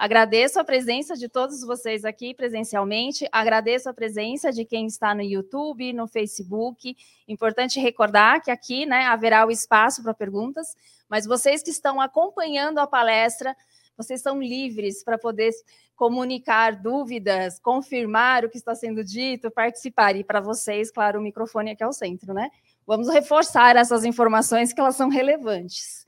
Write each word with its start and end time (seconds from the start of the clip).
Agradeço 0.00 0.58
a 0.58 0.64
presença 0.64 1.14
de 1.14 1.28
todos 1.28 1.60
vocês 1.60 2.06
aqui 2.06 2.32
presencialmente, 2.32 3.28
agradeço 3.30 3.86
a 3.86 3.92
presença 3.92 4.50
de 4.50 4.64
quem 4.64 4.86
está 4.86 5.14
no 5.14 5.20
YouTube, 5.20 5.92
no 5.92 6.08
Facebook. 6.08 6.96
Importante 7.28 7.78
recordar 7.78 8.42
que 8.42 8.50
aqui 8.50 8.86
né, 8.86 9.04
haverá 9.04 9.46
o 9.46 9.50
espaço 9.50 10.02
para 10.02 10.14
perguntas, 10.14 10.74
mas 11.06 11.26
vocês 11.26 11.62
que 11.62 11.68
estão 11.68 12.00
acompanhando 12.00 12.78
a 12.78 12.86
palestra, 12.86 13.54
vocês 13.94 14.22
são 14.22 14.40
livres 14.40 15.04
para 15.04 15.18
poder 15.18 15.50
comunicar 15.94 16.80
dúvidas, 16.80 17.58
confirmar 17.58 18.46
o 18.46 18.48
que 18.48 18.56
está 18.56 18.74
sendo 18.74 19.04
dito, 19.04 19.50
participar. 19.50 20.16
E 20.16 20.24
para 20.24 20.40
vocês, 20.40 20.90
claro, 20.90 21.20
o 21.20 21.22
microfone 21.22 21.72
aqui 21.72 21.84
ao 21.84 21.92
centro, 21.92 22.32
né? 22.32 22.50
Vamos 22.86 23.10
reforçar 23.10 23.76
essas 23.76 24.06
informações 24.06 24.72
que 24.72 24.80
elas 24.80 24.96
são 24.96 25.10
relevantes. 25.10 26.06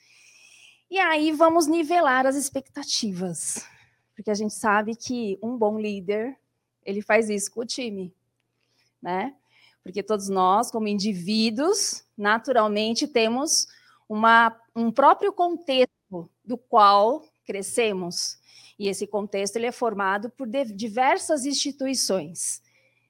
E 0.90 0.98
aí 0.98 1.30
vamos 1.30 1.66
nivelar 1.66 2.26
as 2.26 2.36
expectativas 2.36 3.70
porque 4.14 4.30
a 4.30 4.34
gente 4.34 4.54
sabe 4.54 4.94
que 4.94 5.38
um 5.42 5.56
bom 5.56 5.78
líder, 5.78 6.36
ele 6.84 7.02
faz 7.02 7.30
isso 7.30 7.50
com 7.50 7.60
o 7.60 7.66
time, 7.66 8.14
né? 9.00 9.34
Porque 9.82 10.02
todos 10.02 10.28
nós, 10.28 10.70
como 10.70 10.86
indivíduos, 10.86 12.04
naturalmente 12.16 13.08
temos 13.08 13.66
uma, 14.08 14.56
um 14.76 14.90
próprio 14.90 15.32
contexto 15.32 16.30
do 16.44 16.56
qual 16.56 17.24
crescemos. 17.44 18.38
E 18.78 18.88
esse 18.88 19.06
contexto 19.06 19.56
ele 19.56 19.66
é 19.66 19.72
formado 19.72 20.30
por 20.30 20.46
diversas 20.48 21.44
instituições, 21.44 22.62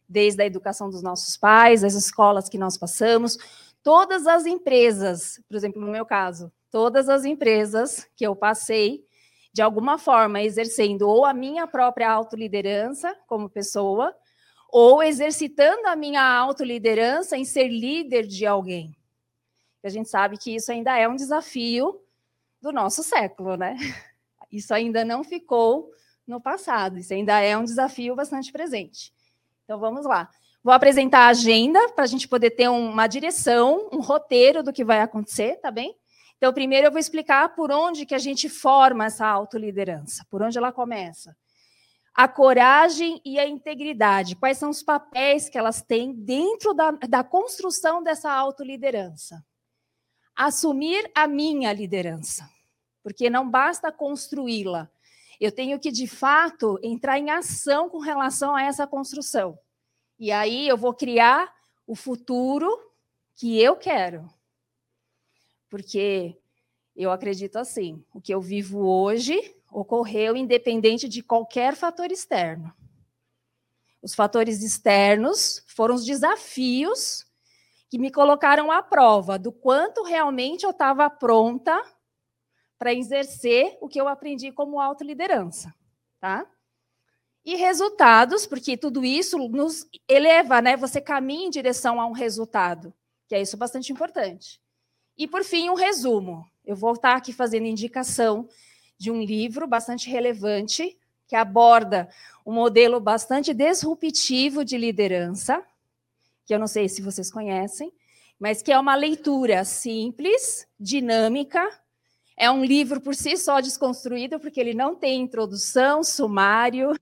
desde 0.09 0.43
a 0.43 0.47
educação 0.47 0.91
dos 0.91 1.03
nossos 1.03 1.37
pais, 1.37 1.85
as 1.85 1.95
escolas 1.95 2.49
que 2.49 2.59
nós 2.59 2.77
passamos, 2.77 3.39
todas 3.83 4.27
as 4.27 4.47
empresas, 4.47 5.41
por 5.49 5.57
exemplo, 5.57 5.81
no 5.81 5.91
meu 5.91 6.07
caso, 6.07 6.53
todas 6.71 7.09
as 7.09 7.25
empresas 7.25 8.07
que 8.17 8.27
eu 8.27 8.35
passei, 8.37 9.05
de 9.53 9.61
alguma 9.61 9.99
forma, 9.99 10.41
exercendo 10.41 11.09
ou 11.09 11.25
a 11.25 11.35
minha 11.35 11.67
própria 11.67 12.11
autoliderança 12.11 13.15
como 13.27 13.51
pessoa, 13.51 14.17
ou 14.71 15.03
exercitando 15.03 15.87
a 15.87 15.95
minha 15.95 16.23
autoliderança 16.23 17.37
em 17.37 17.45
ser 17.45 17.69
líder 17.69 18.27
de 18.27 18.47
alguém. 18.47 18.97
A 19.85 19.89
gente 19.89 20.09
sabe 20.09 20.39
que 20.39 20.55
isso 20.55 20.73
ainda 20.73 20.97
é 20.97 21.07
um 21.07 21.17
desafio 21.17 22.01
do 22.61 22.73
nosso 22.73 23.03
século, 23.03 23.57
né? 23.57 23.77
Isso 24.51 24.75
ainda 24.75 25.03
não 25.03 25.25
ficou 25.25 25.91
no 26.27 26.39
passado, 26.39 26.99
isso 26.99 27.15
ainda 27.15 27.41
é 27.41 27.57
um 27.57 27.65
desafio 27.65 28.15
bastante 28.15 28.53
presente. 28.53 29.11
Então 29.65 29.81
vamos 29.81 30.05
lá. 30.05 30.29
Vou 30.63 30.75
apresentar 30.75 31.21
a 31.21 31.29
agenda 31.29 31.89
para 31.95 32.05
a 32.05 32.07
gente 32.07 32.29
poder 32.29 32.51
ter 32.51 32.69
uma 32.69 33.07
direção, 33.07 33.89
um 33.91 34.01
roteiro 34.01 34.63
do 34.63 34.71
que 34.71 34.85
vai 34.85 35.01
acontecer, 35.01 35.57
tá 35.57 35.71
bem? 35.71 35.97
Então, 36.43 36.53
primeiro 36.53 36.89
eu 36.89 36.91
vou 36.91 36.99
explicar 36.99 37.55
por 37.55 37.71
onde 37.71 38.05
que 38.05 38.17
a 38.17 38.19
gente 38.19 38.49
forma 38.49 39.05
essa 39.05 39.25
autoliderança, 39.25 40.27
por 40.29 40.43
onde 40.43 40.59
ela 40.59 40.73
começa. 40.73 41.37
A 42.13 42.27
coragem 42.27 43.23
e 43.25 43.39
a 43.39 43.47
integridade, 43.47 44.35
quais 44.35 44.59
são 44.59 44.69
os 44.69 44.83
papéis 44.83 45.49
que 45.49 45.57
elas 45.57 45.83
têm 45.83 46.13
dentro 46.13 46.75
da, 46.75 46.91
da 46.91 47.23
construção 47.23 48.03
dessa 48.03 48.33
autoliderança? 48.33 49.41
Assumir 50.35 51.09
a 51.15 51.29
minha 51.29 51.73
liderança, 51.73 52.51
porque 53.05 53.31
não 53.31 53.49
basta 53.49 53.93
construí-la, 53.93 54.91
eu 55.41 55.53
tenho 55.53 55.79
que, 55.79 55.93
de 55.93 56.09
fato, 56.09 56.77
entrar 56.83 57.21
em 57.21 57.31
ação 57.31 57.89
com 57.89 58.01
relação 58.01 58.57
a 58.57 58.65
essa 58.65 58.85
construção. 58.85 59.57
E 60.19 60.33
aí 60.33 60.67
eu 60.67 60.77
vou 60.77 60.93
criar 60.93 61.55
o 61.87 61.95
futuro 61.95 62.69
que 63.37 63.63
eu 63.63 63.77
quero 63.77 64.29
porque 65.73 66.37
eu 66.97 67.11
acredito 67.11 67.57
assim: 67.57 68.05
o 68.13 68.21
que 68.21 68.35
eu 68.35 68.41
vivo 68.41 68.87
hoje 68.87 69.57
ocorreu 69.71 70.37
independente 70.37 71.09
de 71.09 71.23
qualquer 71.23 71.75
fator 71.75 72.13
externo. 72.13 72.73
Os 74.03 74.15
fatores 74.15 74.63
externos 74.63 75.65
foram 75.69 75.95
os 75.95 76.05
desafios 76.05 77.25
que 77.89 77.99
me 77.99 78.11
colocaram 78.11 78.71
à 78.71 78.83
prova 78.83 79.39
do 79.39 79.53
quanto 79.53 80.03
realmente 80.03 80.65
eu 80.65 80.71
estava 80.71 81.09
pronta 81.09 81.81
para 82.79 82.93
exercer 82.93 83.79
o 83.81 83.89
que 83.89 84.01
eu 84.01 84.09
aprendi 84.09 84.51
como 84.51 84.81
autoliderança, 84.81 85.73
tá? 86.19 86.45
E 87.45 87.55
resultados, 87.55 88.47
porque 88.47 88.77
tudo 88.77 89.05
isso 89.05 89.39
nos 89.49 89.87
eleva, 90.09 90.61
né? 90.61 90.77
Você 90.77 91.01
caminha 91.01 91.47
em 91.47 91.51
direção 91.51 92.01
a 92.01 92.07
um 92.07 92.13
resultado, 92.13 92.93
que 93.29 93.35
é 93.35 93.41
isso 93.41 93.57
bastante 93.57 93.93
importante. 93.93 94.61
E, 95.17 95.29
por 95.29 95.45
fim, 95.45 95.69
um 95.69 95.75
resumo. 95.75 96.51
Eu 96.65 96.77
vou 96.77 96.93
estar 96.93 97.17
aqui 97.17 97.33
fazendo 97.33 97.67
indicação 97.67 98.49
de 98.97 99.11
um 99.11 99.21
livro 99.21 99.67
bastante 99.67 100.09
relevante, 100.09 100.97
que 101.27 101.35
aborda 101.35 102.09
um 102.47 102.53
modelo 102.53 103.01
bastante 103.01 103.53
disruptivo 103.53 104.65
de 104.65 104.79
liderança, 104.79 105.63
que 106.47 106.55
eu 106.55 106.59
não 106.59 106.67
sei 106.67 106.89
se 106.89 107.03
vocês 107.03 107.31
conhecem, 107.31 107.93
mas 108.39 108.63
que 108.63 108.73
é 108.73 108.79
uma 108.79 108.95
leitura 108.95 109.65
simples, 109.65 110.67
dinâmica. 110.79 111.69
É 112.37 112.51
um 112.51 112.65
livro 112.65 113.01
por 113.01 113.15
si 113.15 113.37
só 113.37 113.61
desconstruído, 113.61 114.39
porque 114.39 114.61
ele 114.61 114.75
não 114.75 114.95
tem 114.95 115.21
introdução, 115.21 116.03
sumário. 116.03 116.93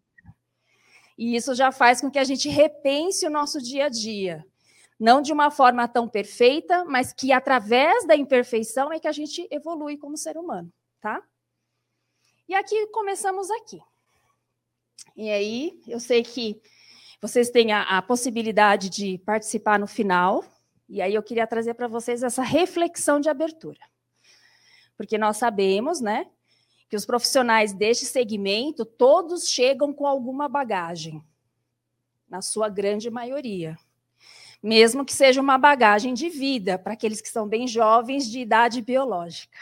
E 1.18 1.36
isso 1.36 1.54
já 1.54 1.70
faz 1.70 2.00
com 2.00 2.10
que 2.10 2.18
a 2.18 2.24
gente 2.24 2.48
repense 2.48 3.26
o 3.26 3.30
nosso 3.30 3.60
dia 3.60 3.86
a 3.86 3.88
dia 3.88 4.44
não 5.00 5.22
de 5.22 5.32
uma 5.32 5.50
forma 5.50 5.88
tão 5.88 6.06
perfeita, 6.06 6.84
mas 6.84 7.10
que 7.10 7.32
através 7.32 8.06
da 8.06 8.14
imperfeição 8.14 8.92
é 8.92 9.00
que 9.00 9.08
a 9.08 9.12
gente 9.12 9.48
evolui 9.50 9.96
como 9.96 10.14
ser 10.14 10.36
humano, 10.36 10.70
tá? 11.00 11.22
E 12.46 12.54
aqui 12.54 12.86
começamos 12.88 13.50
aqui. 13.50 13.80
E 15.16 15.30
aí, 15.30 15.82
eu 15.88 15.98
sei 15.98 16.22
que 16.22 16.60
vocês 17.18 17.48
têm 17.48 17.72
a, 17.72 17.96
a 17.96 18.02
possibilidade 18.02 18.90
de 18.90 19.16
participar 19.24 19.78
no 19.78 19.86
final, 19.86 20.44
e 20.86 21.00
aí 21.00 21.14
eu 21.14 21.22
queria 21.22 21.46
trazer 21.46 21.72
para 21.72 21.88
vocês 21.88 22.22
essa 22.22 22.42
reflexão 22.42 23.20
de 23.20 23.30
abertura. 23.30 23.80
Porque 24.98 25.16
nós 25.16 25.38
sabemos, 25.38 26.02
né, 26.02 26.26
que 26.90 26.96
os 26.96 27.06
profissionais 27.06 27.72
deste 27.72 28.04
segmento, 28.04 28.84
todos 28.84 29.48
chegam 29.48 29.94
com 29.94 30.06
alguma 30.06 30.46
bagagem, 30.46 31.24
na 32.28 32.42
sua 32.42 32.68
grande 32.68 33.08
maioria 33.08 33.78
mesmo 34.62 35.04
que 35.04 35.14
seja 35.14 35.40
uma 35.40 35.56
bagagem 35.56 36.12
de 36.12 36.28
vida 36.28 36.78
para 36.78 36.92
aqueles 36.92 37.20
que 37.20 37.28
são 37.28 37.48
bem 37.48 37.66
jovens 37.66 38.30
de 38.30 38.40
idade 38.40 38.82
biológica. 38.82 39.58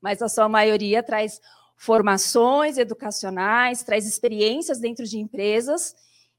Mas 0.00 0.20
a 0.20 0.28
sua 0.28 0.48
maioria 0.48 1.02
traz 1.02 1.40
formações 1.76 2.78
educacionais, 2.78 3.82
traz 3.82 4.06
experiências 4.06 4.78
dentro 4.78 5.06
de 5.06 5.18
empresas, 5.18 5.94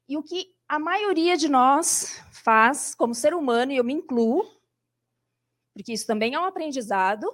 e 0.08 0.16
o 0.16 0.22
que 0.22 0.54
a 0.68 0.78
maioria 0.78 1.36
de 1.36 1.48
nós 1.48 2.22
faz 2.30 2.94
como 2.94 3.14
ser 3.14 3.34
humano, 3.34 3.72
e 3.72 3.76
eu 3.76 3.84
me 3.84 3.92
incluo, 3.92 4.48
porque 5.74 5.92
isso 5.92 6.06
também 6.06 6.34
é 6.34 6.40
um 6.40 6.44
aprendizado, 6.44 7.28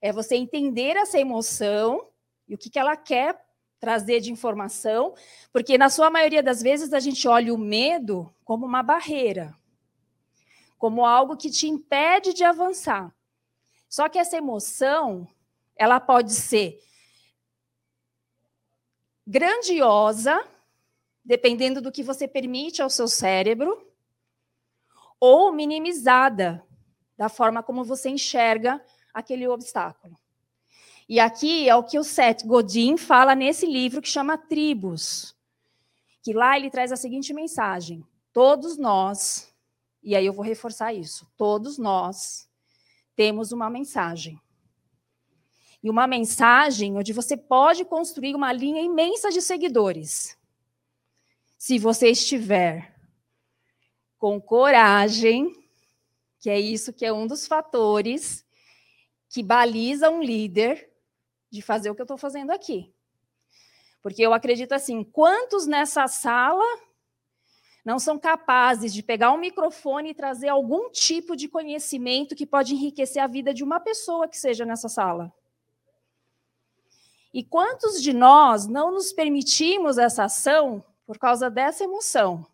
é 0.00 0.12
você 0.12 0.34
entender 0.34 0.96
essa 0.96 1.18
emoção 1.18 2.08
e 2.48 2.54
o 2.54 2.58
que, 2.58 2.78
ela 2.78 2.96
quer 2.96 3.43
trazer 3.84 4.20
de 4.20 4.32
informação, 4.32 5.14
porque 5.52 5.76
na 5.76 5.90
sua 5.90 6.08
maioria 6.08 6.42
das 6.42 6.62
vezes 6.62 6.94
a 6.94 7.00
gente 7.00 7.28
olha 7.28 7.52
o 7.52 7.58
medo 7.58 8.34
como 8.42 8.64
uma 8.64 8.82
barreira, 8.82 9.54
como 10.78 11.04
algo 11.04 11.36
que 11.36 11.50
te 11.50 11.68
impede 11.68 12.32
de 12.32 12.42
avançar. 12.42 13.14
Só 13.86 14.08
que 14.08 14.18
essa 14.18 14.38
emoção, 14.38 15.28
ela 15.76 16.00
pode 16.00 16.32
ser 16.32 16.80
grandiosa, 19.26 20.42
dependendo 21.22 21.82
do 21.82 21.92
que 21.92 22.02
você 22.02 22.26
permite 22.26 22.80
ao 22.80 22.88
seu 22.88 23.06
cérebro, 23.06 23.86
ou 25.20 25.52
minimizada, 25.52 26.66
da 27.18 27.28
forma 27.28 27.62
como 27.62 27.84
você 27.84 28.08
enxerga 28.08 28.82
aquele 29.12 29.46
obstáculo. 29.46 30.18
E 31.08 31.20
aqui 31.20 31.68
é 31.68 31.76
o 31.76 31.82
que 31.82 31.98
o 31.98 32.04
Seth 32.04 32.44
Godin 32.44 32.96
fala 32.96 33.34
nesse 33.34 33.66
livro 33.66 34.00
que 34.00 34.08
chama 34.08 34.38
Tribos. 34.38 35.36
Que 36.22 36.32
lá 36.32 36.56
ele 36.56 36.70
traz 36.70 36.90
a 36.92 36.96
seguinte 36.96 37.32
mensagem: 37.34 38.04
todos 38.32 38.78
nós, 38.78 39.52
e 40.02 40.16
aí 40.16 40.24
eu 40.24 40.32
vou 40.32 40.44
reforçar 40.44 40.94
isso, 40.94 41.26
todos 41.36 41.78
nós 41.78 42.48
temos 43.14 43.52
uma 43.52 43.68
mensagem. 43.68 44.40
E 45.82 45.90
uma 45.90 46.06
mensagem 46.06 46.96
onde 46.96 47.12
você 47.12 47.36
pode 47.36 47.84
construir 47.84 48.34
uma 48.34 48.52
linha 48.52 48.80
imensa 48.80 49.30
de 49.30 49.42
seguidores. 49.42 50.38
Se 51.58 51.78
você 51.78 52.08
estiver 52.08 52.94
com 54.18 54.40
coragem 54.40 55.52
que 56.44 56.50
é 56.50 56.60
isso 56.60 56.92
que 56.92 57.06
é 57.06 57.12
um 57.12 57.26
dos 57.26 57.46
fatores 57.46 58.44
que 59.30 59.42
baliza 59.42 60.10
um 60.10 60.22
líder 60.22 60.93
de 61.54 61.62
fazer 61.62 61.88
o 61.88 61.94
que 61.94 62.00
eu 62.00 62.04
estou 62.04 62.18
fazendo 62.18 62.50
aqui. 62.50 62.92
Porque 64.02 64.20
eu 64.20 64.34
acredito 64.34 64.72
assim: 64.72 65.04
quantos 65.04 65.66
nessa 65.66 66.08
sala 66.08 66.64
não 67.84 67.98
são 67.98 68.18
capazes 68.18 68.92
de 68.92 69.02
pegar 69.02 69.30
um 69.30 69.38
microfone 69.38 70.10
e 70.10 70.14
trazer 70.14 70.48
algum 70.48 70.90
tipo 70.90 71.36
de 71.36 71.48
conhecimento 71.48 72.34
que 72.34 72.44
pode 72.44 72.74
enriquecer 72.74 73.22
a 73.22 73.28
vida 73.28 73.54
de 73.54 73.62
uma 73.62 73.78
pessoa 73.78 74.26
que 74.26 74.36
seja 74.36 74.64
nessa 74.64 74.88
sala? 74.88 75.32
E 77.32 77.44
quantos 77.44 78.02
de 78.02 78.12
nós 78.12 78.66
não 78.66 78.92
nos 78.92 79.12
permitimos 79.12 79.96
essa 79.96 80.24
ação 80.24 80.84
por 81.06 81.18
causa 81.18 81.48
dessa 81.48 81.84
emoção? 81.84 82.46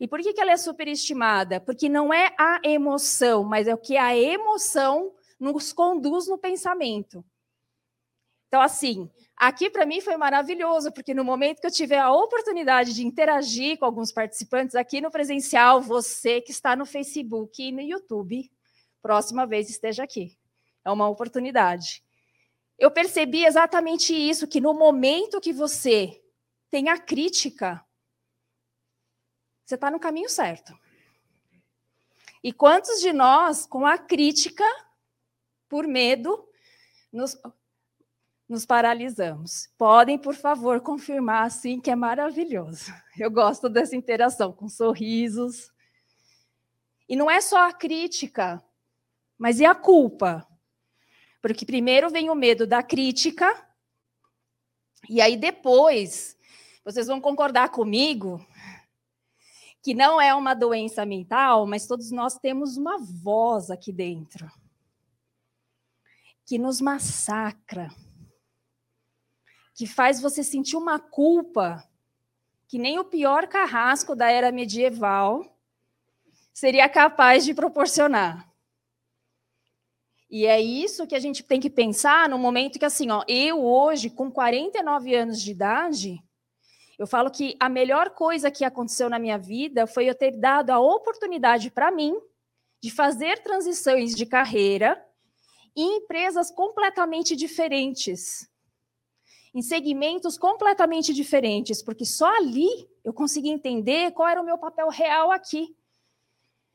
E 0.00 0.06
por 0.06 0.20
que, 0.20 0.32
que 0.32 0.40
ela 0.40 0.52
é 0.52 0.56
superestimada? 0.56 1.60
Porque 1.60 1.88
não 1.88 2.12
é 2.12 2.34
a 2.38 2.60
emoção, 2.64 3.44
mas 3.44 3.66
é 3.68 3.74
o 3.74 3.78
que 3.78 3.96
a 3.96 4.16
emoção 4.16 5.12
nos 5.38 5.72
conduz 5.72 6.26
no 6.28 6.38
pensamento. 6.38 7.24
Então, 8.48 8.62
assim, 8.62 9.10
aqui 9.36 9.68
para 9.68 9.86
mim 9.86 10.00
foi 10.00 10.16
maravilhoso, 10.16 10.90
porque 10.90 11.14
no 11.14 11.22
momento 11.22 11.60
que 11.60 11.66
eu 11.66 11.70
tive 11.70 11.94
a 11.94 12.10
oportunidade 12.10 12.94
de 12.94 13.06
interagir 13.06 13.78
com 13.78 13.84
alguns 13.84 14.10
participantes 14.10 14.74
aqui 14.74 15.00
no 15.00 15.10
presencial, 15.10 15.80
você 15.80 16.40
que 16.40 16.50
está 16.50 16.74
no 16.74 16.86
Facebook 16.86 17.62
e 17.62 17.70
no 17.70 17.82
YouTube, 17.82 18.50
próxima 19.02 19.46
vez 19.46 19.68
esteja 19.68 20.02
aqui. 20.02 20.36
É 20.84 20.90
uma 20.90 21.08
oportunidade. 21.08 22.02
Eu 22.78 22.90
percebi 22.90 23.44
exatamente 23.44 24.14
isso, 24.14 24.46
que 24.46 24.60
no 24.60 24.72
momento 24.72 25.40
que 25.40 25.52
você 25.52 26.22
tem 26.70 26.88
a 26.88 26.98
crítica, 26.98 27.84
você 29.64 29.74
está 29.74 29.90
no 29.90 30.00
caminho 30.00 30.28
certo. 30.30 30.72
E 32.42 32.52
quantos 32.52 33.00
de 33.00 33.12
nós, 33.12 33.66
com 33.66 33.84
a 33.84 33.98
crítica, 33.98 34.64
por 35.68 35.86
medo, 35.86 36.48
nos, 37.12 37.36
nos 38.48 38.64
paralisamos? 38.64 39.68
Podem, 39.76 40.18
por 40.18 40.34
favor, 40.34 40.80
confirmar 40.80 41.46
assim 41.46 41.80
que 41.80 41.90
é 41.90 41.96
maravilhoso. 41.96 42.92
Eu 43.18 43.30
gosto 43.30 43.68
dessa 43.68 43.94
interação 43.94 44.52
com 44.52 44.68
sorrisos. 44.68 45.70
E 47.08 47.16
não 47.16 47.30
é 47.30 47.40
só 47.40 47.68
a 47.68 47.72
crítica, 47.72 48.62
mas 49.36 49.60
e 49.60 49.66
a 49.66 49.74
culpa? 49.74 50.46
Porque 51.40 51.64
primeiro 51.64 52.10
vem 52.10 52.30
o 52.30 52.34
medo 52.34 52.66
da 52.66 52.82
crítica, 52.82 53.46
e 55.08 55.20
aí 55.20 55.36
depois, 55.36 56.36
vocês 56.84 57.06
vão 57.06 57.20
concordar 57.20 57.70
comigo 57.70 58.44
que 59.82 59.94
não 59.94 60.20
é 60.20 60.34
uma 60.34 60.54
doença 60.54 61.06
mental, 61.06 61.66
mas 61.66 61.86
todos 61.86 62.10
nós 62.10 62.38
temos 62.38 62.76
uma 62.76 62.98
voz 62.98 63.70
aqui 63.70 63.92
dentro 63.92 64.50
que 66.44 66.56
nos 66.56 66.80
massacra, 66.80 67.90
que 69.78 69.86
faz 69.86 70.20
você 70.20 70.42
sentir 70.42 70.74
uma 70.74 70.98
culpa 70.98 71.88
que 72.66 72.80
nem 72.80 72.98
o 72.98 73.04
pior 73.04 73.46
carrasco 73.46 74.16
da 74.16 74.28
era 74.28 74.50
medieval 74.50 75.56
seria 76.52 76.88
capaz 76.88 77.44
de 77.44 77.54
proporcionar. 77.54 78.52
E 80.28 80.46
é 80.46 80.60
isso 80.60 81.06
que 81.06 81.14
a 81.14 81.20
gente 81.20 81.44
tem 81.44 81.60
que 81.60 81.70
pensar 81.70 82.28
no 82.28 82.40
momento 82.40 82.76
que, 82.76 82.84
assim, 82.84 83.08
ó, 83.12 83.22
eu 83.28 83.64
hoje, 83.64 84.10
com 84.10 84.28
49 84.32 85.14
anos 85.14 85.40
de 85.40 85.52
idade, 85.52 86.18
eu 86.98 87.06
falo 87.06 87.30
que 87.30 87.56
a 87.60 87.68
melhor 87.68 88.10
coisa 88.10 88.50
que 88.50 88.64
aconteceu 88.64 89.08
na 89.08 89.20
minha 89.20 89.38
vida 89.38 89.86
foi 89.86 90.06
eu 90.06 90.14
ter 90.14 90.32
dado 90.32 90.70
a 90.70 90.80
oportunidade 90.80 91.70
para 91.70 91.92
mim 91.92 92.18
de 92.82 92.90
fazer 92.90 93.44
transições 93.44 94.16
de 94.16 94.26
carreira 94.26 95.00
em 95.76 95.98
empresas 95.98 96.50
completamente 96.50 97.36
diferentes, 97.36 98.50
em 99.54 99.62
segmentos 99.62 100.36
completamente 100.36 101.14
diferentes, 101.14 101.82
porque 101.82 102.04
só 102.04 102.26
ali 102.36 102.88
eu 103.04 103.12
consegui 103.12 103.48
entender 103.48 104.12
qual 104.12 104.28
era 104.28 104.40
o 104.40 104.44
meu 104.44 104.58
papel 104.58 104.88
real 104.88 105.30
aqui. 105.30 105.74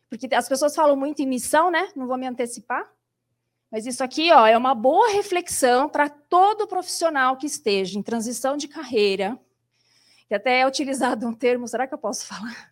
Porque 0.09 0.33
as 0.33 0.47
pessoas 0.47 0.75
falam 0.75 0.95
muito 0.95 1.21
em 1.21 1.27
missão, 1.27 1.71
né? 1.71 1.89
Não 1.95 2.07
vou 2.07 2.17
me 2.17 2.27
antecipar. 2.27 2.91
Mas 3.71 3.87
isso 3.87 4.03
aqui 4.03 4.31
ó, 4.31 4.45
é 4.45 4.55
uma 4.55 4.75
boa 4.75 5.09
reflexão 5.11 5.89
para 5.89 6.07
todo 6.07 6.67
profissional 6.67 7.37
que 7.37 7.47
esteja 7.47 7.97
em 7.97 8.03
transição 8.03 8.55
de 8.55 8.67
carreira, 8.67 9.39
que 10.27 10.35
até 10.35 10.59
é 10.59 10.67
utilizado 10.67 11.27
um 11.27 11.33
termo, 11.33 11.67
será 11.67 11.87
que 11.87 11.93
eu 11.93 11.97
posso 11.97 12.27
falar? 12.27 12.69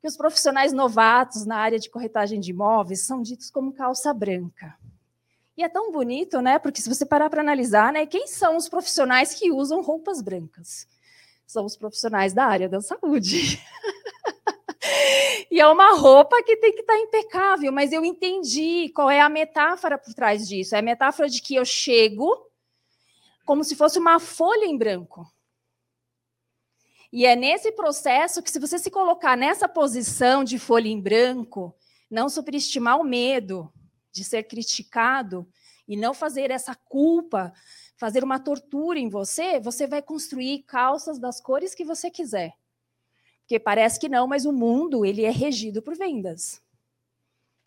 Que 0.00 0.06
os 0.06 0.16
profissionais 0.16 0.72
novatos 0.72 1.44
na 1.44 1.56
área 1.56 1.78
de 1.78 1.90
corretagem 1.90 2.38
de 2.38 2.50
imóveis 2.50 3.00
são 3.00 3.20
ditos 3.20 3.50
como 3.50 3.72
calça 3.72 4.14
branca. 4.14 4.78
É 5.62 5.68
tão 5.68 5.92
bonito, 5.92 6.40
né? 6.40 6.58
Porque 6.58 6.80
se 6.80 6.88
você 6.88 7.06
parar 7.06 7.30
para 7.30 7.40
analisar, 7.40 7.92
né, 7.92 8.04
quem 8.04 8.26
são 8.26 8.56
os 8.56 8.68
profissionais 8.68 9.32
que 9.32 9.52
usam 9.52 9.80
roupas 9.80 10.20
brancas? 10.20 10.88
São 11.46 11.64
os 11.64 11.76
profissionais 11.76 12.32
da 12.32 12.44
área 12.44 12.68
da 12.68 12.80
saúde. 12.80 13.60
e 15.50 15.60
é 15.60 15.66
uma 15.68 15.94
roupa 15.94 16.42
que 16.42 16.56
tem 16.56 16.72
que 16.72 16.80
estar 16.80 16.94
tá 16.94 16.98
impecável, 16.98 17.70
mas 17.70 17.92
eu 17.92 18.04
entendi 18.04 18.90
qual 18.94 19.08
é 19.08 19.20
a 19.20 19.28
metáfora 19.28 19.96
por 19.96 20.12
trás 20.14 20.48
disso. 20.48 20.74
É 20.74 20.80
a 20.80 20.82
metáfora 20.82 21.28
de 21.28 21.40
que 21.40 21.54
eu 21.54 21.64
chego 21.64 22.50
como 23.44 23.62
se 23.62 23.76
fosse 23.76 23.98
uma 23.98 24.18
folha 24.18 24.64
em 24.64 24.76
branco. 24.76 25.26
E 27.12 27.24
é 27.24 27.36
nesse 27.36 27.70
processo 27.70 28.42
que, 28.42 28.50
se 28.50 28.58
você 28.58 28.78
se 28.78 28.90
colocar 28.90 29.36
nessa 29.36 29.68
posição 29.68 30.42
de 30.42 30.58
folha 30.58 30.88
em 30.88 31.00
branco, 31.00 31.76
não 32.10 32.28
superestimar 32.28 32.98
o 32.98 33.04
medo 33.04 33.72
de 34.12 34.22
ser 34.22 34.44
criticado 34.44 35.48
e 35.88 35.96
não 35.96 36.14
fazer 36.14 36.50
essa 36.50 36.74
culpa, 36.74 37.52
fazer 37.96 38.22
uma 38.22 38.38
tortura 38.38 38.98
em 38.98 39.08
você, 39.08 39.58
você 39.58 39.86
vai 39.86 40.02
construir 40.02 40.62
calças 40.64 41.18
das 41.18 41.40
cores 41.40 41.74
que 41.74 41.84
você 41.84 42.10
quiser. 42.10 42.54
Porque 43.40 43.58
parece 43.58 43.98
que 43.98 44.08
não, 44.08 44.26
mas 44.26 44.44
o 44.44 44.52
mundo 44.52 45.04
ele 45.04 45.24
é 45.24 45.30
regido 45.30 45.82
por 45.82 45.96
vendas. 45.96 46.62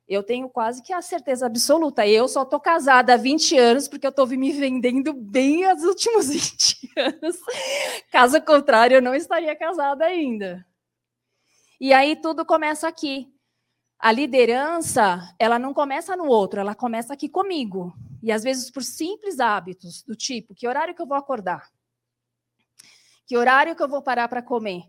Eu 0.07 0.21
tenho 0.21 0.47
quase 0.47 0.83
que 0.83 0.93
a 0.93 1.01
certeza 1.01 1.47
absoluta. 1.47 2.05
Eu 2.07 2.27
só 2.27 2.43
estou 2.43 2.59
casada 2.59 3.15
há 3.15 3.17
20 3.17 3.57
anos 3.57 3.87
porque 3.87 4.05
eu 4.05 4.11
estou 4.11 4.27
me 4.27 4.51
vendendo 4.51 5.13
bem 5.13 5.71
os 5.71 5.83
últimos 5.83 6.29
20 6.29 6.91
anos. 6.95 7.39
Caso 8.11 8.39
contrário, 8.41 8.95
eu 8.95 9.01
não 9.01 9.15
estaria 9.15 9.55
casada 9.55 10.05
ainda. 10.05 10.65
E 11.79 11.91
aí 11.91 12.15
tudo 12.15 12.45
começa 12.45 12.87
aqui. 12.87 13.34
A 13.97 14.11
liderança, 14.11 15.33
ela 15.39 15.57
não 15.57 15.73
começa 15.73 16.15
no 16.15 16.25
outro, 16.25 16.59
ela 16.59 16.75
começa 16.75 17.13
aqui 17.13 17.29
comigo. 17.29 17.93
E 18.21 18.31
às 18.31 18.43
vezes 18.43 18.69
por 18.69 18.83
simples 18.83 19.39
hábitos, 19.39 20.03
do 20.03 20.15
tipo, 20.15 20.53
que 20.53 20.67
horário 20.67 20.93
que 20.93 21.01
eu 21.01 21.07
vou 21.07 21.17
acordar? 21.17 21.69
Que 23.25 23.37
horário 23.37 23.75
que 23.75 23.81
eu 23.81 23.89
vou 23.89 24.01
parar 24.01 24.27
para 24.27 24.41
comer? 24.41 24.83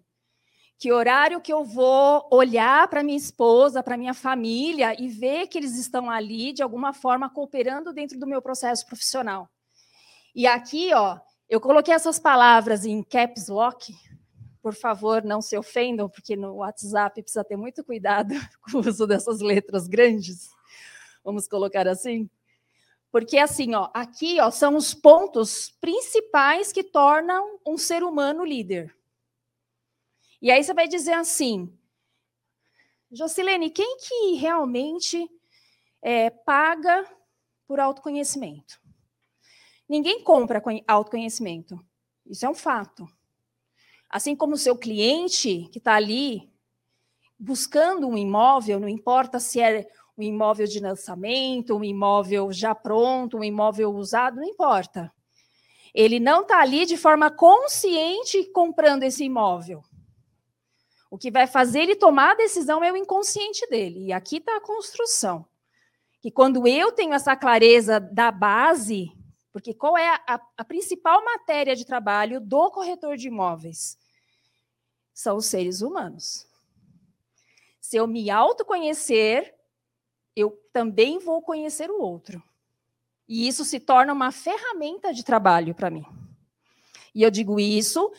que 0.79 0.93
horário 0.93 1.41
que 1.41 1.53
eu 1.53 1.65
vou 1.65 2.29
olhar 2.31 2.87
para 2.89 3.03
minha 3.03 3.17
esposa, 3.17 3.83
para 3.83 3.97
minha 3.97 4.13
família 4.13 4.95
e 5.01 5.09
ver 5.09 5.47
que 5.47 5.57
eles 5.57 5.77
estão 5.77 6.11
ali 6.11 6.53
de 6.53 6.63
alguma 6.63 6.93
forma 6.93 7.31
cooperando 7.31 7.93
dentro 7.93 8.19
do 8.19 8.27
meu 8.27 8.43
processo 8.43 8.87
profissional. 8.87 9.49
E 10.35 10.47
aqui, 10.47 10.93
ó, 10.93 11.19
eu 11.49 11.61
coloquei 11.61 11.95
essas 11.95 12.19
palavras 12.19 12.85
em 12.85 13.03
caps 13.03 13.49
lock. 13.49 13.95
Por 14.67 14.75
favor, 14.75 15.23
não 15.23 15.41
se 15.41 15.57
ofendam, 15.57 16.09
porque 16.09 16.35
no 16.35 16.55
WhatsApp 16.57 17.23
precisa 17.23 17.45
ter 17.45 17.57
muito 17.57 17.85
cuidado 17.85 18.35
com 18.61 18.79
o 18.79 18.81
uso 18.81 19.07
dessas 19.07 19.41
letras 19.41 19.87
grandes. 19.87 20.51
Vamos 21.23 21.47
colocar 21.47 21.87
assim? 21.87 22.29
Porque 23.13 23.39
assim, 23.39 23.77
ó, 23.77 23.89
aqui, 23.95 24.41
ó, 24.41 24.51
são 24.51 24.75
os 24.75 24.93
pontos 24.93 25.71
principais 25.81 26.73
que 26.73 26.83
tornam 26.83 27.61
um 27.65 27.79
ser 27.79 28.03
humano 28.03 28.45
líder. 28.45 28.93
E 30.43 30.51
aí 30.51 30.65
você 30.65 30.75
vai 30.75 30.89
dizer 30.89 31.13
assim, 31.13 31.73
Jocilene, 33.13 33.71
quem 33.71 33.99
que 33.99 34.35
realmente 34.35 35.31
é, 36.03 36.29
paga 36.29 37.09
por 37.69 37.79
autoconhecimento? 37.79 38.81
Ninguém 39.89 40.25
compra 40.25 40.61
autoconhecimento. 40.89 41.81
Isso 42.27 42.45
é 42.45 42.49
um 42.49 42.55
fato. 42.55 43.09
Assim 44.17 44.35
como 44.35 44.55
o 44.55 44.57
seu 44.57 44.75
cliente 44.75 45.69
que 45.71 45.77
está 45.77 45.95
ali 45.95 46.51
buscando 47.39 48.09
um 48.09 48.17
imóvel, 48.17 48.81
não 48.81 48.89
importa 48.89 49.39
se 49.39 49.61
é 49.61 49.87
um 50.17 50.23
imóvel 50.23 50.67
de 50.67 50.81
lançamento, 50.81 51.77
um 51.77 51.85
imóvel 51.85 52.51
já 52.51 52.75
pronto, 52.75 53.37
um 53.37 53.45
imóvel 53.45 53.91
usado, 53.91 54.37
não 54.37 54.45
importa. 54.45 55.13
Ele 55.93 56.19
não 56.19 56.41
está 56.41 56.63
ali 56.63 56.87
de 56.87 56.97
forma 56.97 57.31
consciente 57.31 58.43
comprando 58.55 59.03
esse 59.03 59.23
imóvel. 59.23 59.83
O 61.11 61.19
que 61.19 61.31
vai 61.31 61.47
fazer 61.47 61.81
ele 61.81 61.95
tomar 61.95 62.31
a 62.31 62.37
decisão 62.37 62.83
é 62.83 62.91
o 62.91 62.97
inconsciente 62.97 63.69
dele. 63.69 64.07
E 64.07 64.13
aqui 64.15 64.39
está 64.39 64.57
a 64.57 64.63
construção. 64.63 65.45
Que 66.23 66.31
quando 66.31 66.67
eu 66.67 66.91
tenho 66.91 67.13
essa 67.13 67.37
clareza 67.37 68.01
da 68.01 68.31
base, 68.31 69.13
porque 69.53 69.75
qual 69.75 69.99
é 69.99 70.09
a, 70.27 70.41
a 70.57 70.65
principal 70.65 71.23
matéria 71.23 71.77
de 71.77 71.85
trabalho 71.85 72.41
do 72.41 72.71
corretor 72.71 73.19
de 73.19 73.29
imóveis? 73.29 73.99
São 75.17 75.39
os 75.39 75.47
seres 75.47 75.81
humanos. 75.81 76.47
Se 77.81 77.97
eu 77.97 78.07
me 78.07 78.29
autoconhecer, 78.29 79.55
eu 80.37 80.51
também 80.75 81.19
vou 81.19 81.41
conhecer 81.41 81.91
o 81.91 82.03
outro. 82.03 82.43
E 83.27 83.49
isso 83.49 83.65
se 83.65 83.81
torna 83.81 84.13
uma 84.13 84.31
ferramenta 84.31 85.15
de 85.15 85.25
trabalho 85.25 85.75
para 85.75 85.89
mim. 85.89 86.05
E 87.15 87.23
eu 87.23 87.31
digo 87.31 87.59
isso 87.59 88.13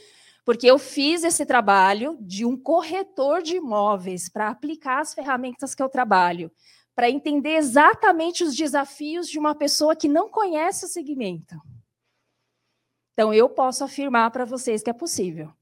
porque 0.43 0.65
eu 0.65 0.79
fiz 0.79 1.23
esse 1.23 1.45
trabalho 1.45 2.17
de 2.19 2.43
um 2.43 2.57
corretor 2.57 3.43
de 3.43 3.57
imóveis 3.57 4.27
para 4.27 4.49
aplicar 4.49 5.01
as 5.01 5.13
ferramentas 5.13 5.75
que 5.75 5.83
eu 5.83 5.89
trabalho, 5.89 6.51
para 6.95 7.11
entender 7.11 7.57
exatamente 7.57 8.43
os 8.43 8.55
desafios 8.55 9.29
de 9.29 9.37
uma 9.37 9.53
pessoa 9.53 9.95
que 9.95 10.07
não 10.07 10.29
conhece 10.29 10.83
o 10.85 10.87
segmento. 10.87 11.61
Então, 13.13 13.31
eu 13.31 13.47
posso 13.47 13.83
afirmar 13.83 14.31
para 14.31 14.45
vocês 14.45 14.81
que 14.81 14.89
é 14.89 14.93
possível. 14.93 15.53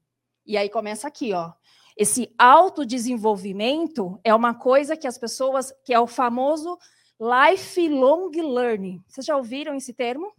E 0.46 0.56
aí 0.56 0.68
começa 0.70 1.08
aqui, 1.08 1.32
ó. 1.32 1.52
Esse 1.96 2.32
autodesenvolvimento 2.38 4.20
é 4.22 4.34
uma 4.34 4.54
coisa 4.54 4.96
que 4.96 5.06
as 5.06 5.16
pessoas, 5.16 5.72
que 5.84 5.94
é 5.94 5.98
o 5.98 6.06
famoso 6.06 6.78
lifelong 7.18 8.30
learning. 8.30 9.02
Vocês 9.08 9.24
já 9.26 9.36
ouviram 9.36 9.74
esse 9.74 9.94
termo? 9.94 10.32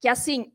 Que 0.00 0.08
assim, 0.08 0.52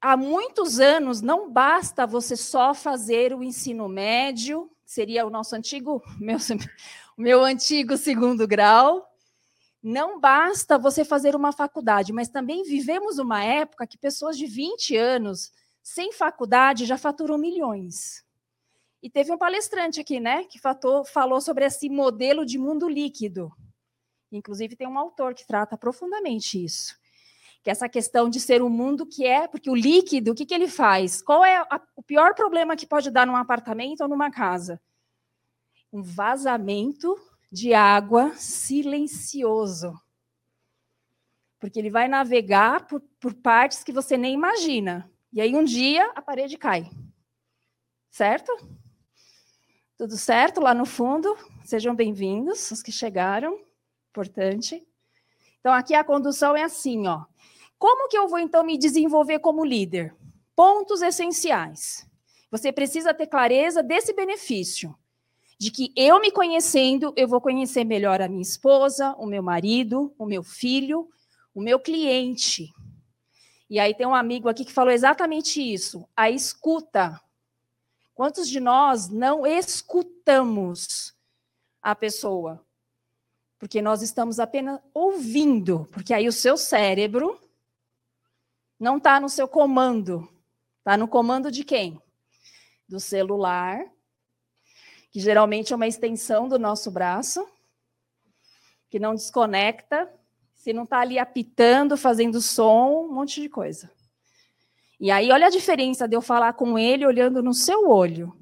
há 0.00 0.16
muitos 0.16 0.80
anos 0.80 1.22
não 1.22 1.50
basta 1.50 2.06
você 2.06 2.36
só 2.36 2.74
fazer 2.74 3.32
o 3.32 3.44
ensino 3.44 3.88
médio, 3.88 4.68
seria 4.84 5.24
o 5.24 5.30
nosso 5.30 5.54
antigo, 5.54 6.02
meu, 6.18 6.38
meu 7.16 7.44
antigo 7.44 7.96
segundo 7.96 8.46
grau. 8.46 9.08
Não 9.80 10.20
basta 10.20 10.78
você 10.78 11.04
fazer 11.04 11.34
uma 11.34 11.52
faculdade, 11.52 12.12
mas 12.12 12.28
também 12.28 12.62
vivemos 12.62 13.18
uma 13.18 13.42
época 13.42 13.86
que 13.86 13.98
pessoas 13.98 14.36
de 14.38 14.46
20 14.46 14.96
anos, 14.96 15.52
sem 15.82 16.12
faculdade, 16.12 16.86
já 16.86 16.96
faturam 16.96 17.36
milhões. 17.36 18.24
E 19.02 19.10
teve 19.10 19.32
um 19.32 19.38
palestrante 19.38 20.00
aqui, 20.00 20.20
né, 20.20 20.44
que 20.44 20.58
fatou, 20.58 21.04
falou 21.04 21.40
sobre 21.40 21.64
esse 21.64 21.88
modelo 21.88 22.46
de 22.46 22.58
mundo 22.58 22.88
líquido. 22.88 23.52
Inclusive, 24.30 24.76
tem 24.76 24.86
um 24.86 24.98
autor 24.98 25.34
que 25.34 25.46
trata 25.46 25.76
profundamente 25.76 26.62
isso 26.62 26.96
que 27.62 27.70
é 27.70 27.72
essa 27.72 27.88
questão 27.88 28.28
de 28.28 28.40
ser 28.40 28.60
o 28.60 28.66
um 28.66 28.70
mundo 28.70 29.06
que 29.06 29.24
é, 29.24 29.46
porque 29.46 29.70
o 29.70 29.74
líquido, 29.74 30.32
o 30.32 30.34
que, 30.34 30.44
que 30.44 30.52
ele 30.52 30.66
faz? 30.66 31.22
Qual 31.22 31.44
é 31.44 31.58
a, 31.58 31.80
o 31.94 32.02
pior 32.02 32.34
problema 32.34 32.76
que 32.76 32.86
pode 32.86 33.10
dar 33.10 33.26
num 33.26 33.36
apartamento 33.36 34.00
ou 34.00 34.08
numa 34.08 34.30
casa? 34.30 34.80
Um 35.92 36.02
vazamento 36.02 37.16
de 37.50 37.72
água 37.72 38.34
silencioso. 38.34 39.94
Porque 41.60 41.78
ele 41.78 41.90
vai 41.90 42.08
navegar 42.08 42.86
por, 42.88 43.00
por 43.20 43.32
partes 43.32 43.84
que 43.84 43.92
você 43.92 44.16
nem 44.16 44.34
imagina. 44.34 45.08
E 45.32 45.40
aí 45.40 45.56
um 45.56 45.64
dia 45.64 46.12
a 46.14 46.20
parede 46.20 46.58
cai. 46.58 46.90
Certo? 48.10 48.52
Tudo 49.96 50.18
certo 50.18 50.60
lá 50.60 50.74
no 50.74 50.84
fundo? 50.84 51.34
Sejam 51.64 51.94
bem-vindos, 51.94 52.70
os 52.70 52.82
que 52.82 52.92
chegaram. 52.92 53.58
Importante. 54.10 54.86
Então, 55.58 55.72
aqui 55.72 55.94
a 55.94 56.04
condução 56.04 56.54
é 56.54 56.64
assim, 56.64 57.06
ó. 57.06 57.24
Como 57.78 58.10
que 58.10 58.18
eu 58.18 58.28
vou 58.28 58.38
então 58.38 58.62
me 58.62 58.76
desenvolver 58.76 59.38
como 59.38 59.64
líder? 59.64 60.14
Pontos 60.54 61.00
essenciais. 61.00 62.06
Você 62.50 62.70
precisa 62.70 63.14
ter 63.14 63.26
clareza 63.26 63.82
desse 63.82 64.12
benefício, 64.12 64.94
de 65.58 65.70
que 65.70 65.94
eu 65.96 66.20
me 66.20 66.30
conhecendo, 66.30 67.14
eu 67.16 67.26
vou 67.26 67.40
conhecer 67.40 67.84
melhor 67.84 68.20
a 68.20 68.28
minha 68.28 68.42
esposa, 68.42 69.14
o 69.16 69.24
meu 69.24 69.42
marido, 69.42 70.14
o 70.18 70.26
meu 70.26 70.42
filho, 70.42 71.08
o 71.54 71.62
meu 71.62 71.80
cliente. 71.80 72.70
E 73.72 73.80
aí 73.80 73.94
tem 73.94 74.06
um 74.06 74.14
amigo 74.14 74.50
aqui 74.50 74.66
que 74.66 74.72
falou 74.72 74.92
exatamente 74.92 75.58
isso, 75.58 76.06
a 76.14 76.28
escuta. 76.28 77.18
Quantos 78.14 78.46
de 78.46 78.60
nós 78.60 79.08
não 79.08 79.46
escutamos 79.46 81.16
a 81.80 81.94
pessoa? 81.96 82.62
Porque 83.58 83.80
nós 83.80 84.02
estamos 84.02 84.38
apenas 84.38 84.78
ouvindo, 84.92 85.88
porque 85.90 86.12
aí 86.12 86.28
o 86.28 86.32
seu 86.32 86.58
cérebro 86.58 87.40
não 88.78 88.98
está 88.98 89.18
no 89.18 89.30
seu 89.30 89.48
comando. 89.48 90.28
Está 90.80 90.98
no 90.98 91.08
comando 91.08 91.50
de 91.50 91.64
quem? 91.64 91.98
Do 92.86 93.00
celular, 93.00 93.90
que 95.10 95.18
geralmente 95.18 95.72
é 95.72 95.76
uma 95.76 95.88
extensão 95.88 96.46
do 96.46 96.58
nosso 96.58 96.90
braço, 96.90 97.48
que 98.90 98.98
não 98.98 99.14
desconecta, 99.14 100.12
se 100.62 100.72
não 100.72 100.84
está 100.84 101.00
ali 101.00 101.18
apitando, 101.18 101.96
fazendo 101.96 102.40
som, 102.40 103.06
um 103.06 103.12
monte 103.12 103.40
de 103.40 103.48
coisa. 103.48 103.90
E 105.00 105.10
aí, 105.10 105.32
olha 105.32 105.48
a 105.48 105.50
diferença 105.50 106.06
de 106.06 106.14
eu 106.14 106.22
falar 106.22 106.52
com 106.52 106.78
ele 106.78 107.04
olhando 107.04 107.42
no 107.42 107.52
seu 107.52 107.90
olho, 107.90 108.32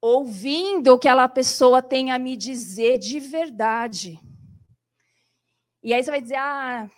ouvindo 0.00 0.94
o 0.94 0.98
que 0.98 1.06
aquela 1.06 1.28
pessoa 1.28 1.82
tem 1.82 2.10
a 2.10 2.18
me 2.18 2.34
dizer 2.34 2.96
de 2.96 3.20
verdade. 3.20 4.18
E 5.82 5.92
aí 5.92 6.02
você 6.02 6.10
vai 6.10 6.22
dizer, 6.22 6.36
ah, 6.36 6.90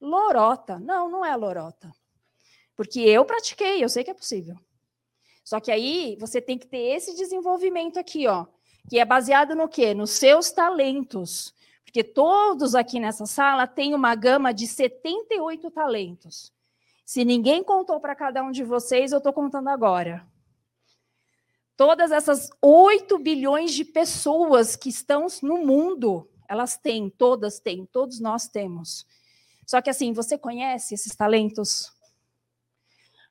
lorota. 0.00 0.80
Não, 0.80 1.08
não 1.08 1.24
é 1.24 1.36
lorota. 1.36 1.94
Porque 2.74 2.98
eu 2.98 3.24
pratiquei, 3.24 3.84
eu 3.84 3.88
sei 3.88 4.02
que 4.02 4.10
é 4.10 4.14
possível. 4.14 4.56
Só 5.44 5.60
que 5.60 5.70
aí 5.70 6.16
você 6.18 6.40
tem 6.40 6.58
que 6.58 6.66
ter 6.66 6.96
esse 6.96 7.14
desenvolvimento 7.14 8.00
aqui, 8.00 8.26
ó, 8.26 8.46
que 8.90 8.98
é 8.98 9.04
baseado 9.04 9.54
no 9.54 9.68
quê? 9.68 9.94
Nos 9.94 10.10
seus 10.10 10.50
talentos. 10.50 11.56
Porque 11.98 12.12
todos 12.12 12.76
aqui 12.76 13.00
nessa 13.00 13.26
sala 13.26 13.66
têm 13.66 13.92
uma 13.92 14.14
gama 14.14 14.54
de 14.54 14.68
78 14.68 15.68
talentos. 15.68 16.52
Se 17.04 17.24
ninguém 17.24 17.60
contou 17.64 17.98
para 17.98 18.14
cada 18.14 18.40
um 18.40 18.52
de 18.52 18.62
vocês, 18.62 19.10
eu 19.10 19.18
estou 19.18 19.32
contando 19.32 19.66
agora. 19.66 20.24
Todas 21.76 22.12
essas 22.12 22.50
8 22.62 23.18
bilhões 23.18 23.74
de 23.74 23.84
pessoas 23.84 24.76
que 24.76 24.88
estão 24.88 25.26
no 25.42 25.66
mundo, 25.66 26.30
elas 26.48 26.76
têm, 26.76 27.10
todas 27.10 27.58
têm, 27.58 27.84
todos 27.84 28.20
nós 28.20 28.46
temos. 28.46 29.04
Só 29.66 29.82
que 29.82 29.90
assim, 29.90 30.12
você 30.12 30.38
conhece 30.38 30.94
esses 30.94 31.16
talentos? 31.16 31.92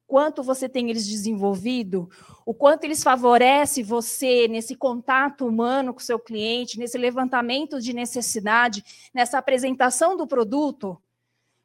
Quanto 0.07 0.41
você 0.41 0.69
tem 0.69 0.89
eles 0.89 1.05
desenvolvido? 1.05 2.09
O 2.45 2.53
quanto 2.53 2.85
eles 2.85 3.03
favorecem 3.03 3.83
você 3.83 4.47
nesse 4.47 4.73
contato 4.73 5.45
humano 5.45 5.93
com 5.93 5.99
o 5.99 6.03
seu 6.03 6.17
cliente, 6.17 6.79
nesse 6.79 6.97
levantamento 6.97 7.81
de 7.81 7.91
necessidade, 7.91 8.83
nessa 9.13 9.37
apresentação 9.37 10.15
do 10.15 10.25
produto, 10.25 10.99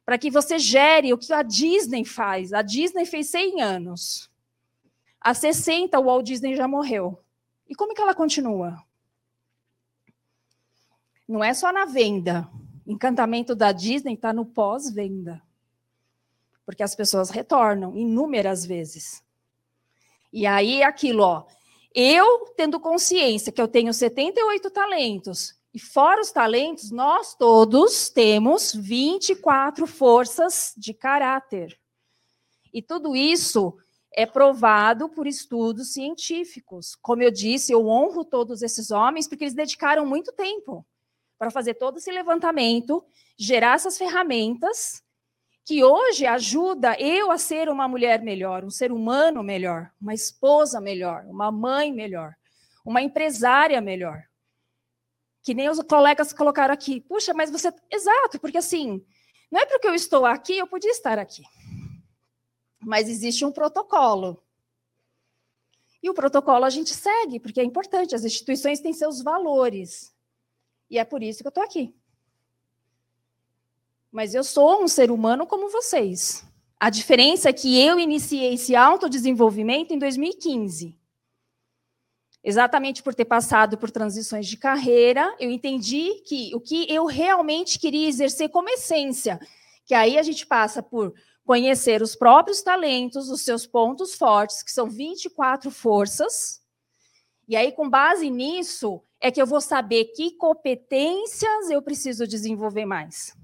para 0.05 0.17
que 0.17 0.29
você 0.29 0.59
gere 0.59 1.13
o 1.13 1.17
que 1.17 1.31
a 1.31 1.41
Disney 1.41 2.03
faz. 2.03 2.51
A 2.51 2.61
Disney 2.61 3.05
fez 3.05 3.29
100 3.29 3.61
anos. 3.61 4.29
Há 5.21 5.33
60, 5.33 5.97
o 5.97 6.03
Walt 6.03 6.25
Disney 6.25 6.53
já 6.53 6.67
morreu. 6.67 7.17
E 7.69 7.73
como 7.73 7.93
que 7.93 8.01
ela 8.01 8.13
continua? 8.13 8.83
Não 11.25 11.41
é 11.41 11.53
só 11.53 11.71
na 11.71 11.85
venda, 11.85 12.49
encantamento 12.85 13.55
da 13.55 13.71
Disney 13.71 14.15
está 14.15 14.33
no 14.33 14.45
pós-venda. 14.45 15.41
Porque 16.65 16.83
as 16.83 16.95
pessoas 16.95 17.29
retornam 17.29 17.95
inúmeras 17.95 18.65
vezes. 18.65 19.23
E 20.31 20.45
aí 20.45 20.81
aquilo, 20.81 21.23
ó. 21.23 21.45
Eu 21.93 22.47
tendo 22.57 22.79
consciência 22.79 23.51
que 23.51 23.61
eu 23.61 23.67
tenho 23.67 23.93
78 23.93 24.69
talentos, 24.71 25.55
e 25.73 25.79
fora 25.79 26.21
os 26.21 26.31
talentos, 26.31 26.91
nós 26.91 27.35
todos 27.35 28.09
temos 28.09 28.73
24 28.73 29.87
forças 29.87 30.73
de 30.77 30.93
caráter. 30.93 31.79
E 32.71 32.81
tudo 32.81 33.15
isso 33.15 33.75
é 34.11 34.25
provado 34.25 35.09
por 35.09 35.27
estudos 35.27 35.93
científicos. 35.93 36.95
Como 36.95 37.23
eu 37.23 37.31
disse, 37.31 37.71
eu 37.71 37.87
honro 37.87 38.23
todos 38.23 38.61
esses 38.61 38.91
homens 38.91 39.27
porque 39.27 39.43
eles 39.43 39.55
dedicaram 39.55 40.05
muito 40.05 40.31
tempo 40.31 40.85
para 41.37 41.51
fazer 41.51 41.73
todo 41.73 41.97
esse 41.97 42.11
levantamento, 42.11 43.03
gerar 43.37 43.75
essas 43.75 43.97
ferramentas 43.97 45.02
que 45.65 45.83
hoje 45.83 46.25
ajuda 46.25 46.99
eu 46.99 47.31
a 47.31 47.37
ser 47.37 47.69
uma 47.69 47.87
mulher 47.87 48.21
melhor, 48.21 48.65
um 48.65 48.69
ser 48.69 48.91
humano 48.91 49.41
melhor, 49.41 49.91
uma 50.01 50.13
esposa 50.13 50.81
melhor, 50.81 51.25
uma 51.25 51.51
mãe 51.51 51.91
melhor, 51.91 52.35
uma 52.85 53.01
empresária 53.01 53.79
melhor. 53.79 54.23
Que 55.41 55.53
nem 55.53 55.69
os 55.69 55.79
colegas 55.83 56.33
colocaram 56.33 56.73
aqui. 56.73 57.01
Puxa, 57.01 57.33
mas 57.33 57.49
você. 57.49 57.73
Exato, 57.91 58.39
porque 58.39 58.57
assim, 58.57 59.05
não 59.51 59.61
é 59.61 59.65
porque 59.65 59.87
eu 59.87 59.93
estou 59.93 60.25
aqui, 60.25 60.57
eu 60.57 60.67
podia 60.67 60.91
estar 60.91 61.19
aqui. 61.19 61.43
Mas 62.81 63.07
existe 63.07 63.45
um 63.45 63.51
protocolo. 63.51 64.41
E 66.01 66.09
o 66.09 66.13
protocolo 66.13 66.65
a 66.65 66.69
gente 66.69 66.93
segue, 66.93 67.39
porque 67.39 67.61
é 67.61 67.63
importante, 67.63 68.13
as 68.13 68.25
instituições 68.25 68.81
têm 68.81 68.91
seus 68.91 69.21
valores. 69.21 70.13
E 70.89 70.99
é 70.99 71.05
por 71.05 71.23
isso 71.23 71.41
que 71.41 71.47
eu 71.47 71.49
estou 71.49 71.63
aqui. 71.63 71.95
Mas 74.13 74.35
eu 74.35 74.43
sou 74.43 74.83
um 74.83 74.87
ser 74.87 75.09
humano 75.09 75.47
como 75.47 75.71
vocês. 75.71 76.45
A 76.79 76.91
diferença 76.91 77.49
é 77.49 77.53
que 77.53 77.81
eu 77.81 77.99
iniciei 77.99 78.53
esse 78.53 78.75
autodesenvolvimento 78.75 79.91
em 79.91 79.97
2015. 79.97 80.95
Exatamente 82.43 83.01
por 83.01 83.15
ter 83.15 83.25
passado 83.25 83.75
por 83.75 83.89
transições 83.89 84.45
de 84.45 84.55
carreira, 84.55 85.35
eu 85.39 85.49
entendi 85.49 86.21
que 86.27 86.53
o 86.53 86.61
que 86.61 86.85
eu 86.93 87.07
realmente 87.07 87.79
queria 87.79 88.07
exercer 88.07 88.49
como 88.49 88.69
essência, 88.69 89.39
que 89.83 89.95
aí 89.95 90.19
a 90.19 90.21
gente 90.21 90.45
passa 90.45 90.83
por 90.83 91.11
conhecer 91.43 92.03
os 92.03 92.15
próprios 92.15 92.61
talentos, 92.61 93.29
os 93.29 93.41
seus 93.41 93.65
pontos 93.65 94.13
fortes, 94.13 94.61
que 94.61 94.71
são 94.71 94.87
24 94.89 95.71
forças, 95.71 96.61
e 97.47 97.55
aí, 97.55 97.71
com 97.71 97.89
base 97.89 98.29
nisso, 98.29 99.01
é 99.19 99.29
que 99.29 99.41
eu 99.41 99.45
vou 99.45 99.59
saber 99.59 100.05
que 100.15 100.31
competências 100.37 101.69
eu 101.69 101.81
preciso 101.81 102.25
desenvolver 102.25 102.85
mais, 102.85 103.35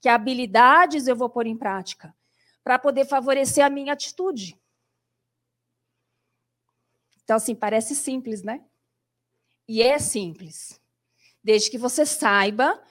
que 0.00 0.08
habilidades 0.08 1.06
eu 1.06 1.16
vou 1.16 1.28
pôr 1.28 1.46
em 1.46 1.56
prática, 1.56 2.14
para 2.62 2.78
poder 2.78 3.04
favorecer 3.06 3.64
a 3.64 3.70
minha 3.70 3.92
atitude. 3.92 4.58
Então, 7.24 7.36
assim, 7.36 7.54
parece 7.54 7.94
simples, 7.94 8.42
né? 8.42 8.64
E 9.68 9.82
é 9.82 9.98
simples. 9.98 10.80
Desde 11.44 11.70
que 11.70 11.76
você 11.76 12.06
saiba, 12.06 12.82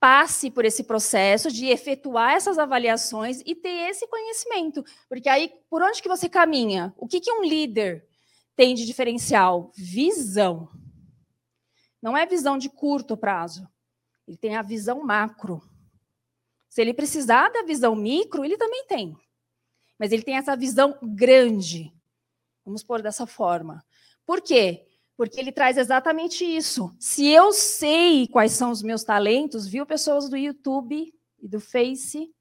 passe 0.00 0.50
por 0.50 0.64
esse 0.64 0.84
processo 0.84 1.50
de 1.50 1.66
efetuar 1.66 2.32
essas 2.32 2.58
avaliações 2.58 3.42
e 3.44 3.54
ter 3.54 3.90
esse 3.90 4.06
conhecimento. 4.06 4.84
Porque 5.08 5.28
aí, 5.28 5.52
por 5.68 5.82
onde 5.82 6.00
que 6.00 6.08
você 6.08 6.28
caminha? 6.28 6.94
O 6.96 7.06
que, 7.06 7.20
que 7.20 7.32
um 7.32 7.42
líder 7.42 8.06
tem 8.56 8.74
de 8.74 8.86
diferencial? 8.86 9.70
Visão. 9.76 10.70
Não 12.00 12.16
é 12.16 12.24
visão 12.24 12.56
de 12.56 12.70
curto 12.70 13.16
prazo. 13.16 13.68
Ele 14.26 14.36
tem 14.36 14.56
a 14.56 14.62
visão 14.62 15.02
macro. 15.04 15.67
Se 16.68 16.80
ele 16.80 16.94
precisar 16.94 17.48
da 17.50 17.62
visão 17.62 17.96
micro, 17.96 18.44
ele 18.44 18.56
também 18.56 18.84
tem. 18.86 19.16
Mas 19.98 20.12
ele 20.12 20.22
tem 20.22 20.36
essa 20.36 20.56
visão 20.56 20.96
grande. 21.02 21.92
Vamos 22.64 22.82
pôr 22.82 23.02
dessa 23.02 23.26
forma. 23.26 23.84
Por 24.26 24.40
quê? 24.40 24.86
Porque 25.16 25.40
ele 25.40 25.50
traz 25.50 25.76
exatamente 25.76 26.44
isso. 26.44 26.94
Se 27.00 27.26
eu 27.26 27.52
sei 27.52 28.28
quais 28.28 28.52
são 28.52 28.70
os 28.70 28.82
meus 28.82 29.02
talentos, 29.02 29.66
viu, 29.66 29.84
pessoas 29.86 30.28
do 30.28 30.36
YouTube 30.36 31.12
e 31.40 31.48
do 31.48 31.60
Face? 31.60 32.32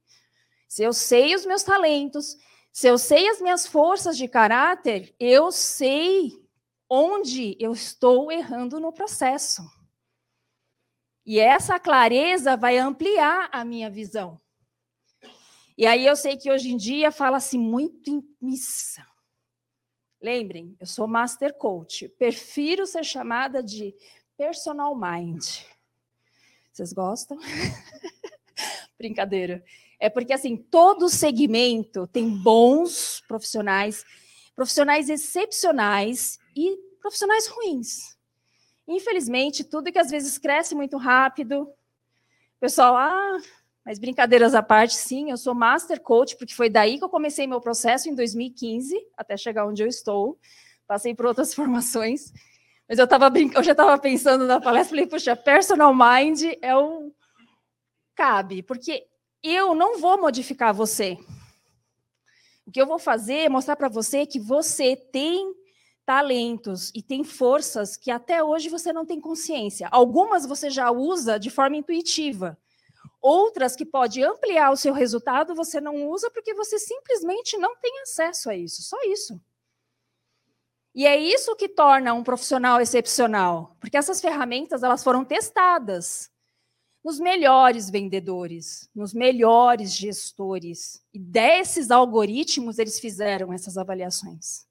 Se 0.67 0.83
eu 0.83 0.93
sei 0.93 1.33
os 1.33 1.45
meus 1.45 1.63
talentos, 1.63 2.35
se 2.71 2.87
eu 2.87 2.97
sei 2.97 3.29
as 3.29 3.41
minhas 3.41 3.65
forças 3.65 4.17
de 4.17 4.27
caráter, 4.27 5.15
eu 5.19 5.51
sei 5.51 6.31
onde 6.89 7.55
eu 7.59 7.71
estou 7.71 8.31
errando 8.31 8.79
no 8.79 8.93
processo. 8.93 9.63
E 11.27 11.41
essa 11.41 11.77
clareza 11.77 12.55
vai 12.55 12.77
ampliar 12.77 13.49
a 13.51 13.65
minha 13.65 13.89
visão. 13.89 14.39
E 15.77 15.85
aí 15.85 16.05
eu 16.05 16.15
sei 16.15 16.37
que 16.37 16.49
hoje 16.49 16.71
em 16.71 16.77
dia 16.77 17.11
fala-se 17.11 17.57
muito 17.57 18.09
em 18.09 18.23
missa. 18.41 19.05
Lembrem, 20.21 20.73
eu 20.79 20.87
sou 20.87 21.05
master 21.05 21.53
coach. 21.53 22.07
Prefiro 22.07 22.87
ser 22.87 23.03
chamada 23.03 23.61
de 23.61 23.93
personal 24.37 24.95
mind. 24.95 25.43
Vocês 26.71 26.93
gostam? 26.93 27.37
Brincadeira. 28.97 29.61
É 29.99 30.09
porque 30.09 30.31
assim, 30.31 30.55
todo 30.55 31.09
segmento 31.09 32.07
tem 32.07 32.29
bons 32.29 33.21
profissionais, 33.27 34.05
profissionais 34.55 35.09
excepcionais 35.09 36.39
e 36.55 36.77
profissionais 37.01 37.47
ruins. 37.47 38.16
Infelizmente, 38.87 39.63
tudo 39.63 39.91
que 39.91 39.99
às 39.99 40.09
vezes 40.09 40.37
cresce 40.37 40.73
muito 40.73 40.97
rápido, 40.97 41.69
pessoal, 42.59 42.95
ah, 42.95 43.37
mas 43.85 43.99
brincadeiras 43.99 44.55
à 44.55 44.63
parte, 44.63 44.95
sim, 44.95 45.29
eu 45.31 45.37
sou 45.37 45.53
master 45.53 46.01
coach, 46.01 46.37
porque 46.37 46.53
foi 46.53 46.69
daí 46.69 46.97
que 46.97 47.03
eu 47.03 47.09
comecei 47.09 47.45
meu 47.45 47.59
processo 47.59 48.09
em 48.09 48.15
2015, 48.15 48.97
até 49.15 49.35
chegar 49.35 49.65
onde 49.65 49.83
eu 49.83 49.87
estou. 49.87 50.39
Passei 50.85 51.13
por 51.13 51.25
outras 51.25 51.51
formações, 51.55 52.31
mas 52.87 52.97
eu, 52.97 53.07
tava 53.07 53.29
brinc... 53.29 53.53
eu 53.55 53.63
já 53.63 53.73
estava 53.73 53.97
pensando 53.99 54.45
na 54.45 54.61
palestra, 54.61 54.89
falei, 54.89 55.07
puxa, 55.07 55.35
personal 55.35 55.93
mind 55.93 56.43
é 56.61 56.75
o. 56.75 57.11
Cabe, 58.15 58.63
porque 58.63 59.05
eu 59.43 59.75
não 59.75 59.99
vou 59.99 60.19
modificar 60.19 60.73
você. 60.73 61.17
O 62.65 62.71
que 62.71 62.81
eu 62.81 62.87
vou 62.87 62.97
fazer 62.97 63.45
é 63.45 63.49
mostrar 63.49 63.75
para 63.75 63.87
você 63.87 64.25
que 64.25 64.39
você 64.39 64.95
tem 64.95 65.53
talentos 66.07 66.89
e 66.95 67.01
tem 67.01 67.21
forças 67.21 67.97
que 67.97 68.09
até 68.09 68.41
hoje 68.41 68.69
você 68.69 68.93
não 68.93 69.05
tem 69.05 69.19
consciência. 69.19 69.89
Algumas 69.91 70.45
você 70.45 70.69
já 70.69 70.89
usa 70.89 71.37
de 71.37 71.49
forma 71.49 71.75
intuitiva. 71.75 72.57
Outras 73.21 73.75
que 73.75 73.85
pode 73.85 74.23
ampliar 74.23 74.71
o 74.71 74.77
seu 74.77 74.93
resultado, 74.93 75.53
você 75.53 75.81
não 75.81 76.07
usa 76.07 76.31
porque 76.31 76.53
você 76.53 76.79
simplesmente 76.79 77.57
não 77.57 77.75
tem 77.75 77.99
acesso 77.99 78.49
a 78.49 78.55
isso. 78.55 78.83
Só 78.83 78.95
isso. 79.03 79.37
E 80.95 81.05
é 81.05 81.19
isso 81.19 81.57
que 81.57 81.67
torna 81.67 82.13
um 82.13 82.23
profissional 82.23 82.79
excepcional, 82.79 83.75
porque 83.77 83.97
essas 83.97 84.21
ferramentas 84.21 84.83
elas 84.83 85.03
foram 85.03 85.25
testadas 85.25 86.31
nos 87.03 87.19
melhores 87.19 87.89
vendedores, 87.89 88.89
nos 88.95 89.13
melhores 89.13 89.91
gestores. 89.93 91.03
E 91.13 91.19
desses 91.19 91.91
algoritmos 91.91 92.79
eles 92.79 92.97
fizeram 92.97 93.51
essas 93.51 93.77
avaliações. 93.77 94.66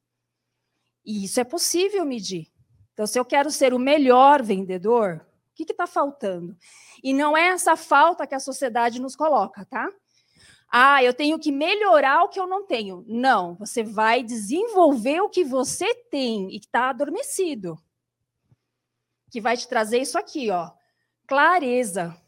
E 1.07 1.25
isso 1.25 1.39
é 1.39 1.45
possível 1.45 2.05
medir. 2.05 2.49
Então, 2.93 3.07
se 3.07 3.19
eu 3.19 3.25
quero 3.25 3.51
ser 3.51 3.73
o 3.73 3.79
melhor 3.79 4.43
vendedor, 4.43 5.25
o 5.51 5.55
que 5.55 5.71
está 5.71 5.87
faltando? 5.87 6.57
E 7.03 7.15
não 7.15 7.37
é 7.37 7.49
essa 7.49 7.77
falta 7.77 8.27
que 8.27 8.35
a 8.35 8.41
sociedade 8.41 9.01
nos 9.01 9.15
coloca, 9.15 9.65
tá? 9.65 9.89
Ah, 10.69 11.03
eu 11.05 11.15
tenho 11.15 11.39
que 11.39 11.53
melhorar 11.53 12.25
o 12.25 12.29
que 12.29 12.41
eu 12.41 12.47
não 12.47 12.67
tenho. 12.67 13.05
Não, 13.07 13.55
você 13.55 13.85
vai 13.85 14.23
desenvolver 14.23 15.21
o 15.21 15.29
que 15.29 15.45
você 15.45 15.95
tem 16.11 16.49
e 16.55 16.59
que 16.59 16.67
está 16.67 16.91
adormecido. 16.91 17.79
Que 19.31 19.41
vai 19.41 19.57
te 19.57 19.69
trazer 19.69 20.01
isso 20.01 20.19
aqui, 20.19 20.51
ó. 20.51 20.73
Clareza. 21.27 22.21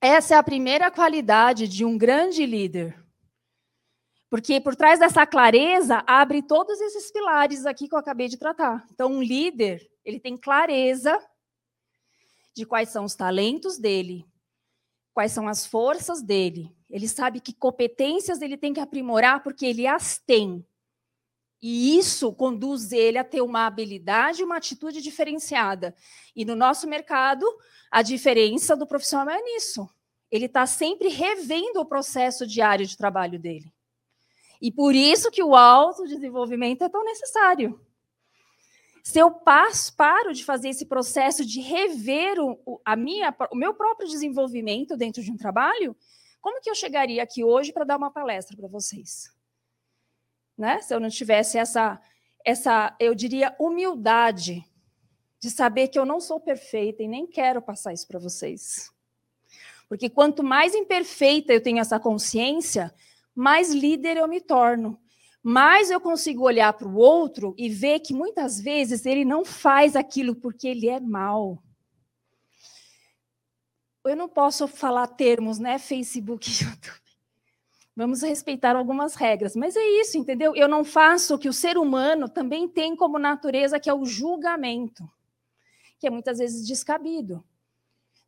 Essa 0.00 0.34
é 0.34 0.38
a 0.38 0.42
primeira 0.42 0.90
qualidade 0.90 1.66
de 1.66 1.84
um 1.84 1.96
grande 1.96 2.44
líder. 2.44 3.01
Porque 4.32 4.58
por 4.62 4.74
trás 4.74 4.98
dessa 4.98 5.26
clareza 5.26 6.02
abre 6.06 6.40
todos 6.40 6.80
esses 6.80 7.12
pilares 7.12 7.66
aqui 7.66 7.86
que 7.86 7.94
eu 7.94 7.98
acabei 7.98 8.28
de 8.28 8.38
tratar. 8.38 8.82
Então, 8.90 9.12
um 9.12 9.22
líder, 9.22 9.86
ele 10.02 10.18
tem 10.18 10.38
clareza 10.38 11.14
de 12.56 12.64
quais 12.64 12.88
são 12.88 13.04
os 13.04 13.14
talentos 13.14 13.76
dele, 13.76 14.24
quais 15.12 15.32
são 15.32 15.46
as 15.46 15.66
forças 15.66 16.22
dele. 16.22 16.74
Ele 16.88 17.06
sabe 17.08 17.40
que 17.40 17.52
competências 17.52 18.40
ele 18.40 18.56
tem 18.56 18.72
que 18.72 18.80
aprimorar 18.80 19.42
porque 19.42 19.66
ele 19.66 19.86
as 19.86 20.16
tem. 20.16 20.66
E 21.60 21.98
isso 21.98 22.32
conduz 22.32 22.90
ele 22.90 23.18
a 23.18 23.24
ter 23.24 23.42
uma 23.42 23.66
habilidade 23.66 24.40
e 24.40 24.44
uma 24.46 24.56
atitude 24.56 25.02
diferenciada. 25.02 25.94
E 26.34 26.46
no 26.46 26.56
nosso 26.56 26.88
mercado, 26.88 27.44
a 27.90 28.00
diferença 28.00 28.74
do 28.74 28.86
profissional 28.86 29.34
é 29.34 29.42
nisso. 29.42 29.86
Ele 30.30 30.46
está 30.46 30.64
sempre 30.64 31.10
revendo 31.10 31.80
o 31.80 31.84
processo 31.84 32.46
diário 32.46 32.86
de 32.86 32.96
trabalho 32.96 33.38
dele. 33.38 33.70
E 34.62 34.70
por 34.70 34.94
isso 34.94 35.28
que 35.28 35.42
o 35.42 35.56
autodesenvolvimento 35.56 36.84
é 36.84 36.88
tão 36.88 37.04
necessário. 37.04 37.84
Se 39.02 39.18
eu 39.18 39.28
passo, 39.28 39.92
paro 39.96 40.32
de 40.32 40.44
fazer 40.44 40.68
esse 40.68 40.86
processo 40.86 41.44
de 41.44 41.60
rever 41.60 42.38
o, 42.38 42.80
a 42.84 42.94
minha, 42.94 43.34
o 43.50 43.56
meu 43.56 43.74
próprio 43.74 44.08
desenvolvimento 44.08 44.96
dentro 44.96 45.20
de 45.20 45.32
um 45.32 45.36
trabalho, 45.36 45.96
como 46.40 46.60
que 46.60 46.70
eu 46.70 46.76
chegaria 46.76 47.24
aqui 47.24 47.42
hoje 47.42 47.72
para 47.72 47.84
dar 47.84 47.96
uma 47.96 48.12
palestra 48.12 48.56
para 48.56 48.68
vocês? 48.68 49.34
Né? 50.56 50.80
Se 50.80 50.94
eu 50.94 51.00
não 51.00 51.08
tivesse 51.08 51.58
essa, 51.58 52.00
essa, 52.44 52.94
eu 53.00 53.16
diria, 53.16 53.56
humildade 53.58 54.64
de 55.40 55.50
saber 55.50 55.88
que 55.88 55.98
eu 55.98 56.06
não 56.06 56.20
sou 56.20 56.38
perfeita 56.38 57.02
e 57.02 57.08
nem 57.08 57.26
quero 57.26 57.60
passar 57.60 57.92
isso 57.92 58.06
para 58.06 58.20
vocês. 58.20 58.92
Porque 59.88 60.08
quanto 60.08 60.44
mais 60.44 60.72
imperfeita 60.72 61.52
eu 61.52 61.60
tenho 61.60 61.80
essa 61.80 61.98
consciência, 61.98 62.94
mais 63.34 63.72
líder 63.72 64.16
eu 64.16 64.28
me 64.28 64.40
torno. 64.40 64.98
Mais 65.42 65.90
eu 65.90 66.00
consigo 66.00 66.44
olhar 66.44 66.72
para 66.72 66.86
o 66.86 66.96
outro 66.96 67.54
e 67.58 67.68
ver 67.68 68.00
que 68.00 68.14
muitas 68.14 68.60
vezes 68.60 69.04
ele 69.04 69.24
não 69.24 69.44
faz 69.44 69.96
aquilo 69.96 70.36
porque 70.36 70.68
ele 70.68 70.88
é 70.88 71.00
mal. 71.00 71.60
Eu 74.04 74.16
não 74.16 74.28
posso 74.28 74.68
falar 74.68 75.06
termos, 75.08 75.58
né? 75.58 75.78
Facebook 75.78 76.48
e 76.48 76.52
YouTube. 76.64 77.02
Vamos 77.94 78.22
respeitar 78.22 78.74
algumas 78.74 79.14
regras, 79.14 79.54
mas 79.54 79.76
é 79.76 79.84
isso, 80.00 80.16
entendeu? 80.16 80.56
Eu 80.56 80.66
não 80.66 80.82
faço 80.82 81.34
o 81.34 81.38
que 81.38 81.48
o 81.48 81.52
ser 81.52 81.76
humano 81.76 82.26
também 82.26 82.66
tem 82.66 82.96
como 82.96 83.18
natureza, 83.18 83.78
que 83.78 83.90
é 83.90 83.94
o 83.94 84.06
julgamento, 84.06 85.08
que 85.98 86.06
é 86.06 86.10
muitas 86.10 86.38
vezes 86.38 86.66
descabido. 86.66 87.44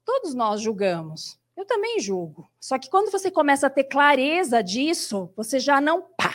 Todos 0.04 0.34
nós 0.34 0.60
julgamos. 0.60 1.40
Eu 1.56 1.64
também 1.64 2.00
julgo. 2.00 2.48
Só 2.60 2.78
que 2.78 2.90
quando 2.90 3.10
você 3.10 3.30
começa 3.30 3.66
a 3.66 3.70
ter 3.70 3.84
clareza 3.84 4.62
disso, 4.62 5.32
você 5.36 5.58
já 5.58 5.80
não 5.80 6.02
pá, 6.02 6.34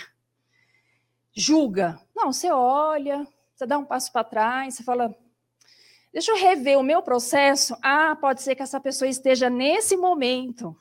julga. 1.33 1.99
Não, 2.15 2.31
você 2.31 2.51
olha, 2.51 3.27
você 3.53 3.65
dá 3.65 3.77
um 3.77 3.85
passo 3.85 4.11
para 4.11 4.23
trás, 4.23 4.75
você 4.75 4.83
fala: 4.83 5.13
deixa 6.13 6.31
eu 6.31 6.37
rever 6.37 6.79
o 6.79 6.83
meu 6.83 7.01
processo. 7.01 7.75
Ah, 7.81 8.15
pode 8.15 8.41
ser 8.41 8.55
que 8.55 8.63
essa 8.63 8.79
pessoa 8.79 9.09
esteja 9.09 9.49
nesse 9.49 9.97
momento. 9.97 10.75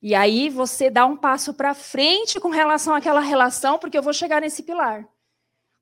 E 0.00 0.14
aí 0.14 0.48
você 0.48 0.88
dá 0.88 1.04
um 1.06 1.16
passo 1.16 1.52
para 1.52 1.74
frente 1.74 2.38
com 2.38 2.50
relação 2.50 2.94
àquela 2.94 3.20
relação, 3.20 3.78
porque 3.78 3.98
eu 3.98 4.02
vou 4.02 4.12
chegar 4.12 4.40
nesse 4.40 4.62
pilar. 4.62 5.08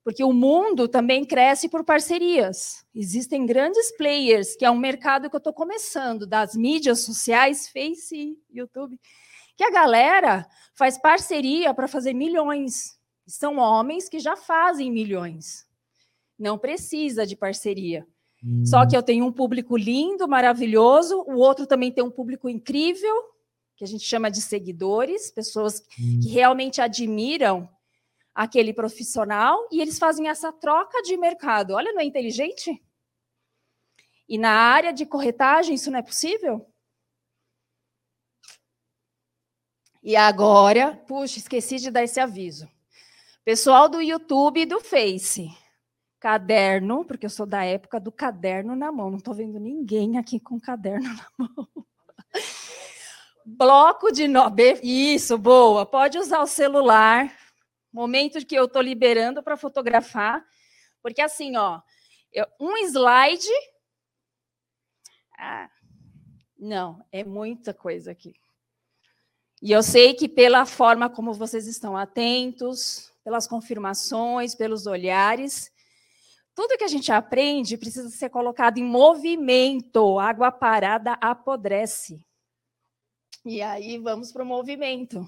Porque 0.07 0.23
o 0.23 0.31
mundo 0.31 0.87
também 0.87 1.25
cresce 1.25 1.67
por 1.67 1.83
parcerias. 1.83 2.85
Existem 2.95 3.45
grandes 3.45 3.91
players, 3.97 4.55
que 4.55 4.63
é 4.63 4.71
um 4.71 4.77
mercado 4.77 5.29
que 5.29 5.35
eu 5.35 5.37
estou 5.37 5.51
começando, 5.51 6.25
das 6.25 6.55
mídias 6.55 7.01
sociais, 7.01 7.67
Face, 7.67 8.37
YouTube, 8.49 8.97
que 9.57 9.65
a 9.65 9.69
galera 9.69 10.47
faz 10.73 10.97
parceria 10.97 11.73
para 11.73 11.89
fazer 11.89 12.13
milhões. 12.13 12.97
São 13.27 13.57
homens 13.57 14.07
que 14.07 14.17
já 14.17 14.37
fazem 14.37 14.89
milhões. 14.89 15.65
Não 16.39 16.57
precisa 16.57 17.27
de 17.27 17.35
parceria. 17.35 18.07
Hum. 18.41 18.65
Só 18.65 18.87
que 18.87 18.95
eu 18.95 19.03
tenho 19.03 19.25
um 19.25 19.31
público 19.33 19.75
lindo, 19.75 20.25
maravilhoso, 20.25 21.21
o 21.27 21.35
outro 21.35 21.67
também 21.67 21.91
tem 21.91 22.01
um 22.01 22.09
público 22.09 22.47
incrível, 22.47 23.13
que 23.75 23.83
a 23.83 23.87
gente 23.87 24.05
chama 24.05 24.31
de 24.31 24.39
seguidores, 24.39 25.31
pessoas 25.31 25.81
hum. 25.99 26.21
que 26.23 26.29
realmente 26.29 26.79
admiram 26.79 27.67
aquele 28.37 28.71
profissional 28.71 29.67
e 29.71 29.81
eles 29.81 29.97
fazem 29.97 30.29
essa 30.29 30.53
troca 30.53 31.01
de 31.01 31.17
mercado. 31.17 31.73
Olha, 31.73 31.91
não 31.91 32.01
é 32.01 32.05
inteligente? 32.05 32.79
E 34.29 34.37
na 34.37 34.51
área 34.51 34.93
de 34.93 35.07
corretagem 35.07 35.73
isso 35.73 35.89
não 35.89 35.97
é 35.97 36.03
possível? 36.03 36.71
E 40.03 40.15
agora, 40.15 40.95
puxa, 41.07 41.39
esqueci 41.39 41.77
de 41.77 41.89
dar 41.89 42.03
esse 42.03 42.19
aviso. 42.19 42.69
Pessoal 43.43 43.89
do 43.89 43.99
YouTube 44.03 44.61
e 44.61 44.65
do 44.67 44.79
Face, 44.79 45.49
caderno, 46.19 47.03
porque 47.05 47.25
eu 47.25 47.31
sou 47.31 47.47
da 47.47 47.63
época 47.63 47.99
do 47.99 48.11
caderno 48.11 48.75
na 48.75 48.91
mão, 48.91 49.09
não 49.09 49.17
estou 49.17 49.33
vendo 49.33 49.59
ninguém 49.59 50.19
aqui 50.19 50.39
com 50.39 50.59
caderno 50.59 51.09
na 51.17 51.27
mão. 51.39 51.67
Bloco 53.43 54.11
de 54.11 54.27
nove, 54.27 54.79
isso, 54.83 55.39
boa. 55.39 55.87
Pode 55.87 56.19
usar 56.19 56.41
o 56.41 56.47
celular. 56.47 57.33
Momento 57.97 58.45
que 58.45 58.53
eu 58.53 58.65
estou 58.65 58.79
liberando 58.79 59.41
para 59.41 59.57
fotografar, 59.57 60.45
porque 61.01 61.19
assim, 61.19 61.57
ó, 61.57 61.81
um 62.59 62.77
slide. 62.85 63.49
Ah, 65.35 65.67
não, 66.59 67.03
é 67.11 67.23
muita 67.23 67.73
coisa 67.73 68.11
aqui. 68.11 68.35
E 69.59 69.71
eu 69.71 69.81
sei 69.81 70.13
que 70.13 70.29
pela 70.29 70.63
forma 70.63 71.09
como 71.09 71.33
vocês 71.33 71.65
estão 71.65 71.97
atentos, 71.97 73.11
pelas 73.23 73.47
confirmações, 73.47 74.53
pelos 74.53 74.85
olhares, 74.85 75.71
tudo 76.53 76.77
que 76.77 76.83
a 76.83 76.87
gente 76.87 77.11
aprende 77.11 77.79
precisa 77.79 78.11
ser 78.11 78.29
colocado 78.29 78.77
em 78.77 78.83
movimento. 78.83 80.19
Água 80.19 80.51
parada 80.51 81.13
apodrece. 81.13 82.23
E 83.43 83.59
aí 83.59 83.97
vamos 83.97 84.31
para 84.31 84.43
o 84.43 84.45
movimento. 84.45 85.27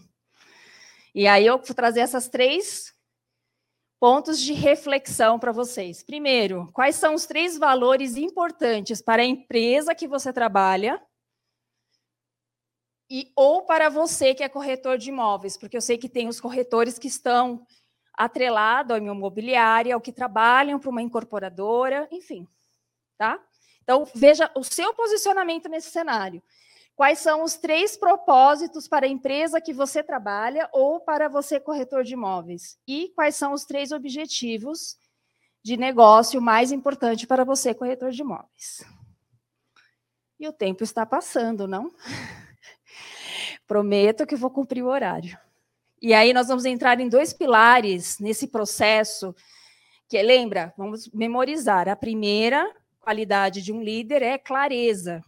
E 1.13 1.27
aí 1.27 1.45
eu 1.45 1.57
vou 1.57 1.75
trazer 1.75 2.01
essas 2.01 2.27
três 2.27 2.93
pontos 3.99 4.39
de 4.39 4.53
reflexão 4.53 5.37
para 5.37 5.51
vocês. 5.51 6.03
Primeiro, 6.03 6.69
quais 6.73 6.95
são 6.95 7.13
os 7.13 7.25
três 7.25 7.57
valores 7.57 8.15
importantes 8.15 9.01
para 9.01 9.21
a 9.21 9.25
empresa 9.25 9.93
que 9.93 10.07
você 10.07 10.31
trabalha? 10.31 11.01
e 13.09 13.31
ou 13.35 13.63
para 13.63 13.89
você 13.89 14.35
que 14.35 14.43
é 14.43 14.49
corretor 14.49 14.97
de 14.97 15.09
imóveis, 15.09 15.57
porque 15.57 15.75
eu 15.75 15.81
sei 15.81 15.97
que 15.97 16.07
tem 16.07 16.27
os 16.27 16.39
corretores 16.39 16.99
que 16.99 17.07
estão 17.07 17.65
atrelados 18.13 18.95
à 18.95 18.99
imobiliária, 18.99 19.95
ou 19.95 20.01
que 20.01 20.11
trabalham 20.11 20.79
para 20.79 20.89
uma 20.89 21.01
incorporadora, 21.01 22.07
enfim, 22.11 22.47
tá? 23.17 23.41
Então, 23.81 24.05
veja 24.13 24.51
o 24.55 24.63
seu 24.63 24.93
posicionamento 24.93 25.67
nesse 25.67 25.89
cenário. 25.89 26.43
Quais 26.99 27.19
são 27.19 27.43
os 27.45 27.55
três 27.55 27.95
propósitos 27.95 28.85
para 28.85 29.05
a 29.05 29.09
empresa 29.09 29.61
que 29.61 29.71
você 29.71 30.03
trabalha 30.03 30.67
ou 30.73 30.99
para 30.99 31.29
você 31.29 31.57
corretor 31.57 32.03
de 32.03 32.11
imóveis? 32.11 32.77
E 32.85 33.13
quais 33.15 33.37
são 33.37 33.53
os 33.53 33.63
três 33.63 33.93
objetivos 33.93 34.97
de 35.63 35.77
negócio 35.77 36.41
mais 36.41 36.73
importante 36.73 37.25
para 37.25 37.45
você 37.45 37.73
corretor 37.73 38.11
de 38.11 38.21
imóveis? 38.21 38.83
E 40.37 40.45
o 40.45 40.51
tempo 40.51 40.83
está 40.83 41.05
passando, 41.05 41.69
não? 41.69 41.89
Prometo 43.65 44.27
que 44.27 44.35
vou 44.35 44.49
cumprir 44.49 44.83
o 44.83 44.89
horário. 44.89 45.39
E 46.01 46.13
aí 46.13 46.33
nós 46.33 46.49
vamos 46.49 46.65
entrar 46.65 46.99
em 46.99 47.07
dois 47.07 47.31
pilares 47.31 48.19
nesse 48.19 48.45
processo, 48.45 49.33
que 50.09 50.21
lembra, 50.21 50.73
vamos 50.77 51.09
memorizar. 51.13 51.87
A 51.87 51.95
primeira 51.95 52.69
qualidade 52.99 53.61
de 53.61 53.71
um 53.71 53.81
líder 53.81 54.21
é 54.21 54.37
clareza. 54.37 55.23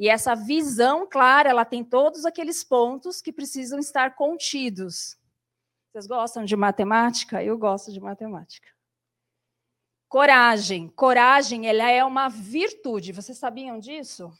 E 0.00 0.08
essa 0.08 0.34
visão 0.34 1.06
clara, 1.06 1.50
ela 1.50 1.62
tem 1.62 1.84
todos 1.84 2.24
aqueles 2.24 2.64
pontos 2.64 3.20
que 3.20 3.30
precisam 3.30 3.78
estar 3.78 4.14
contidos. 4.14 5.18
Vocês 5.92 6.06
gostam 6.06 6.42
de 6.42 6.56
matemática? 6.56 7.44
Eu 7.44 7.58
gosto 7.58 7.92
de 7.92 8.00
matemática. 8.00 8.66
Coragem. 10.08 10.88
Coragem, 10.88 11.68
ela 11.68 11.90
é 11.90 12.02
uma 12.02 12.30
virtude. 12.30 13.12
Vocês 13.12 13.36
sabiam 13.36 13.78
disso? 13.78 14.32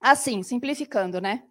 Assim, 0.00 0.42
simplificando, 0.42 1.20
né? 1.20 1.46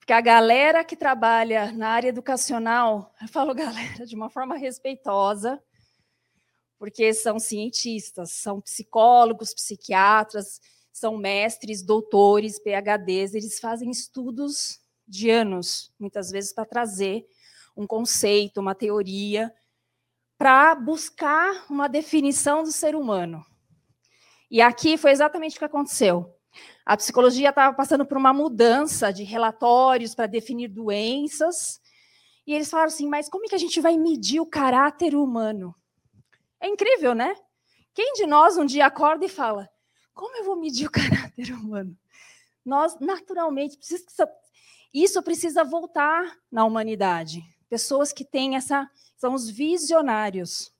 Porque 0.00 0.12
a 0.12 0.20
galera 0.20 0.82
que 0.82 0.96
trabalha 0.96 1.70
na 1.70 1.90
área 1.90 2.08
educacional, 2.08 3.14
eu 3.22 3.28
falo 3.28 3.54
galera 3.54 4.04
de 4.04 4.16
uma 4.16 4.28
forma 4.28 4.56
respeitosa, 4.56 5.62
porque 6.80 7.14
são 7.14 7.38
cientistas, 7.38 8.32
são 8.32 8.60
psicólogos, 8.60 9.54
psiquiatras, 9.54 10.60
são 10.92 11.16
mestres, 11.16 11.82
doutores, 11.82 12.58
PhDs, 12.58 13.34
eles 13.34 13.58
fazem 13.58 13.90
estudos 13.90 14.80
de 15.06 15.30
anos, 15.30 15.92
muitas 15.98 16.30
vezes 16.30 16.52
para 16.52 16.64
trazer 16.64 17.24
um 17.76 17.86
conceito, 17.86 18.60
uma 18.60 18.74
teoria, 18.74 19.52
para 20.38 20.74
buscar 20.74 21.66
uma 21.68 21.88
definição 21.88 22.62
do 22.62 22.72
ser 22.72 22.94
humano. 22.94 23.44
E 24.50 24.60
aqui 24.60 24.96
foi 24.96 25.10
exatamente 25.10 25.56
o 25.56 25.58
que 25.58 25.64
aconteceu. 25.64 26.34
A 26.84 26.96
psicologia 26.96 27.50
estava 27.50 27.76
passando 27.76 28.04
por 28.04 28.16
uma 28.16 28.32
mudança 28.32 29.12
de 29.12 29.22
relatórios 29.22 30.14
para 30.14 30.26
definir 30.26 30.68
doenças. 30.68 31.80
E 32.46 32.54
eles 32.54 32.68
falaram 32.68 32.88
assim: 32.88 33.06
mas 33.06 33.28
como 33.28 33.44
é 33.44 33.48
que 33.48 33.54
a 33.54 33.58
gente 33.58 33.80
vai 33.80 33.96
medir 33.96 34.40
o 34.40 34.46
caráter 34.46 35.14
humano? 35.14 35.74
É 36.60 36.68
incrível, 36.68 37.14
né? 37.14 37.34
Quem 37.94 38.12
de 38.14 38.26
nós 38.26 38.56
um 38.56 38.66
dia 38.66 38.86
acorda 38.86 39.24
e 39.24 39.28
fala: 39.28 39.68
como 40.14 40.36
eu 40.36 40.44
vou 40.44 40.56
medir 40.56 40.86
o 40.86 40.90
caráter 40.92 41.52
humano? 41.52 41.96
Nós, 42.64 42.98
naturalmente, 43.00 43.76
precisa, 43.76 44.04
isso 44.92 45.22
precisa 45.22 45.64
voltar 45.64 46.36
na 46.50 46.64
humanidade. 46.64 47.42
Pessoas 47.68 48.12
que 48.12 48.24
têm 48.24 48.56
essa. 48.56 48.90
São 49.16 49.34
os 49.34 49.48
visionários. 49.48 50.72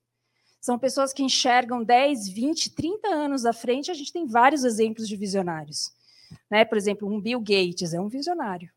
São 0.61 0.79
pessoas 0.79 1.13
que 1.13 1.23
enxergam 1.23 1.83
10, 1.83 2.29
20, 2.29 2.71
30 2.75 3.09
anos 3.09 3.47
à 3.47 3.53
frente. 3.53 3.91
A 3.91 3.95
gente 3.95 4.13
tem 4.13 4.27
vários 4.27 4.65
exemplos 4.65 5.09
de 5.09 5.17
visionários. 5.17 5.93
Né? 6.51 6.65
Por 6.65 6.77
exemplo, 6.77 7.09
um 7.09 7.21
Bill 7.21 7.41
Gates 7.41 7.95
é 7.95 8.01
um 8.01 8.09
visionário. 8.09 8.71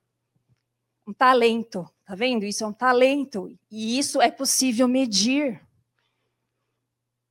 Um 1.05 1.13
talento, 1.13 1.89
tá 2.05 2.15
vendo? 2.15 2.45
Isso 2.45 2.63
é 2.63 2.67
um 2.67 2.73
talento. 2.73 3.53
E 3.69 3.97
isso 3.97 4.21
é 4.21 4.31
possível 4.31 4.87
medir. 4.87 5.61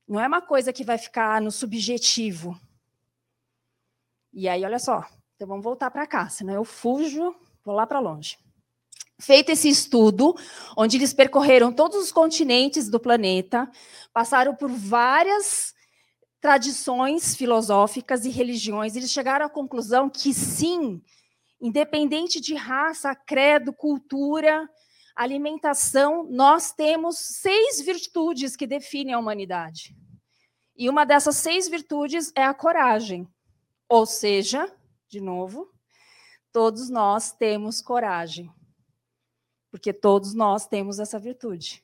Não 0.07 0.19
é 0.19 0.27
uma 0.27 0.41
coisa 0.41 0.71
que 0.71 0.83
vai 0.83 0.97
ficar 0.97 1.41
no 1.41 1.51
subjetivo. 1.51 2.59
E 4.33 4.49
aí, 4.49 4.65
olha 4.65 4.79
só. 4.79 5.05
Então 5.35 5.47
vamos 5.47 5.63
voltar 5.63 5.91
para 5.91 6.07
cá, 6.07 6.29
senão 6.29 6.53
eu 6.53 6.65
fujo, 6.65 7.35
vou 7.63 7.75
lá 7.75 7.85
para 7.85 7.99
longe 7.99 8.37
feito 9.23 9.51
esse 9.51 9.69
estudo, 9.69 10.35
onde 10.75 10.97
eles 10.97 11.13
percorreram 11.13 11.71
todos 11.71 11.97
os 11.97 12.11
continentes 12.11 12.89
do 12.89 12.99
planeta, 12.99 13.69
passaram 14.11 14.53
por 14.55 14.69
várias 14.69 15.73
tradições 16.41 17.35
filosóficas 17.35 18.25
e 18.25 18.29
religiões, 18.29 18.95
eles 18.95 19.11
chegaram 19.11 19.45
à 19.45 19.49
conclusão 19.49 20.09
que 20.09 20.33
sim, 20.33 21.01
independente 21.61 22.41
de 22.41 22.53
raça, 22.53 23.15
credo, 23.15 23.71
cultura, 23.71 24.69
alimentação, 25.15 26.27
nós 26.29 26.73
temos 26.73 27.17
seis 27.17 27.79
virtudes 27.79 28.57
que 28.57 28.67
definem 28.67 29.13
a 29.13 29.19
humanidade. 29.19 29.95
E 30.75 30.89
uma 30.89 31.05
dessas 31.05 31.37
seis 31.37 31.69
virtudes 31.69 32.31
é 32.35 32.43
a 32.43 32.53
coragem. 32.53 33.27
Ou 33.87 34.05
seja, 34.05 34.71
de 35.07 35.19
novo, 35.21 35.71
todos 36.51 36.89
nós 36.89 37.31
temos 37.31 37.81
coragem 37.81 38.51
porque 39.73 39.91
todos 39.91 40.35
nós 40.35 40.67
temos 40.67 40.99
essa 40.99 41.17
virtude. 41.17 41.83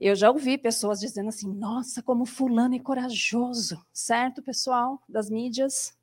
Eu 0.00 0.16
já 0.16 0.30
ouvi 0.30 0.56
pessoas 0.56 0.98
dizendo 0.98 1.28
assim: 1.28 1.52
nossa, 1.52 2.02
como 2.02 2.24
Fulano 2.24 2.74
é 2.74 2.78
corajoso, 2.78 3.84
certo, 3.92 4.42
pessoal 4.42 4.98
das 5.06 5.28
mídias? 5.28 5.94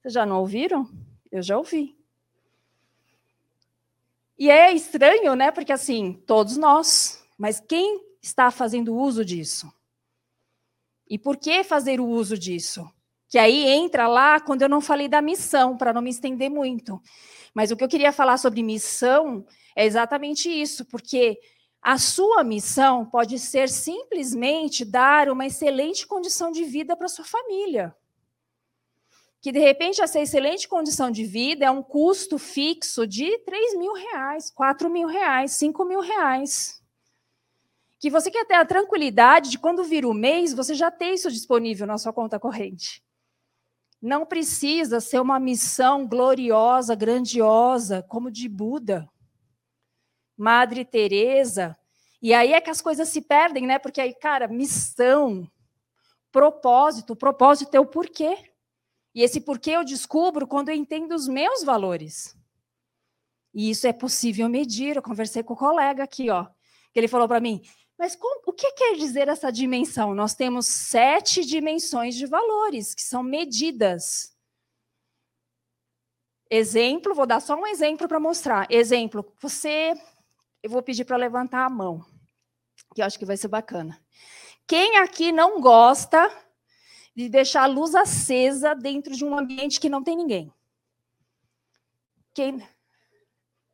Vocês 0.00 0.14
já 0.14 0.24
não 0.24 0.40
ouviram? 0.40 0.90
Eu 1.30 1.42
já 1.42 1.58
ouvi. 1.58 1.94
E 4.38 4.48
é 4.48 4.72
estranho, 4.72 5.34
né? 5.34 5.50
Porque 5.50 5.70
assim, 5.70 6.14
todos 6.26 6.56
nós, 6.56 7.22
mas 7.36 7.60
quem 7.60 8.02
está 8.22 8.50
fazendo 8.50 8.96
uso 8.96 9.22
disso? 9.22 9.70
E 11.06 11.18
por 11.18 11.36
que 11.36 11.62
fazer 11.62 12.00
o 12.00 12.06
uso 12.06 12.38
disso? 12.38 12.90
Que 13.30 13.38
aí 13.38 13.68
entra 13.68 14.08
lá 14.08 14.40
quando 14.40 14.62
eu 14.62 14.68
não 14.68 14.80
falei 14.80 15.08
da 15.08 15.22
missão, 15.22 15.76
para 15.76 15.92
não 15.92 16.02
me 16.02 16.10
estender 16.10 16.50
muito. 16.50 17.00
Mas 17.54 17.70
o 17.70 17.76
que 17.76 17.84
eu 17.84 17.88
queria 17.88 18.12
falar 18.12 18.36
sobre 18.38 18.60
missão 18.60 19.46
é 19.76 19.86
exatamente 19.86 20.50
isso, 20.50 20.84
porque 20.84 21.38
a 21.80 21.96
sua 21.96 22.42
missão 22.42 23.06
pode 23.06 23.38
ser 23.38 23.68
simplesmente 23.68 24.84
dar 24.84 25.30
uma 25.30 25.46
excelente 25.46 26.08
condição 26.08 26.50
de 26.50 26.64
vida 26.64 26.96
para 26.96 27.06
sua 27.08 27.24
família. 27.24 27.94
Que 29.40 29.52
de 29.52 29.60
repente 29.60 30.02
essa 30.02 30.20
excelente 30.20 30.68
condição 30.68 31.08
de 31.08 31.24
vida 31.24 31.64
é 31.64 31.70
um 31.70 31.84
custo 31.84 32.36
fixo 32.36 33.06
de 33.06 33.38
3 33.38 33.78
mil 33.78 33.94
reais, 33.94 34.50
4 34.50 34.90
mil 34.90 35.06
reais, 35.06 35.52
5 35.52 35.84
mil 35.84 36.00
reais. 36.00 36.82
que 38.00 38.10
você 38.10 38.30
quer 38.30 38.46
ter 38.46 38.54
a 38.54 38.64
tranquilidade 38.64 39.50
de 39.50 39.58
quando 39.58 39.84
vir 39.84 40.04
o 40.06 40.14
mês, 40.14 40.52
você 40.54 40.74
já 40.74 40.90
ter 40.90 41.12
isso 41.12 41.30
disponível 41.30 41.86
na 41.86 41.98
sua 41.98 42.12
conta 42.12 42.40
corrente. 42.40 43.02
Não 44.00 44.24
precisa 44.24 44.98
ser 45.00 45.20
uma 45.20 45.38
missão 45.38 46.06
gloriosa, 46.06 46.94
grandiosa, 46.94 48.02
como 48.02 48.30
de 48.30 48.48
Buda, 48.48 49.08
Madre 50.36 50.84
Teresa. 50.84 51.76
E 52.22 52.32
aí 52.32 52.52
é 52.54 52.60
que 52.60 52.70
as 52.70 52.80
coisas 52.80 53.08
se 53.08 53.20
perdem, 53.20 53.66
né? 53.66 53.78
Porque 53.78 54.00
aí, 54.00 54.14
cara, 54.14 54.48
missão, 54.48 55.50
propósito, 56.32 57.14
propósito 57.14 57.74
é 57.74 57.80
o 57.80 57.86
porquê. 57.86 58.50
E 59.14 59.22
esse 59.22 59.40
porquê 59.40 59.72
eu 59.72 59.84
descubro 59.84 60.46
quando 60.46 60.70
eu 60.70 60.74
entendo 60.74 61.14
os 61.14 61.28
meus 61.28 61.62
valores. 61.62 62.36
E 63.52 63.70
isso 63.70 63.86
é 63.86 63.92
possível 63.92 64.48
medir. 64.48 64.96
Eu 64.96 65.02
conversei 65.02 65.42
com 65.42 65.54
o 65.54 65.56
colega 65.56 66.04
aqui, 66.04 66.30
ó, 66.30 66.46
que 66.92 67.00
ele 67.00 67.08
falou 67.08 67.28
para 67.28 67.40
mim: 67.40 67.62
mas 68.00 68.16
com, 68.16 68.40
o 68.46 68.52
que 68.54 68.72
quer 68.72 68.96
dizer 68.96 69.28
essa 69.28 69.52
dimensão? 69.52 70.14
Nós 70.14 70.34
temos 70.34 70.66
sete 70.66 71.44
dimensões 71.44 72.14
de 72.14 72.24
valores, 72.24 72.94
que 72.94 73.02
são 73.02 73.22
medidas. 73.22 74.34
Exemplo, 76.50 77.14
vou 77.14 77.26
dar 77.26 77.40
só 77.40 77.54
um 77.54 77.66
exemplo 77.66 78.08
para 78.08 78.18
mostrar. 78.18 78.66
Exemplo, 78.70 79.30
você. 79.38 79.92
Eu 80.62 80.70
vou 80.70 80.82
pedir 80.82 81.04
para 81.04 81.18
levantar 81.18 81.66
a 81.66 81.68
mão, 81.68 82.02
que 82.94 83.02
eu 83.02 83.04
acho 83.04 83.18
que 83.18 83.26
vai 83.26 83.36
ser 83.36 83.48
bacana. 83.48 84.02
Quem 84.66 84.96
aqui 84.96 85.30
não 85.30 85.60
gosta 85.60 86.26
de 87.14 87.28
deixar 87.28 87.64
a 87.64 87.66
luz 87.66 87.94
acesa 87.94 88.74
dentro 88.74 89.14
de 89.14 89.26
um 89.26 89.36
ambiente 89.38 89.78
que 89.78 89.90
não 89.90 90.02
tem 90.02 90.16
ninguém? 90.16 90.50
Quem, 92.32 92.66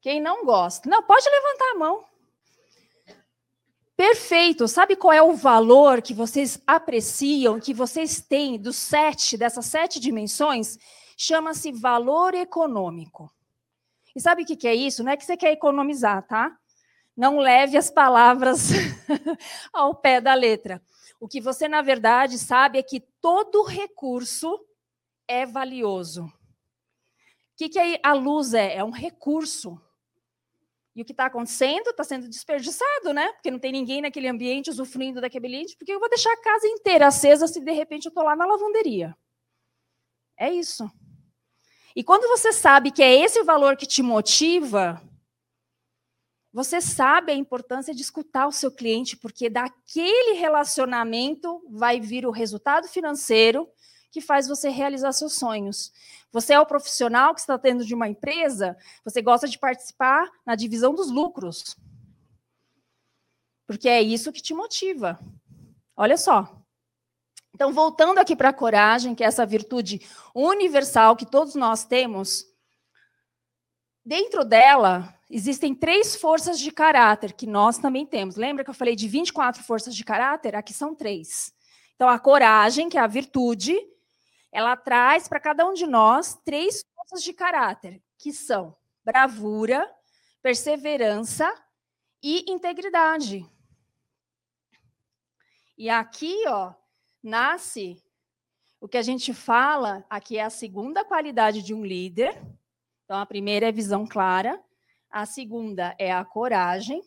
quem 0.00 0.20
não 0.20 0.44
gosta? 0.44 0.90
Não, 0.90 1.00
pode 1.04 1.30
levantar 1.30 1.70
a 1.70 1.78
mão. 1.78 2.15
Perfeito. 3.96 4.68
Sabe 4.68 4.94
qual 4.94 5.12
é 5.12 5.22
o 5.22 5.34
valor 5.34 6.02
que 6.02 6.12
vocês 6.12 6.60
apreciam, 6.66 7.58
que 7.58 7.72
vocês 7.72 8.20
têm 8.20 8.58
dos 8.58 8.76
sete, 8.76 9.38
dessas 9.38 9.64
sete 9.66 9.98
dimensões? 9.98 10.78
Chama-se 11.16 11.72
valor 11.72 12.34
econômico. 12.34 13.32
E 14.14 14.20
sabe 14.20 14.42
o 14.42 14.46
que 14.46 14.68
é 14.68 14.74
isso? 14.74 15.02
Não 15.02 15.12
é 15.12 15.16
que 15.16 15.24
você 15.24 15.36
quer 15.36 15.52
economizar, 15.52 16.26
tá? 16.26 16.54
Não 17.16 17.38
leve 17.38 17.78
as 17.78 17.90
palavras 17.90 18.68
ao 19.72 19.94
pé 19.94 20.20
da 20.20 20.34
letra. 20.34 20.82
O 21.18 21.26
que 21.26 21.40
você, 21.40 21.66
na 21.66 21.80
verdade, 21.80 22.38
sabe 22.38 22.78
é 22.78 22.82
que 22.82 23.00
todo 23.00 23.64
recurso 23.64 24.60
é 25.26 25.46
valioso. 25.46 26.24
O 26.24 26.32
que, 27.56 27.70
que 27.70 28.00
a 28.02 28.12
luz 28.12 28.52
é? 28.52 28.76
É 28.76 28.84
um 28.84 28.90
recurso. 28.90 29.80
E 30.96 31.02
o 31.02 31.04
que 31.04 31.12
está 31.12 31.26
acontecendo 31.26 31.90
está 31.90 32.02
sendo 32.02 32.26
desperdiçado, 32.26 33.12
né? 33.12 33.30
Porque 33.34 33.50
não 33.50 33.58
tem 33.58 33.70
ninguém 33.70 34.00
naquele 34.00 34.28
ambiente 34.28 34.70
usufruindo 34.70 35.20
daquele 35.20 35.46
ambiente, 35.46 35.76
porque 35.76 35.92
eu 35.92 36.00
vou 36.00 36.08
deixar 36.08 36.32
a 36.32 36.40
casa 36.40 36.66
inteira 36.66 37.06
acesa 37.06 37.46
se 37.46 37.60
de 37.60 37.70
repente 37.70 38.06
eu 38.06 38.08
estou 38.08 38.24
lá 38.24 38.34
na 38.34 38.46
lavanderia. 38.46 39.14
É 40.38 40.50
isso. 40.50 40.90
E 41.94 42.02
quando 42.02 42.26
você 42.28 42.50
sabe 42.50 42.90
que 42.90 43.02
é 43.02 43.14
esse 43.14 43.38
o 43.38 43.44
valor 43.44 43.76
que 43.76 43.86
te 43.86 44.02
motiva, 44.02 45.02
você 46.50 46.80
sabe 46.80 47.30
a 47.30 47.36
importância 47.36 47.94
de 47.94 48.00
escutar 48.00 48.46
o 48.46 48.52
seu 48.52 48.72
cliente, 48.72 49.18
porque 49.18 49.50
daquele 49.50 50.32
relacionamento 50.38 51.62
vai 51.68 52.00
vir 52.00 52.24
o 52.24 52.30
resultado 52.30 52.88
financeiro 52.88 53.68
que 54.16 54.20
faz 54.22 54.48
você 54.48 54.70
realizar 54.70 55.12
seus 55.12 55.34
sonhos. 55.34 55.92
Você 56.32 56.54
é 56.54 56.58
o 56.58 56.64
profissional 56.64 57.34
que 57.34 57.40
está 57.40 57.58
tendo 57.58 57.84
de 57.84 57.94
uma 57.94 58.08
empresa, 58.08 58.74
você 59.04 59.20
gosta 59.20 59.46
de 59.46 59.58
participar 59.58 60.26
na 60.46 60.54
divisão 60.54 60.94
dos 60.94 61.10
lucros. 61.10 61.76
Porque 63.66 63.90
é 63.90 64.00
isso 64.00 64.32
que 64.32 64.40
te 64.40 64.54
motiva. 64.54 65.20
Olha 65.94 66.16
só. 66.16 66.62
Então, 67.54 67.74
voltando 67.74 68.16
aqui 68.16 68.34
para 68.34 68.48
a 68.48 68.54
coragem, 68.54 69.14
que 69.14 69.22
é 69.22 69.26
essa 69.26 69.44
virtude 69.44 70.00
universal 70.34 71.14
que 71.14 71.26
todos 71.26 71.54
nós 71.54 71.84
temos, 71.84 72.46
dentro 74.02 74.46
dela 74.46 75.14
existem 75.28 75.74
três 75.74 76.16
forças 76.16 76.58
de 76.58 76.70
caráter 76.70 77.34
que 77.34 77.46
nós 77.46 77.76
também 77.76 78.06
temos. 78.06 78.36
Lembra 78.36 78.64
que 78.64 78.70
eu 78.70 78.74
falei 78.74 78.96
de 78.96 79.08
24 79.08 79.62
forças 79.62 79.94
de 79.94 80.02
caráter? 80.02 80.56
Aqui 80.56 80.72
são 80.72 80.94
três. 80.94 81.52
Então, 81.96 82.08
a 82.08 82.18
coragem, 82.18 82.88
que 82.88 82.96
é 82.96 83.00
a 83.02 83.06
virtude, 83.06 83.78
ela 84.56 84.74
traz 84.74 85.28
para 85.28 85.38
cada 85.38 85.68
um 85.68 85.74
de 85.74 85.86
nós 85.86 86.40
três 86.42 86.82
forças 86.94 87.22
de 87.22 87.34
caráter, 87.34 88.02
que 88.16 88.32
são 88.32 88.74
bravura, 89.04 89.86
perseverança 90.40 91.54
e 92.22 92.50
integridade. 92.50 93.46
E 95.76 95.90
aqui, 95.90 96.42
ó, 96.48 96.72
nasce 97.22 98.02
o 98.80 98.88
que 98.88 98.96
a 98.96 99.02
gente 99.02 99.34
fala, 99.34 100.06
aqui 100.08 100.38
é 100.38 100.44
a 100.44 100.48
segunda 100.48 101.04
qualidade 101.04 101.60
de 101.60 101.74
um 101.74 101.84
líder. 101.84 102.34
Então, 103.04 103.18
a 103.20 103.26
primeira 103.26 103.68
é 103.68 103.72
visão 103.72 104.06
clara, 104.06 104.58
a 105.10 105.26
segunda 105.26 105.94
é 105.98 106.10
a 106.10 106.24
coragem. 106.24 107.02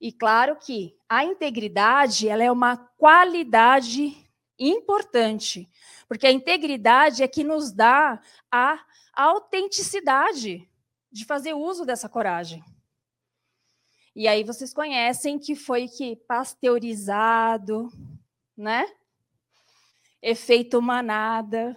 E 0.00 0.10
claro 0.10 0.56
que 0.56 0.96
a 1.08 1.24
integridade, 1.24 2.28
ela 2.28 2.42
é 2.42 2.50
uma 2.50 2.76
qualidade 2.76 4.20
importante, 4.58 5.68
porque 6.12 6.26
a 6.26 6.30
integridade 6.30 7.22
é 7.22 7.26
que 7.26 7.42
nos 7.42 7.72
dá 7.72 8.20
a 8.50 8.78
autenticidade 9.14 10.68
de 11.10 11.24
fazer 11.24 11.54
uso 11.54 11.86
dessa 11.86 12.06
coragem. 12.06 12.62
E 14.14 14.28
aí 14.28 14.44
vocês 14.44 14.74
conhecem 14.74 15.38
que 15.38 15.56
foi 15.56 15.88
que 15.88 16.16
pasteurizado, 16.28 17.90
né? 18.54 18.84
Efeito 20.20 20.82
manada. 20.82 21.74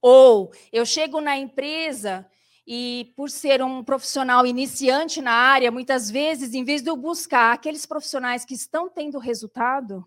Ou 0.00 0.52
eu 0.72 0.86
chego 0.86 1.20
na 1.20 1.36
empresa 1.36 2.24
e 2.64 3.12
por 3.16 3.28
ser 3.28 3.60
um 3.64 3.82
profissional 3.82 4.46
iniciante 4.46 5.20
na 5.20 5.32
área, 5.32 5.72
muitas 5.72 6.08
vezes, 6.08 6.54
em 6.54 6.62
vez 6.62 6.82
de 6.82 6.88
eu 6.88 6.96
buscar 6.96 7.52
aqueles 7.52 7.84
profissionais 7.84 8.44
que 8.44 8.54
estão 8.54 8.88
tendo 8.88 9.18
resultado, 9.18 10.06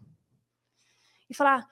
e 1.29 1.33
falar, 1.33 1.67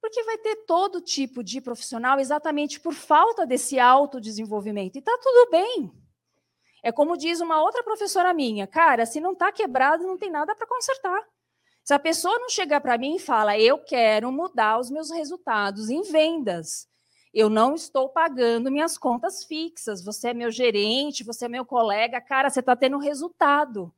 porque 0.00 0.22
vai 0.22 0.38
ter 0.38 0.56
todo 0.66 1.00
tipo 1.00 1.42
de 1.42 1.60
profissional 1.60 2.18
exatamente 2.18 2.80
por 2.80 2.94
falta 2.94 3.46
desse 3.46 3.78
autodesenvolvimento. 3.78 4.96
E 4.96 4.98
está 4.98 5.16
tudo 5.18 5.50
bem. 5.50 5.92
É 6.82 6.92
como 6.92 7.16
diz 7.16 7.40
uma 7.40 7.60
outra 7.60 7.82
professora 7.82 8.32
minha, 8.32 8.66
cara, 8.66 9.04
se 9.04 9.20
não 9.20 9.32
está 9.32 9.50
quebrado, 9.50 10.04
não 10.04 10.16
tem 10.16 10.30
nada 10.30 10.54
para 10.54 10.66
consertar. 10.66 11.20
Se 11.84 11.92
a 11.92 11.98
pessoa 11.98 12.38
não 12.38 12.48
chegar 12.48 12.80
para 12.80 12.98
mim 12.98 13.16
e 13.16 13.18
fala, 13.18 13.58
eu 13.58 13.78
quero 13.78 14.30
mudar 14.30 14.78
os 14.78 14.90
meus 14.90 15.10
resultados 15.10 15.90
em 15.90 16.02
vendas, 16.02 16.86
eu 17.32 17.48
não 17.48 17.74
estou 17.74 18.08
pagando 18.08 18.70
minhas 18.70 18.96
contas 18.96 19.44
fixas, 19.44 20.04
você 20.04 20.28
é 20.28 20.34
meu 20.34 20.50
gerente, 20.50 21.24
você 21.24 21.46
é 21.46 21.48
meu 21.48 21.64
colega, 21.64 22.20
cara, 22.20 22.50
você 22.50 22.60
está 22.60 22.76
tendo 22.76 22.98
resultado. 22.98 23.92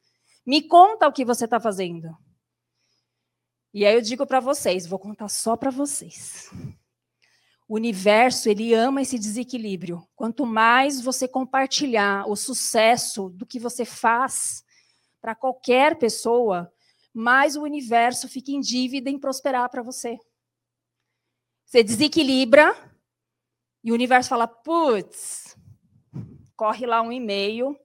Me 0.46 0.62
conta 0.62 1.06
o 1.06 1.12
que 1.12 1.24
você 1.24 1.44
está 1.44 1.60
fazendo. 1.60 2.16
E 3.72 3.86
aí 3.86 3.94
eu 3.94 4.00
digo 4.00 4.26
para 4.26 4.40
vocês, 4.40 4.86
vou 4.86 4.98
contar 4.98 5.28
só 5.28 5.56
para 5.56 5.70
vocês. 5.70 6.50
O 7.68 7.76
universo, 7.76 8.48
ele 8.48 8.74
ama 8.74 9.00
esse 9.00 9.16
desequilíbrio. 9.16 10.04
Quanto 10.16 10.44
mais 10.44 11.00
você 11.00 11.28
compartilhar 11.28 12.28
o 12.28 12.34
sucesso 12.34 13.28
do 13.30 13.46
que 13.46 13.60
você 13.60 13.84
faz 13.84 14.64
para 15.20 15.36
qualquer 15.36 15.96
pessoa, 15.96 16.72
mais 17.14 17.54
o 17.54 17.62
universo 17.62 18.28
fica 18.28 18.50
em 18.50 18.60
dívida 18.60 19.08
em 19.08 19.18
prosperar 19.18 19.68
para 19.68 19.82
você. 19.82 20.18
Você 21.64 21.84
desequilibra 21.84 22.74
e 23.84 23.92
o 23.92 23.94
universo 23.94 24.30
fala: 24.30 24.48
putz, 24.48 25.56
corre 26.56 26.86
lá 26.86 27.00
um 27.02 27.12
e-mail, 27.12 27.78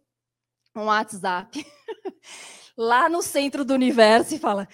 um 0.75 0.85
WhatsApp, 0.85 1.63
lá 2.75 3.07
no 3.07 3.21
centro 3.21 3.63
do 3.63 3.75
universo 3.75 4.33
e 4.33 4.39
fala: 4.39 4.67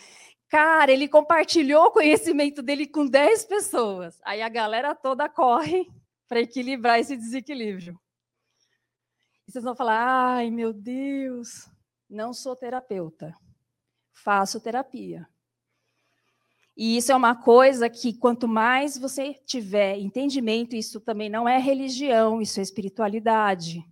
Cara, 0.52 0.92
ele 0.92 1.08
compartilhou 1.08 1.86
o 1.86 1.92
conhecimento 1.92 2.62
dele 2.62 2.86
com 2.86 3.08
10 3.08 3.46
pessoas. 3.46 4.20
Aí 4.22 4.42
a 4.42 4.50
galera 4.50 4.94
toda 4.94 5.30
corre 5.30 5.90
para 6.28 6.42
equilibrar 6.42 7.00
esse 7.00 7.16
desequilíbrio. 7.16 7.98
E 9.48 9.52
vocês 9.52 9.64
vão 9.64 9.74
falar: 9.74 10.36
ai, 10.36 10.52
meu 10.52 10.74
Deus, 10.74 11.70
não 12.10 12.34
sou 12.34 12.54
terapeuta, 12.54 13.34
faço 14.12 14.60
terapia. 14.60 15.26
E 16.76 16.98
isso 16.98 17.14
é 17.14 17.16
uma 17.16 17.34
coisa 17.34 17.90
que, 17.90 18.12
quanto 18.14 18.46
mais 18.46 18.98
você 18.98 19.34
tiver 19.46 20.00
entendimento, 20.00 20.76
isso 20.76 21.00
também 21.00 21.30
não 21.30 21.48
é 21.48 21.60
religião, 21.60 22.42
isso 22.42 22.60
é 22.60 22.64
espiritualidade. 22.64 23.86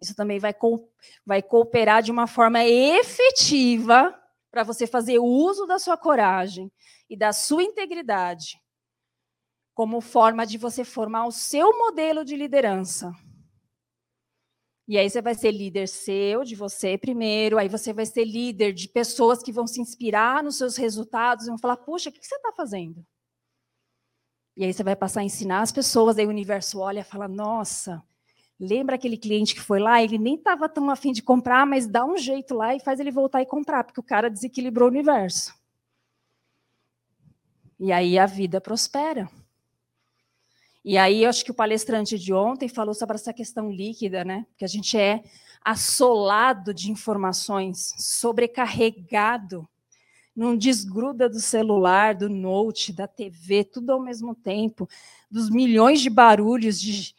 Isso 0.00 0.14
também 0.14 0.38
vai, 0.38 0.54
co 0.54 0.88
vai 1.26 1.42
cooperar 1.42 2.00
de 2.00 2.12
uma 2.12 2.28
forma 2.28 2.64
efetiva 2.64 4.16
para 4.50 4.64
você 4.64 4.86
fazer 4.86 5.18
uso 5.18 5.66
da 5.66 5.78
sua 5.78 5.96
coragem 5.96 6.70
e 7.08 7.16
da 7.16 7.32
sua 7.32 7.62
integridade 7.62 8.60
como 9.74 10.00
forma 10.00 10.44
de 10.44 10.58
você 10.58 10.82
formar 10.82 11.26
o 11.26 11.30
seu 11.30 11.78
modelo 11.78 12.24
de 12.24 12.34
liderança. 12.34 13.12
E 14.88 14.98
aí 14.98 15.08
você 15.08 15.22
vai 15.22 15.36
ser 15.36 15.52
líder 15.52 15.86
seu, 15.86 16.42
de 16.42 16.56
você 16.56 16.98
primeiro, 16.98 17.58
aí 17.58 17.68
você 17.68 17.92
vai 17.92 18.04
ser 18.04 18.24
líder 18.24 18.72
de 18.72 18.88
pessoas 18.88 19.40
que 19.40 19.52
vão 19.52 19.68
se 19.68 19.80
inspirar 19.80 20.42
nos 20.42 20.56
seus 20.58 20.76
resultados 20.76 21.44
e 21.44 21.48
vão 21.50 21.58
falar, 21.58 21.76
puxa, 21.76 22.10
o 22.10 22.12
que 22.12 22.18
você 22.20 22.34
está 22.34 22.52
fazendo? 22.52 23.06
E 24.56 24.64
aí 24.64 24.72
você 24.72 24.82
vai 24.82 24.96
passar 24.96 25.20
a 25.20 25.24
ensinar 25.24 25.60
as 25.60 25.70
pessoas, 25.70 26.18
aí 26.18 26.26
o 26.26 26.30
universo 26.30 26.80
olha 26.80 27.00
e 27.00 27.04
fala, 27.04 27.28
nossa, 27.28 28.02
lembra 28.58 28.96
aquele 28.96 29.16
cliente 29.16 29.54
que 29.54 29.60
foi 29.60 29.78
lá, 29.78 30.02
ele 30.02 30.18
nem 30.18 30.34
estava 30.34 30.68
tão 30.68 30.90
afim 30.90 31.12
de 31.12 31.22
comprar, 31.22 31.66
mas 31.66 31.86
dá 31.86 32.04
um 32.04 32.16
jeito 32.16 32.54
lá 32.54 32.74
e 32.74 32.80
faz 32.80 32.98
ele 32.98 33.10
voltar 33.10 33.40
e 33.42 33.46
comprar, 33.46 33.84
porque 33.84 34.00
o 34.00 34.04
cara 34.04 34.28
desequilibrou 34.28 34.88
o 34.88 34.92
universo. 34.92 35.54
E 37.78 37.92
aí 37.92 38.18
a 38.18 38.26
vida 38.26 38.60
prospera. 38.60 39.30
E 40.84 40.96
aí, 40.96 41.24
eu 41.24 41.28
acho 41.28 41.44
que 41.44 41.50
o 41.50 41.54
palestrante 41.54 42.18
de 42.18 42.32
ontem 42.32 42.68
falou 42.68 42.94
sobre 42.94 43.16
essa 43.16 43.32
questão 43.32 43.70
líquida, 43.70 44.24
né? 44.24 44.46
Que 44.56 44.64
a 44.64 44.68
gente 44.68 44.96
é 44.96 45.22
assolado 45.62 46.72
de 46.72 46.90
informações, 46.90 47.92
sobrecarregado, 47.98 49.68
não 50.34 50.56
desgruda 50.56 51.28
do 51.28 51.40
celular, 51.40 52.14
do 52.14 52.28
note, 52.28 52.92
da 52.92 53.06
TV, 53.06 53.64
tudo 53.64 53.90
ao 53.90 54.00
mesmo 54.00 54.34
tempo, 54.34 54.88
dos 55.30 55.50
milhões 55.50 56.00
de 56.00 56.08
barulhos 56.08 56.80
de 56.80 57.14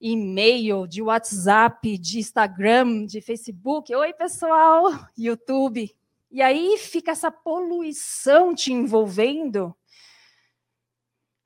e-mail, 0.00 0.86
de 0.86 1.02
WhatsApp, 1.02 1.98
de 1.98 2.18
Instagram, 2.18 3.04
de 3.06 3.20
Facebook. 3.20 3.94
Oi, 3.94 4.12
pessoal, 4.14 4.84
YouTube. 5.16 5.94
E 6.30 6.40
aí 6.40 6.78
fica 6.78 7.10
essa 7.10 7.30
poluição 7.30 8.54
te 8.54 8.72
envolvendo 8.72 9.74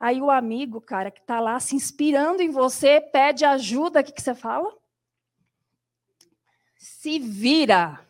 Aí 0.04 0.20
o 0.20 0.30
amigo, 0.30 0.82
cara, 0.82 1.10
que 1.10 1.20
está 1.20 1.40
lá 1.40 1.58
se 1.58 1.74
inspirando 1.74 2.42
em 2.42 2.50
você, 2.50 3.00
pede 3.00 3.42
ajuda, 3.42 4.00
o 4.00 4.04
que, 4.04 4.12
que 4.12 4.20
você 4.20 4.34
fala? 4.34 4.70
Se 6.76 7.18
vira. 7.18 8.06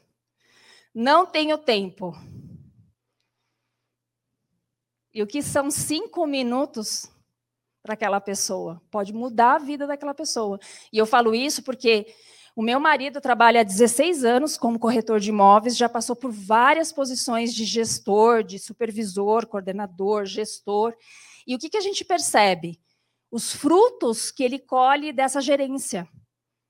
Não 0.93 1.25
tenho 1.25 1.57
tempo. 1.57 2.13
E 5.13 5.23
o 5.23 5.27
que 5.29 5.41
são 5.41 5.71
cinco 5.71 6.27
minutos 6.27 7.09
para 7.85 7.93
aquela 7.93 8.19
pessoa? 8.19 8.81
Pode 8.91 9.13
mudar 9.13 9.57
a 9.57 9.59
vida 9.59 9.87
daquela 9.87 10.15
pessoa. 10.15 10.59
E 10.91 10.97
eu 10.97 11.05
falo 11.05 11.35
isso 11.35 11.63
porque 11.63 12.07
o 12.57 12.63
meu 12.63 12.81
marido 12.81 13.21
trabalha 13.21 13.61
há 13.61 13.63
16 13.63 14.25
anos 14.25 14.57
como 14.57 14.79
corretor 14.79 15.21
de 15.21 15.29
imóveis, 15.29 15.77
já 15.77 15.87
passou 15.87 16.17
por 16.17 16.33
várias 16.33 16.91
posições 16.91 17.55
de 17.55 17.67
gestor, 17.67 18.43
de 18.43 18.59
supervisor, 18.59 19.47
coordenador, 19.47 20.25
gestor. 20.25 20.95
E 21.47 21.55
o 21.55 21.59
que, 21.59 21.69
que 21.69 21.77
a 21.77 21.83
gente 21.83 22.07
percebe? 22.07 22.81
Os 23.31 23.53
frutos 23.53 24.31
que 24.31 24.43
ele 24.43 24.59
colhe 24.59 25.13
dessa 25.13 25.43
gerência. 25.43 26.09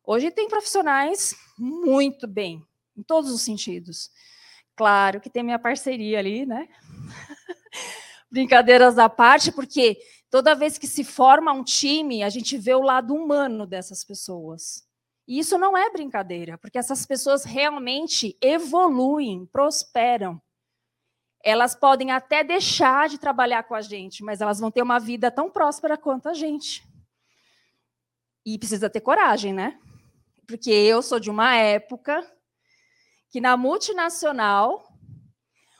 Hoje 0.04 0.32
tem 0.32 0.48
profissionais 0.48 1.36
muito 1.56 2.26
bem, 2.26 2.66
em 2.96 3.04
todos 3.04 3.30
os 3.30 3.42
sentidos. 3.42 4.10
Claro 4.74 5.20
que 5.20 5.30
tem 5.30 5.44
minha 5.44 5.60
parceria 5.60 6.18
ali, 6.18 6.44
né? 6.44 6.68
Brincadeiras 8.28 8.98
à 8.98 9.08
parte, 9.08 9.52
porque 9.52 9.96
toda 10.34 10.52
vez 10.52 10.76
que 10.76 10.88
se 10.88 11.04
forma 11.04 11.52
um 11.52 11.62
time, 11.62 12.24
a 12.24 12.28
gente 12.28 12.58
vê 12.58 12.74
o 12.74 12.82
lado 12.82 13.14
humano 13.14 13.64
dessas 13.64 14.02
pessoas. 14.02 14.84
E 15.28 15.38
isso 15.38 15.56
não 15.56 15.78
é 15.78 15.88
brincadeira, 15.92 16.58
porque 16.58 16.76
essas 16.76 17.06
pessoas 17.06 17.44
realmente 17.44 18.36
evoluem, 18.40 19.46
prosperam 19.46 20.42
elas 21.40 21.74
podem 21.76 22.10
até 22.10 22.42
deixar 22.42 23.08
de 23.08 23.16
trabalhar 23.16 23.62
com 23.62 23.76
a 23.76 23.82
gente, 23.82 24.24
mas 24.24 24.40
elas 24.40 24.58
vão 24.58 24.70
ter 24.70 24.82
uma 24.82 24.98
vida 24.98 25.30
tão 25.30 25.48
próspera 25.50 25.96
quanto 25.96 26.28
a 26.28 26.34
gente. 26.34 26.82
E 28.44 28.58
precisa 28.58 28.90
ter 28.90 29.02
coragem, 29.02 29.52
né? 29.52 29.78
Porque 30.48 30.70
eu 30.70 31.00
sou 31.00 31.20
de 31.20 31.30
uma 31.30 31.54
época 31.54 32.26
que 33.28 33.42
na 33.42 33.58
multinacional, 33.58 34.93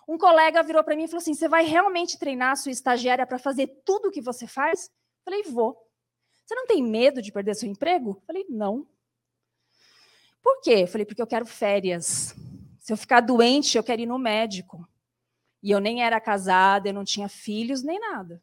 um 0.06 0.18
colega 0.18 0.62
virou 0.62 0.84
para 0.84 0.96
mim 0.96 1.04
e 1.04 1.08
falou 1.08 1.20
assim: 1.20 1.34
Você 1.34 1.48
vai 1.48 1.64
realmente 1.64 2.18
treinar 2.18 2.52
a 2.52 2.56
sua 2.56 2.72
estagiária 2.72 3.26
para 3.26 3.38
fazer 3.38 3.66
tudo 3.84 4.08
o 4.08 4.10
que 4.10 4.20
você 4.20 4.46
faz? 4.46 4.86
Eu 4.86 5.24
falei: 5.24 5.42
Vou. 5.44 5.76
Você 6.44 6.54
não 6.54 6.66
tem 6.66 6.82
medo 6.82 7.22
de 7.22 7.32
perder 7.32 7.54
seu 7.54 7.68
emprego? 7.68 8.10
Eu 8.10 8.26
falei: 8.26 8.46
Não. 8.48 8.86
Por 10.42 10.60
quê? 10.60 10.82
Eu 10.82 10.88
falei: 10.88 11.04
Porque 11.04 11.22
eu 11.22 11.26
quero 11.26 11.46
férias. 11.46 12.34
Se 12.78 12.92
eu 12.92 12.96
ficar 12.96 13.20
doente, 13.20 13.78
eu 13.78 13.84
quero 13.84 14.02
ir 14.02 14.06
no 14.06 14.18
médico. 14.18 14.86
E 15.62 15.70
eu 15.70 15.80
nem 15.80 16.02
era 16.02 16.20
casada, 16.20 16.88
eu 16.88 16.92
não 16.92 17.04
tinha 17.04 17.28
filhos 17.28 17.82
nem 17.82 17.98
nada. 17.98 18.42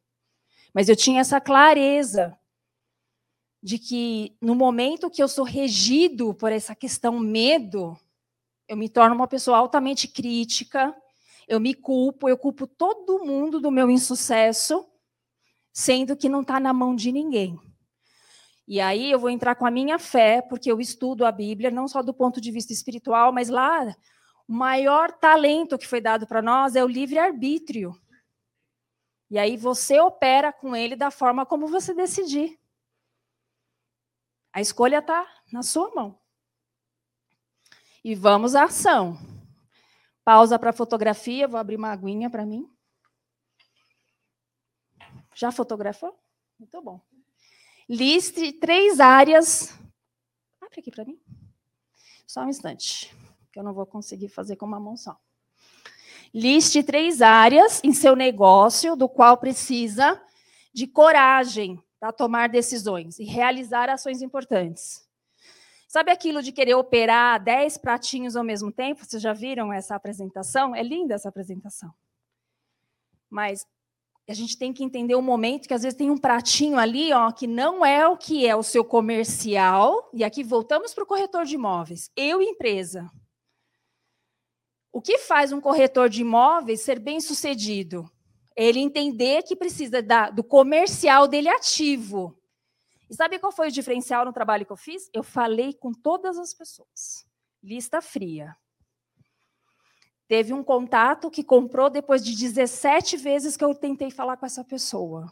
Mas 0.73 0.89
eu 0.89 0.95
tinha 0.95 1.21
essa 1.21 1.39
clareza 1.39 2.35
de 3.61 3.77
que 3.77 4.35
no 4.41 4.55
momento 4.55 5.11
que 5.11 5.21
eu 5.21 5.27
sou 5.27 5.45
regido 5.45 6.33
por 6.33 6.51
essa 6.51 6.73
questão 6.73 7.19
medo, 7.19 7.95
eu 8.67 8.75
me 8.75 8.89
torno 8.89 9.13
uma 9.13 9.27
pessoa 9.27 9.57
altamente 9.57 10.07
crítica, 10.07 10.95
eu 11.51 11.59
me 11.59 11.73
culpo, 11.73 12.29
eu 12.29 12.37
culpo 12.37 12.65
todo 12.65 13.25
mundo 13.25 13.59
do 13.59 13.69
meu 13.69 13.89
insucesso, 13.89 14.89
sendo 15.73 16.15
que 16.15 16.29
não 16.29 16.43
está 16.43 16.61
na 16.61 16.71
mão 16.71 16.95
de 16.95 17.11
ninguém. 17.11 17.59
E 18.65 18.79
aí 18.79 19.11
eu 19.11 19.19
vou 19.19 19.29
entrar 19.29 19.55
com 19.55 19.65
a 19.65 19.71
minha 19.71 19.99
fé, 19.99 20.41
porque 20.41 20.71
eu 20.71 20.79
estudo 20.79 21.25
a 21.25 21.31
Bíblia, 21.31 21.69
não 21.69 21.89
só 21.89 22.01
do 22.01 22.13
ponto 22.13 22.39
de 22.39 22.49
vista 22.51 22.71
espiritual, 22.71 23.33
mas 23.33 23.49
lá 23.49 23.93
o 24.47 24.53
maior 24.53 25.11
talento 25.11 25.77
que 25.77 25.85
foi 25.85 25.99
dado 25.99 26.25
para 26.25 26.41
nós 26.41 26.77
é 26.77 26.85
o 26.85 26.87
livre-arbítrio. 26.87 27.93
E 29.29 29.37
aí 29.37 29.57
você 29.57 29.99
opera 29.99 30.53
com 30.53 30.73
ele 30.73 30.95
da 30.95 31.11
forma 31.11 31.45
como 31.45 31.67
você 31.67 31.93
decidir. 31.93 32.57
A 34.53 34.61
escolha 34.61 34.99
está 34.99 35.27
na 35.51 35.63
sua 35.63 35.93
mão. 35.93 36.17
E 38.01 38.15
vamos 38.15 38.55
à 38.55 38.63
ação. 38.63 39.30
Pausa 40.23 40.59
para 40.59 40.71
fotografia, 40.71 41.47
vou 41.47 41.59
abrir 41.59 41.75
uma 41.75 41.91
aguinha 41.91 42.29
para 42.29 42.45
mim. 42.45 42.69
Já 45.35 45.51
fotografou? 45.51 46.17
Muito 46.59 46.81
bom. 46.81 47.01
Liste 47.89 48.53
três 48.53 48.99
áreas. 48.99 49.73
Abre 50.61 50.79
aqui 50.79 50.91
para 50.91 51.05
mim. 51.05 51.19
Só 52.27 52.41
um 52.43 52.49
instante 52.49 53.13
que 53.51 53.59
eu 53.59 53.63
não 53.63 53.73
vou 53.73 53.85
conseguir 53.85 54.29
fazer 54.29 54.55
com 54.55 54.65
uma 54.65 54.79
mão 54.79 54.95
só. 54.95 55.19
Liste 56.33 56.81
três 56.81 57.21
áreas 57.21 57.83
em 57.83 57.91
seu 57.91 58.15
negócio 58.15 58.95
do 58.95 59.09
qual 59.09 59.37
precisa 59.37 60.21
de 60.73 60.87
coragem 60.87 61.83
para 61.99 62.13
tomar 62.13 62.47
decisões 62.47 63.19
e 63.19 63.25
realizar 63.25 63.89
ações 63.89 64.21
importantes. 64.21 65.05
Sabe 65.91 66.09
aquilo 66.09 66.41
de 66.41 66.53
querer 66.53 66.73
operar 66.75 67.43
dez 67.43 67.77
pratinhos 67.77 68.37
ao 68.37 68.45
mesmo 68.45 68.71
tempo? 68.71 69.03
Vocês 69.03 69.21
já 69.21 69.33
viram 69.33 69.73
essa 69.73 69.93
apresentação? 69.93 70.73
É 70.73 70.81
linda 70.81 71.15
essa 71.15 71.27
apresentação. 71.27 71.93
Mas 73.29 73.67
a 74.25 74.33
gente 74.33 74.57
tem 74.57 74.71
que 74.71 74.85
entender 74.85 75.15
o 75.15 75.21
momento 75.21 75.67
que 75.67 75.73
às 75.73 75.83
vezes 75.83 75.97
tem 75.97 76.09
um 76.09 76.17
pratinho 76.17 76.79
ali, 76.79 77.11
ó, 77.11 77.29
que 77.29 77.45
não 77.45 77.85
é 77.85 78.07
o 78.07 78.15
que 78.15 78.47
é 78.47 78.55
o 78.55 78.63
seu 78.63 78.85
comercial. 78.85 80.09
E 80.13 80.23
aqui 80.23 80.45
voltamos 80.45 80.93
para 80.93 81.03
o 81.03 81.05
corretor 81.05 81.43
de 81.43 81.55
imóveis. 81.55 82.09
Eu, 82.15 82.41
empresa, 82.41 83.11
o 84.93 85.01
que 85.01 85.17
faz 85.17 85.51
um 85.51 85.59
corretor 85.59 86.07
de 86.07 86.21
imóveis 86.21 86.79
ser 86.79 86.99
bem 86.99 87.19
sucedido? 87.19 88.09
Ele 88.55 88.79
entender 88.79 89.43
que 89.43 89.57
precisa 89.57 90.01
da, 90.01 90.29
do 90.29 90.41
comercial 90.41 91.27
dele 91.27 91.49
ativo. 91.49 92.40
E 93.11 93.13
sabe 93.13 93.37
qual 93.37 93.51
foi 93.51 93.67
o 93.67 93.71
diferencial 93.71 94.23
no 94.23 94.31
trabalho 94.31 94.65
que 94.65 94.71
eu 94.71 94.77
fiz? 94.77 95.09
Eu 95.13 95.21
falei 95.21 95.73
com 95.73 95.91
todas 95.91 96.37
as 96.37 96.53
pessoas. 96.53 97.27
Lista 97.61 98.01
fria. 98.01 98.55
Teve 100.29 100.53
um 100.53 100.63
contato 100.63 101.29
que 101.29 101.43
comprou 101.43 101.89
depois 101.89 102.23
de 102.23 102.33
17 102.33 103.17
vezes 103.17 103.57
que 103.57 103.65
eu 103.65 103.75
tentei 103.75 104.09
falar 104.09 104.37
com 104.37 104.45
essa 104.45 104.63
pessoa. 104.63 105.29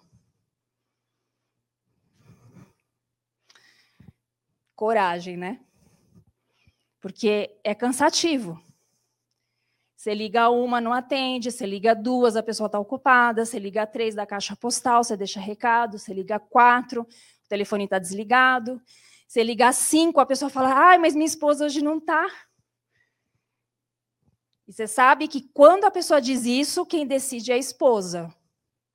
Coragem, 4.75 5.37
né? 5.37 5.61
Porque 6.99 7.57
é 7.63 7.73
cansativo. 7.73 8.61
Você 9.95 10.13
liga 10.13 10.49
uma, 10.49 10.81
não 10.81 10.91
atende. 10.91 11.49
Você 11.49 11.65
liga 11.65 11.95
duas, 11.95 12.35
a 12.35 12.43
pessoa 12.43 12.65
está 12.65 12.77
ocupada. 12.77 13.45
Você 13.45 13.57
liga 13.57 13.87
três 13.87 14.15
da 14.15 14.25
caixa 14.25 14.53
postal, 14.53 15.01
você 15.01 15.15
deixa 15.15 15.39
recado. 15.39 15.97
Você 15.97 16.13
liga 16.13 16.37
quatro, 16.39 17.07
o 17.49 17.55
telefone 17.55 17.85
está 17.85 17.97
desligado. 17.97 18.81
Você 19.27 19.43
liga 19.43 19.71
cinco, 19.71 20.19
a 20.19 20.25
pessoa 20.25 20.49
fala: 20.49 20.73
ai, 20.73 20.97
mas 20.97 21.15
minha 21.15 21.25
esposa 21.25 21.65
hoje 21.65 21.81
não 21.81 21.97
está. 21.97 22.27
E 24.67 24.71
você 24.71 24.87
sabe 24.87 25.27
que 25.27 25.41
quando 25.51 25.85
a 25.85 25.91
pessoa 25.91 26.21
diz 26.21 26.45
isso, 26.45 26.85
quem 26.85 27.07
decide 27.07 27.51
é 27.51 27.55
a 27.55 27.57
esposa. 27.57 28.33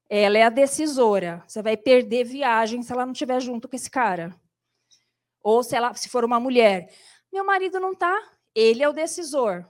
Ela 0.09 0.39
é 0.39 0.43
a 0.43 0.51
decisora. 0.51 1.43
Você 1.49 1.61
vai 1.61 1.77
perder 1.77 2.25
viagem 2.25 2.83
se 2.83 2.93
ela 2.93 3.05
não 3.05 3.13
estiver 3.13 3.41
junto 3.41 3.69
com 3.69 3.75
esse 3.75 3.91
cara. 3.91 4.35
Ou 5.43 5.63
se 5.63 5.75
ela, 5.75 5.93
se 5.95 6.09
for 6.09 6.25
uma 6.25 6.39
mulher, 6.39 6.95
meu 7.33 7.45
marido 7.45 7.81
não 7.81 7.93
está, 7.93 8.17
ele 8.55 8.83
é 8.83 8.89
o 8.89 8.93
decisor 8.93 9.67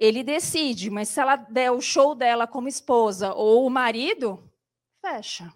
ele 0.00 0.24
decide, 0.24 0.88
mas 0.88 1.10
se 1.10 1.20
ela 1.20 1.36
der 1.36 1.70
o 1.70 1.82
show 1.82 2.14
dela 2.14 2.46
como 2.46 2.66
esposa 2.66 3.34
ou 3.34 3.66
o 3.66 3.70
marido, 3.70 4.50
fecha. 4.98 5.52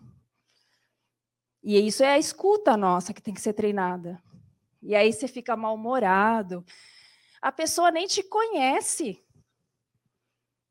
E 1.65 1.79
isso 1.87 2.05
é 2.05 2.12
a 2.12 2.19
escuta 2.19 2.77
nossa 2.77 3.15
que 3.15 3.23
tem 3.23 3.33
que 3.33 3.41
ser 3.41 3.55
treinada. 3.55 4.23
e 4.83 4.95
aí 4.95 5.11
você 5.11 5.27
fica 5.27 5.57
mal-humorado. 5.57 6.62
A 7.41 7.51
pessoa 7.51 7.91
nem 7.91 8.07
te 8.07 8.23
conhece. 8.23 9.19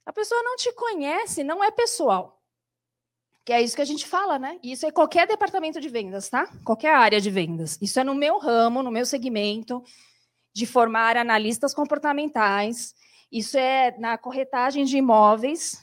A 0.05 0.13
pessoa 0.13 0.43
não 0.43 0.55
te 0.55 0.71
conhece, 0.73 1.43
não 1.43 1.63
é 1.63 1.71
pessoal. 1.71 2.39
Que 3.43 3.53
é 3.53 3.61
isso 3.61 3.75
que 3.75 3.81
a 3.81 3.85
gente 3.85 4.05
fala, 4.05 4.37
né? 4.37 4.59
Isso 4.61 4.85
é 4.85 4.91
qualquer 4.91 5.27
departamento 5.27 5.81
de 5.81 5.89
vendas, 5.89 6.29
tá? 6.29 6.47
Qualquer 6.63 6.93
área 6.93 7.19
de 7.19 7.31
vendas. 7.31 7.79
Isso 7.81 7.99
é 7.99 8.03
no 8.03 8.13
meu 8.13 8.37
ramo, 8.37 8.83
no 8.83 8.91
meu 8.91 9.05
segmento, 9.05 9.83
de 10.53 10.67
formar 10.67 11.17
analistas 11.17 11.73
comportamentais. 11.73 12.93
Isso 13.31 13.57
é 13.57 13.97
na 13.97 14.15
corretagem 14.15 14.85
de 14.85 14.97
imóveis. 14.97 15.82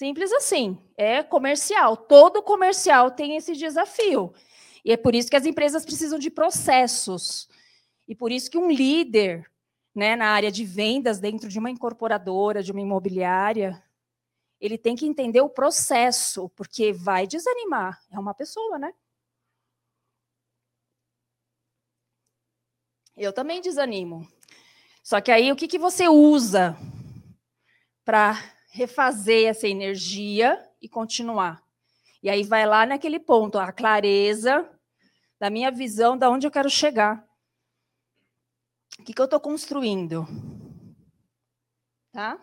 Simples 0.00 0.32
assim. 0.32 0.78
É 0.96 1.22
comercial. 1.22 1.94
Todo 1.94 2.42
comercial 2.42 3.10
tem 3.10 3.36
esse 3.36 3.52
desafio. 3.52 4.32
E 4.82 4.92
é 4.92 4.96
por 4.96 5.14
isso 5.14 5.28
que 5.28 5.36
as 5.36 5.44
empresas 5.44 5.84
precisam 5.84 6.18
de 6.18 6.30
processos. 6.30 7.50
E 8.08 8.14
por 8.14 8.32
isso 8.32 8.50
que 8.50 8.56
um 8.56 8.70
líder 8.70 9.46
né, 9.94 10.16
na 10.16 10.28
área 10.28 10.50
de 10.50 10.64
vendas 10.64 11.20
dentro 11.20 11.50
de 11.50 11.58
uma 11.58 11.70
incorporadora, 11.70 12.62
de 12.62 12.72
uma 12.72 12.80
imobiliária, 12.80 13.84
ele 14.58 14.78
tem 14.78 14.96
que 14.96 15.04
entender 15.04 15.42
o 15.42 15.50
processo, 15.50 16.48
porque 16.56 16.94
vai 16.94 17.26
desanimar. 17.26 18.00
É 18.10 18.18
uma 18.18 18.32
pessoa, 18.32 18.78
né? 18.78 18.94
Eu 23.14 23.34
também 23.34 23.60
desanimo. 23.60 24.26
Só 25.02 25.20
que 25.20 25.30
aí 25.30 25.52
o 25.52 25.56
que, 25.56 25.68
que 25.68 25.78
você 25.78 26.08
usa 26.08 26.74
para 28.02 28.59
refazer 28.70 29.48
essa 29.48 29.68
energia 29.68 30.58
e 30.80 30.88
continuar? 30.88 31.62
E 32.22 32.28
aí 32.28 32.42
vai 32.42 32.66
lá 32.66 32.84
naquele 32.86 33.18
ponto, 33.18 33.58
a 33.58 33.72
clareza 33.72 34.68
da 35.38 35.48
minha 35.48 35.70
visão, 35.70 36.16
da 36.16 36.28
onde 36.30 36.46
eu 36.46 36.50
quero 36.50 36.68
chegar. 36.68 37.26
O 38.98 39.02
que, 39.02 39.14
que 39.14 39.20
eu 39.20 39.24
estou 39.24 39.40
construindo? 39.40 40.26
Tá? 42.12 42.40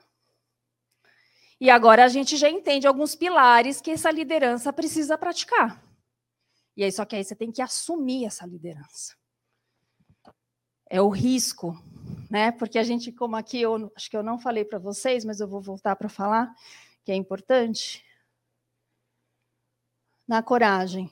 E 1.60 1.70
agora 1.70 2.06
a 2.06 2.08
gente 2.08 2.38
já 2.38 2.50
entende 2.50 2.88
alguns 2.88 3.16
pilares 3.16 3.82
que 3.82 3.92
essa 3.92 4.12
liderança 4.12 4.72
precisa 4.72 5.18
praticar. 5.18 5.84
E 6.76 6.84
aí, 6.84 6.92
só 6.92 7.06
que 7.06 7.16
aí 7.16 7.24
você 7.24 7.36
tem 7.36 7.52
que 7.52 7.62
assumir 7.62 8.26
essa 8.26 8.46
liderança. 8.46 9.16
É 10.90 11.02
o 11.02 11.10
risco, 11.10 11.76
né? 12.30 12.52
Porque 12.52 12.78
a 12.78 12.84
gente, 12.84 13.12
como 13.12 13.36
aqui, 13.36 13.62
eu 13.62 13.92
acho 13.96 14.10
que 14.10 14.18
eu 14.18 14.24
não 14.24 14.40
falei 14.40 14.66
para 14.66 14.80
vocês, 14.80 15.24
mas 15.24 15.40
eu 15.40 15.48
vou 15.48 15.62
voltar 15.62 15.96
para 15.96 16.10
falar, 16.10 16.54
que 17.04 17.12
é 17.12 17.16
importante 17.16 18.04
na 20.28 20.44
coragem. 20.44 21.10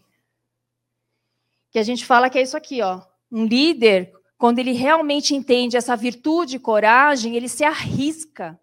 Que 1.71 1.79
a 1.79 1.83
gente 1.83 2.05
fala 2.05 2.29
que 2.29 2.37
é 2.37 2.41
isso 2.41 2.57
aqui, 2.57 2.81
ó. 2.81 3.01
Um 3.31 3.45
líder, 3.45 4.13
quando 4.37 4.59
ele 4.59 4.73
realmente 4.73 5.33
entende 5.33 5.77
essa 5.77 5.95
virtude, 5.95 6.59
coragem, 6.59 7.35
ele 7.35 7.47
se 7.47 7.63
arrisca. 7.63 8.59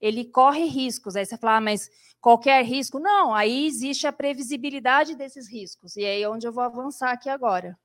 Ele 0.00 0.24
corre 0.24 0.64
riscos. 0.64 1.16
Aí 1.16 1.24
você 1.24 1.38
fala, 1.38 1.56
ah, 1.56 1.60
mas 1.60 1.90
qualquer 2.20 2.64
risco? 2.64 2.98
Não, 2.98 3.32
aí 3.34 3.66
existe 3.66 4.06
a 4.06 4.12
previsibilidade 4.12 5.14
desses 5.14 5.48
riscos. 5.48 5.96
E 5.96 6.04
aí 6.04 6.22
é 6.22 6.28
onde 6.28 6.46
eu 6.46 6.52
vou 6.52 6.64
avançar 6.64 7.12
aqui 7.12 7.28
agora. 7.28 7.78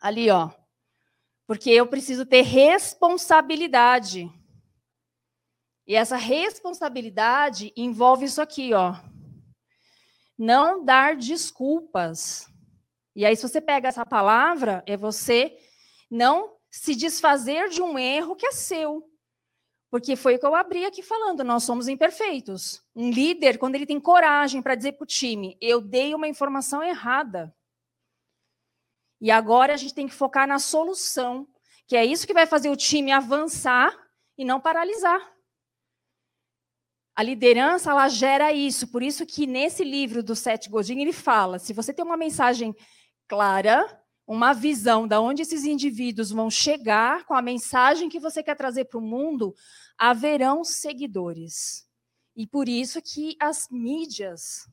Ali, 0.00 0.30
ó. 0.30 0.50
Porque 1.52 1.70
eu 1.70 1.86
preciso 1.86 2.24
ter 2.24 2.42
responsabilidade. 2.42 4.30
E 5.86 5.94
essa 5.94 6.16
responsabilidade 6.16 7.72
envolve 7.76 8.24
isso 8.24 8.40
aqui, 8.40 8.72
ó 8.72 8.94
não 10.42 10.84
dar 10.84 11.16
desculpas. 11.16 12.48
E 13.14 13.24
aí, 13.24 13.36
se 13.36 13.48
você 13.48 13.60
pega 13.60 13.88
essa 13.88 14.04
palavra, 14.04 14.82
é 14.86 14.96
você 14.96 15.56
não 16.10 16.56
se 16.68 16.96
desfazer 16.96 17.68
de 17.68 17.80
um 17.80 17.96
erro 17.96 18.34
que 18.34 18.46
é 18.46 18.50
seu. 18.50 19.08
Porque 19.88 20.16
foi 20.16 20.34
o 20.34 20.38
que 20.38 20.46
eu 20.46 20.54
abri 20.54 20.84
aqui 20.84 21.02
falando, 21.02 21.44
nós 21.44 21.62
somos 21.62 21.86
imperfeitos. 21.86 22.82
Um 22.96 23.10
líder, 23.10 23.56
quando 23.56 23.76
ele 23.76 23.86
tem 23.86 24.00
coragem 24.00 24.60
para 24.60 24.74
dizer 24.74 24.92
para 24.92 25.04
o 25.04 25.06
time, 25.06 25.56
eu 25.60 25.80
dei 25.80 26.14
uma 26.14 26.26
informação 26.26 26.82
errada. 26.82 27.54
E 29.22 29.30
agora 29.30 29.72
a 29.72 29.76
gente 29.76 29.94
tem 29.94 30.08
que 30.08 30.14
focar 30.14 30.48
na 30.48 30.58
solução, 30.58 31.46
que 31.86 31.94
é 31.94 32.04
isso 32.04 32.26
que 32.26 32.34
vai 32.34 32.44
fazer 32.44 32.70
o 32.70 32.76
time 32.76 33.12
avançar 33.12 33.96
e 34.36 34.44
não 34.44 34.60
paralisar. 34.60 35.32
A 37.14 37.22
liderança, 37.22 37.92
ela 37.92 38.08
gera 38.08 38.52
isso. 38.52 38.90
Por 38.90 39.00
isso 39.00 39.24
que 39.24 39.46
nesse 39.46 39.84
livro 39.84 40.24
do 40.24 40.34
Seth 40.34 40.68
Godin, 40.68 41.00
ele 41.00 41.12
fala, 41.12 41.60
se 41.60 41.72
você 41.72 41.94
tem 41.94 42.04
uma 42.04 42.16
mensagem 42.16 42.74
clara, 43.28 43.86
uma 44.26 44.52
visão 44.52 45.06
de 45.06 45.16
onde 45.16 45.42
esses 45.42 45.64
indivíduos 45.64 46.30
vão 46.30 46.50
chegar 46.50 47.24
com 47.24 47.34
a 47.34 47.42
mensagem 47.42 48.08
que 48.08 48.18
você 48.18 48.42
quer 48.42 48.56
trazer 48.56 48.86
para 48.86 48.98
o 48.98 49.02
mundo, 49.02 49.54
haverão 49.96 50.64
seguidores. 50.64 51.86
E 52.34 52.44
por 52.44 52.68
isso 52.68 53.00
que 53.00 53.36
as 53.38 53.68
mídias 53.70 54.68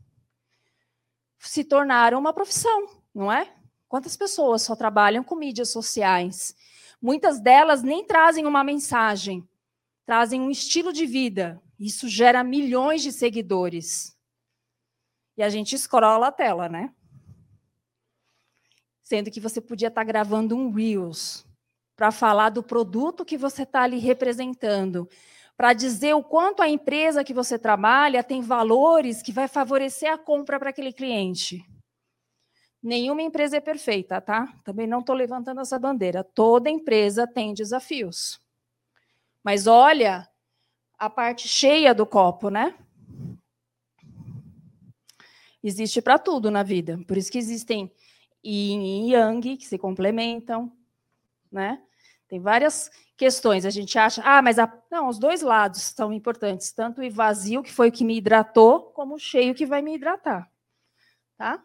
se 1.38 1.64
tornaram 1.64 2.18
uma 2.18 2.34
profissão, 2.34 3.04
não 3.14 3.32
é? 3.32 3.59
Quantas 3.90 4.16
pessoas 4.16 4.62
só 4.62 4.76
trabalham 4.76 5.24
com 5.24 5.36
mídias 5.36 5.70
sociais? 5.70 6.56
Muitas 7.02 7.40
delas 7.40 7.82
nem 7.82 8.06
trazem 8.06 8.46
uma 8.46 8.64
mensagem, 8.64 9.44
trazem 10.06 10.40
um 10.40 10.52
estilo 10.52 10.94
de 10.94 11.08
vida, 11.08 11.60
isso 11.80 12.08
gera 12.08 12.44
milhões 12.44 13.02
de 13.02 13.12
seguidores. 13.12 14.16
E 15.36 15.42
a 15.42 15.50
gente 15.50 15.74
escrola 15.74 16.28
a 16.28 16.32
tela, 16.32 16.70
né? 16.70 16.94
Sendo 19.02 19.32
que 19.32 19.40
você 19.40 19.60
podia 19.60 19.88
estar 19.88 20.04
gravando 20.04 20.56
um 20.56 20.72
Reels 20.72 21.44
para 21.96 22.12
falar 22.12 22.50
do 22.50 22.62
produto 22.62 23.26
que 23.26 23.38
você 23.38 23.64
está 23.64 23.82
ali 23.82 23.98
representando, 23.98 25.10
para 25.58 25.74
dizer 25.74 26.14
o 26.14 26.24
quanto 26.24 26.62
a 26.62 26.70
empresa 26.70 27.24
que 27.24 27.34
você 27.34 27.58
trabalha 27.58 28.24
tem 28.24 28.42
valores 28.42 29.24
que 29.24 29.32
vai 29.32 29.48
favorecer 29.48 30.12
a 30.12 30.18
compra 30.18 30.60
para 30.60 30.70
aquele 30.70 30.94
cliente. 30.94 31.66
Nenhuma 32.82 33.22
empresa 33.22 33.58
é 33.58 33.60
perfeita, 33.60 34.22
tá? 34.22 34.54
Também 34.64 34.88
não 34.88 35.00
estou 35.00 35.16
levantando 35.16 35.60
essa 35.60 35.78
bandeira. 35.78 36.24
Toda 36.24 36.70
empresa 36.70 37.28
tem 37.28 37.54
desafios. 37.54 38.40
Mas 39.44 39.68
olha 39.68 40.28
a 40.98 41.10
parte 41.10 41.48
cheia 41.48 41.94
do 41.94 42.06
copo, 42.06 42.50
né? 42.50 42.76
Existe 45.62 46.02
para 46.02 46.18
tudo 46.18 46.50
na 46.50 46.64
vida. 46.64 47.00
Por 47.06 47.18
isso 47.18 47.32
que 47.32 47.38
existem 47.38 47.92
yin 48.44 49.08
e 49.08 49.12
yang 49.14 49.58
que 49.58 49.66
se 49.66 49.78
complementam, 49.78 50.72
né? 51.52 51.82
Tem 52.30 52.40
várias 52.40 52.90
questões. 53.18 53.66
A 53.66 53.70
gente 53.70 53.98
acha, 53.98 54.22
ah, 54.24 54.42
mas 54.42 54.58
a... 54.58 54.72
não, 54.90 55.10
os 55.10 55.20
dois 55.20 55.42
lados 55.42 55.82
são 55.82 56.14
importantes, 56.14 56.72
tanto 56.72 57.02
o 57.02 57.12
vazio, 57.12 57.62
que 57.62 57.74
foi 57.74 57.90
o 57.90 57.92
que 57.92 58.06
me 58.06 58.16
hidratou, 58.16 58.92
como 58.92 59.16
o 59.16 59.20
cheio 59.20 59.54
que 59.54 59.66
vai 59.66 59.82
me 59.82 59.96
hidratar. 59.96 60.50
Tá? 61.38 61.62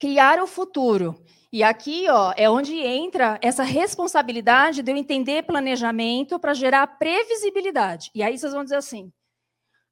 Criar 0.00 0.42
o 0.42 0.46
futuro. 0.46 1.22
E 1.52 1.62
aqui, 1.62 2.08
ó, 2.08 2.32
é 2.36 2.48
onde 2.48 2.74
entra 2.76 3.38
essa 3.42 3.62
responsabilidade 3.62 4.82
de 4.82 4.90
eu 4.90 4.96
entender 4.96 5.42
planejamento 5.44 6.38
para 6.38 6.54
gerar 6.54 6.86
previsibilidade. 6.98 8.10
E 8.14 8.22
aí 8.22 8.38
vocês 8.38 8.52
vão 8.52 8.64
dizer 8.64 8.76
assim: 8.76 9.12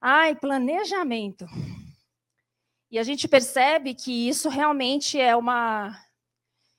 "Ai, 0.00 0.34
planejamento". 0.34 1.46
E 2.90 2.98
a 2.98 3.02
gente 3.02 3.28
percebe 3.28 3.94
que 3.94 4.28
isso 4.28 4.48
realmente 4.48 5.20
é 5.20 5.36
uma 5.36 5.94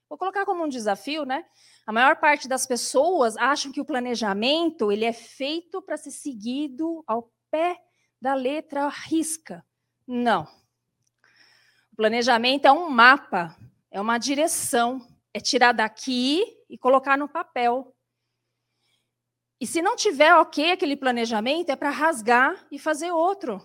Vou 0.09 0.17
colocar 0.17 0.43
como 0.45 0.63
um 0.63 0.69
desafio, 0.69 1.23
né? 1.23 1.45
A 1.85 1.93
maior 1.93 2.15
parte 2.15 2.47
das 2.47 2.65
pessoas 2.65 3.37
acham 3.37 3.71
que 3.71 3.79
o 3.79 3.85
planejamento 3.85 4.91
ele 4.91 5.05
é 5.05 5.13
feito 5.13 5.81
para 5.83 5.97
ser 5.97 6.11
seguido 6.11 7.03
ao 7.05 7.31
pé 7.51 7.77
da 8.19 8.33
letra 8.33 8.87
risca. 8.87 9.63
Não. 10.07 10.47
Planejamento 11.99 12.63
é 12.63 12.71
um 12.71 12.89
mapa 12.89 13.57
é 13.91 13.99
uma 13.99 14.17
direção, 14.17 15.05
é 15.33 15.39
tirar 15.41 15.73
daqui 15.73 16.45
e 16.69 16.77
colocar 16.77 17.17
no 17.17 17.27
papel. 17.27 17.93
E 19.59 19.67
se 19.67 19.81
não 19.81 19.97
tiver 19.97 20.33
ok 20.35 20.71
aquele 20.71 20.95
planejamento, 20.95 21.71
é 21.71 21.75
para 21.75 21.89
rasgar 21.89 22.65
e 22.71 22.79
fazer 22.79 23.11
outro. 23.11 23.61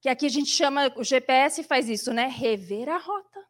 Que 0.00 0.08
aqui 0.08 0.26
a 0.26 0.28
gente 0.28 0.50
chama, 0.50 0.92
o 0.96 1.04
GPS 1.04 1.62
faz 1.62 1.88
isso, 1.88 2.12
né? 2.12 2.26
Rever 2.26 2.88
a 2.88 2.98
rota. 2.98 3.46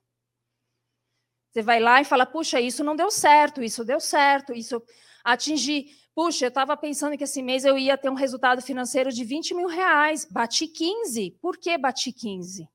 Você 1.50 1.62
vai 1.62 1.80
lá 1.80 1.98
e 1.98 2.04
fala, 2.04 2.26
puxa, 2.26 2.60
isso 2.60 2.84
não 2.84 2.94
deu 2.94 3.10
certo, 3.10 3.62
isso 3.62 3.82
deu 3.86 4.00
certo, 4.00 4.52
isso 4.52 4.82
atingi. 5.24 5.86
Puxa, 6.14 6.44
eu 6.44 6.50
estava 6.50 6.76
pensando 6.76 7.16
que 7.16 7.24
esse 7.24 7.40
mês 7.40 7.64
eu 7.64 7.78
ia 7.78 7.96
ter 7.96 8.10
um 8.10 8.14
resultado 8.14 8.60
financeiro 8.60 9.10
de 9.10 9.24
20 9.24 9.54
mil 9.54 9.66
reais. 9.66 10.26
Bati 10.30 10.68
15. 10.68 11.38
Por 11.40 11.56
que 11.56 11.78
bati 11.78 12.12
15? 12.12 12.68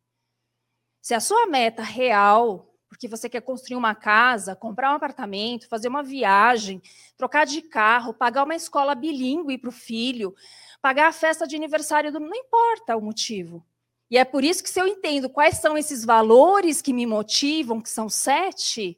Se 1.08 1.14
a 1.14 1.22
sua 1.22 1.48
meta 1.48 1.82
real 1.82 2.70
porque 2.90 3.08
você 3.08 3.30
quer 3.30 3.40
construir 3.40 3.78
uma 3.78 3.96
casa, 3.96 4.58
comprar 4.58 4.92
um 4.92 4.96
apartamento, 4.96 5.70
fazer 5.70 5.88
uma 5.88 6.04
viagem, 6.04 6.82
trocar 7.16 7.46
de 7.46 7.62
carro, 7.62 8.14
pagar 8.14 8.44
uma 8.44 8.58
escola 8.58 8.94
bilíngue 8.94 9.58
para 9.58 9.70
o 9.70 9.72
filho, 9.72 10.36
pagar 10.82 11.08
a 11.08 11.14
festa 11.14 11.48
de 11.48 11.56
aniversário 11.56 12.12
do. 12.12 12.20
Não 12.20 12.36
importa 12.36 12.98
o 12.98 13.02
motivo. 13.02 13.66
E 14.12 14.18
é 14.18 14.26
por 14.26 14.44
isso 14.44 14.62
que, 14.62 14.70
se 14.70 14.82
eu 14.82 14.86
entendo 14.86 15.30
quais 15.30 15.60
são 15.60 15.78
esses 15.78 16.04
valores 16.04 16.82
que 16.82 16.92
me 16.92 17.06
motivam, 17.06 17.80
que 17.80 17.90
são 17.90 18.10
sete, 18.10 18.98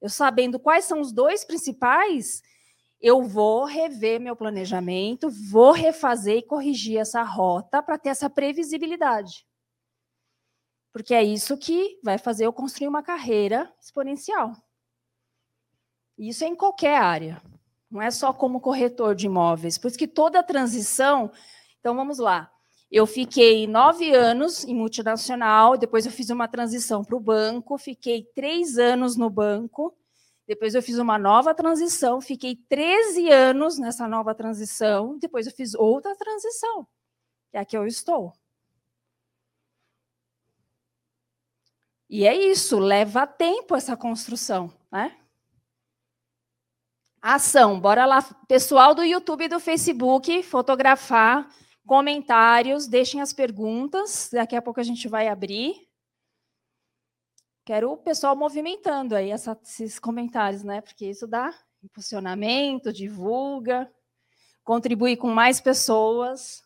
eu 0.00 0.08
sabendo 0.08 0.60
quais 0.60 0.84
são 0.84 1.00
os 1.00 1.10
dois 1.10 1.44
principais, 1.44 2.40
eu 3.00 3.20
vou 3.20 3.64
rever 3.64 4.20
meu 4.20 4.36
planejamento, 4.36 5.28
vou 5.28 5.72
refazer 5.72 6.36
e 6.36 6.46
corrigir 6.46 6.98
essa 6.98 7.24
rota 7.24 7.82
para 7.82 7.98
ter 7.98 8.10
essa 8.10 8.30
previsibilidade. 8.30 9.44
Porque 10.92 11.14
é 11.14 11.22
isso 11.22 11.56
que 11.56 11.98
vai 12.02 12.18
fazer 12.18 12.46
eu 12.46 12.52
construir 12.52 12.88
uma 12.88 13.02
carreira 13.02 13.72
exponencial. 13.80 14.52
Isso 16.18 16.44
é 16.44 16.46
em 16.46 16.54
qualquer 16.54 16.98
área, 16.98 17.42
não 17.90 18.00
é 18.00 18.10
só 18.10 18.32
como 18.32 18.60
corretor 18.60 19.14
de 19.14 19.26
imóveis. 19.26 19.78
Por 19.78 19.88
isso 19.88 19.98
que 19.98 20.06
toda 20.06 20.42
transição. 20.42 21.32
Então, 21.80 21.94
vamos 21.94 22.18
lá. 22.18 22.50
Eu 22.90 23.06
fiquei 23.06 23.66
nove 23.66 24.14
anos 24.14 24.64
em 24.64 24.74
multinacional, 24.74 25.78
depois 25.78 26.04
eu 26.04 26.12
fiz 26.12 26.28
uma 26.28 26.46
transição 26.46 27.02
para 27.02 27.16
o 27.16 27.20
banco, 27.20 27.78
fiquei 27.78 28.24
três 28.34 28.76
anos 28.76 29.16
no 29.16 29.30
banco, 29.30 29.96
depois 30.46 30.74
eu 30.74 30.82
fiz 30.82 30.98
uma 30.98 31.18
nova 31.18 31.54
transição, 31.54 32.20
fiquei 32.20 32.56
13 32.68 33.30
anos 33.30 33.78
nessa 33.78 34.06
nova 34.06 34.34
transição, 34.34 35.18
depois 35.18 35.46
eu 35.46 35.52
fiz 35.52 35.74
outra 35.74 36.14
transição, 36.16 36.86
que 37.50 37.76
é 37.76 37.78
eu 37.78 37.86
estou. 37.86 38.32
E 42.12 42.26
é 42.26 42.36
isso, 42.36 42.78
leva 42.78 43.26
tempo 43.26 43.74
essa 43.74 43.96
construção, 43.96 44.70
né? 44.92 45.18
Ação, 47.22 47.80
bora 47.80 48.04
lá, 48.04 48.22
pessoal 48.46 48.94
do 48.94 49.02
YouTube 49.02 49.44
e 49.44 49.48
do 49.48 49.58
Facebook, 49.58 50.42
fotografar 50.42 51.48
comentários, 51.86 52.86
deixem 52.86 53.22
as 53.22 53.32
perguntas, 53.32 54.28
daqui 54.30 54.54
a 54.54 54.60
pouco 54.60 54.78
a 54.78 54.82
gente 54.82 55.08
vai 55.08 55.26
abrir. 55.26 55.88
Quero 57.64 57.90
o 57.90 57.96
pessoal 57.96 58.36
movimentando 58.36 59.16
aí 59.16 59.30
essa, 59.30 59.58
esses 59.62 59.98
comentários, 59.98 60.62
né? 60.62 60.82
Porque 60.82 61.06
isso 61.06 61.26
dá 61.26 61.50
impulsionamento, 61.82 62.92
divulga, 62.92 63.90
contribui 64.62 65.16
com 65.16 65.28
mais 65.28 65.62
pessoas. 65.62 66.62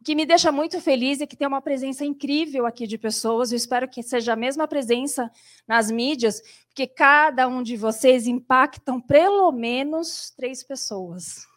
O 0.00 0.04
que 0.04 0.14
me 0.14 0.24
deixa 0.24 0.52
muito 0.52 0.80
feliz 0.80 1.20
é 1.20 1.26
que 1.26 1.36
tem 1.36 1.46
uma 1.46 1.60
presença 1.60 2.04
incrível 2.04 2.66
aqui 2.66 2.86
de 2.86 2.96
pessoas. 2.96 3.50
Eu 3.50 3.56
espero 3.56 3.88
que 3.88 4.02
seja 4.02 4.32
a 4.32 4.36
mesma 4.36 4.68
presença 4.68 5.30
nas 5.66 5.90
mídias, 5.90 6.40
porque 6.68 6.86
cada 6.86 7.48
um 7.48 7.62
de 7.62 7.76
vocês 7.76 8.26
impactam 8.26 9.00
pelo 9.00 9.50
menos 9.50 10.30
três 10.36 10.62
pessoas 10.62 11.48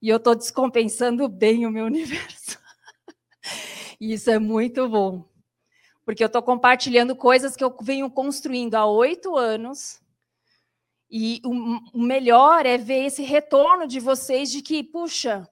e 0.00 0.08
eu 0.08 0.18
estou 0.18 0.34
descompensando 0.34 1.28
bem 1.28 1.66
o 1.66 1.70
meu 1.70 1.86
universo. 1.86 2.58
e 4.00 4.12
isso 4.12 4.30
é 4.30 4.38
muito 4.38 4.88
bom, 4.88 5.24
porque 6.04 6.22
eu 6.22 6.26
estou 6.28 6.42
compartilhando 6.42 7.16
coisas 7.16 7.56
que 7.56 7.64
eu 7.64 7.76
venho 7.80 8.10
construindo 8.10 8.74
há 8.74 8.86
oito 8.86 9.36
anos. 9.36 10.00
E 11.08 11.40
o 11.44 12.02
melhor 12.02 12.66
é 12.66 12.76
ver 12.76 13.04
esse 13.04 13.22
retorno 13.22 13.86
de 13.86 14.00
vocês 14.00 14.50
de 14.50 14.60
que, 14.60 14.82
puxa, 14.82 15.48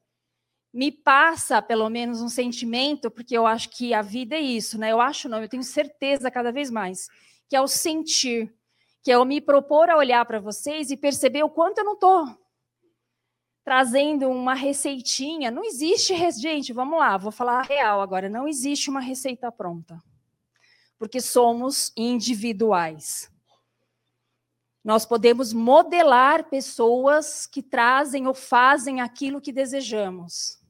me 0.75 0.91
passa 0.91 1.63
pelo 1.63 1.89
menos 1.89 2.21
um 2.21 2.29
sentimento, 2.29 3.09
porque 3.09 3.39
eu 3.39 3.47
acho 3.47 3.71
que 3.71 3.95
a 3.95 4.03
vida 4.03 4.35
é 4.35 4.41
isso, 4.41 4.77
né? 4.77 4.91
Eu 4.91 5.01
acho 5.01 5.29
não, 5.29 5.41
eu 5.41 5.49
tenho 5.49 5.63
certeza 5.63 6.33
cada 6.33 6.51
vez 6.51 6.69
mais, 6.69 7.09
que 7.49 7.55
é 7.55 7.61
o 7.61 7.69
sentir, 7.69 8.53
que 9.01 9.13
é 9.13 9.17
o 9.17 9.25
me 9.25 9.41
propor 9.41 9.89
a 9.89 9.97
olhar 9.97 10.25
para 10.25 10.41
vocês 10.41 10.91
e 10.91 10.97
perceber 10.97 11.45
o 11.45 11.49
quanto 11.49 11.79
eu 11.79 11.85
não 11.85 11.95
estou 11.95 12.27
trazendo 13.63 14.29
uma 14.29 14.53
receitinha. 14.53 15.51
Não 15.51 15.65
existe, 15.65 16.15
gente, 16.33 16.73
vamos 16.73 16.99
lá, 16.99 17.17
vou 17.17 17.33
falar 17.33 17.61
a 17.61 17.63
real 17.63 18.01
agora. 18.01 18.29
Não 18.29 18.47
existe 18.47 18.91
uma 18.91 19.01
receita 19.01 19.51
pronta, 19.53 20.03
porque 20.99 21.21
somos 21.21 21.93
individuais. 21.97 23.33
Nós 24.85 25.07
podemos 25.07 25.53
modelar 25.53 26.51
pessoas 26.51 27.47
que 27.47 27.63
trazem 27.63 28.27
ou 28.27 28.35
fazem 28.35 29.01
aquilo 29.01 29.41
que 29.41 29.53
desejamos. 29.53 30.63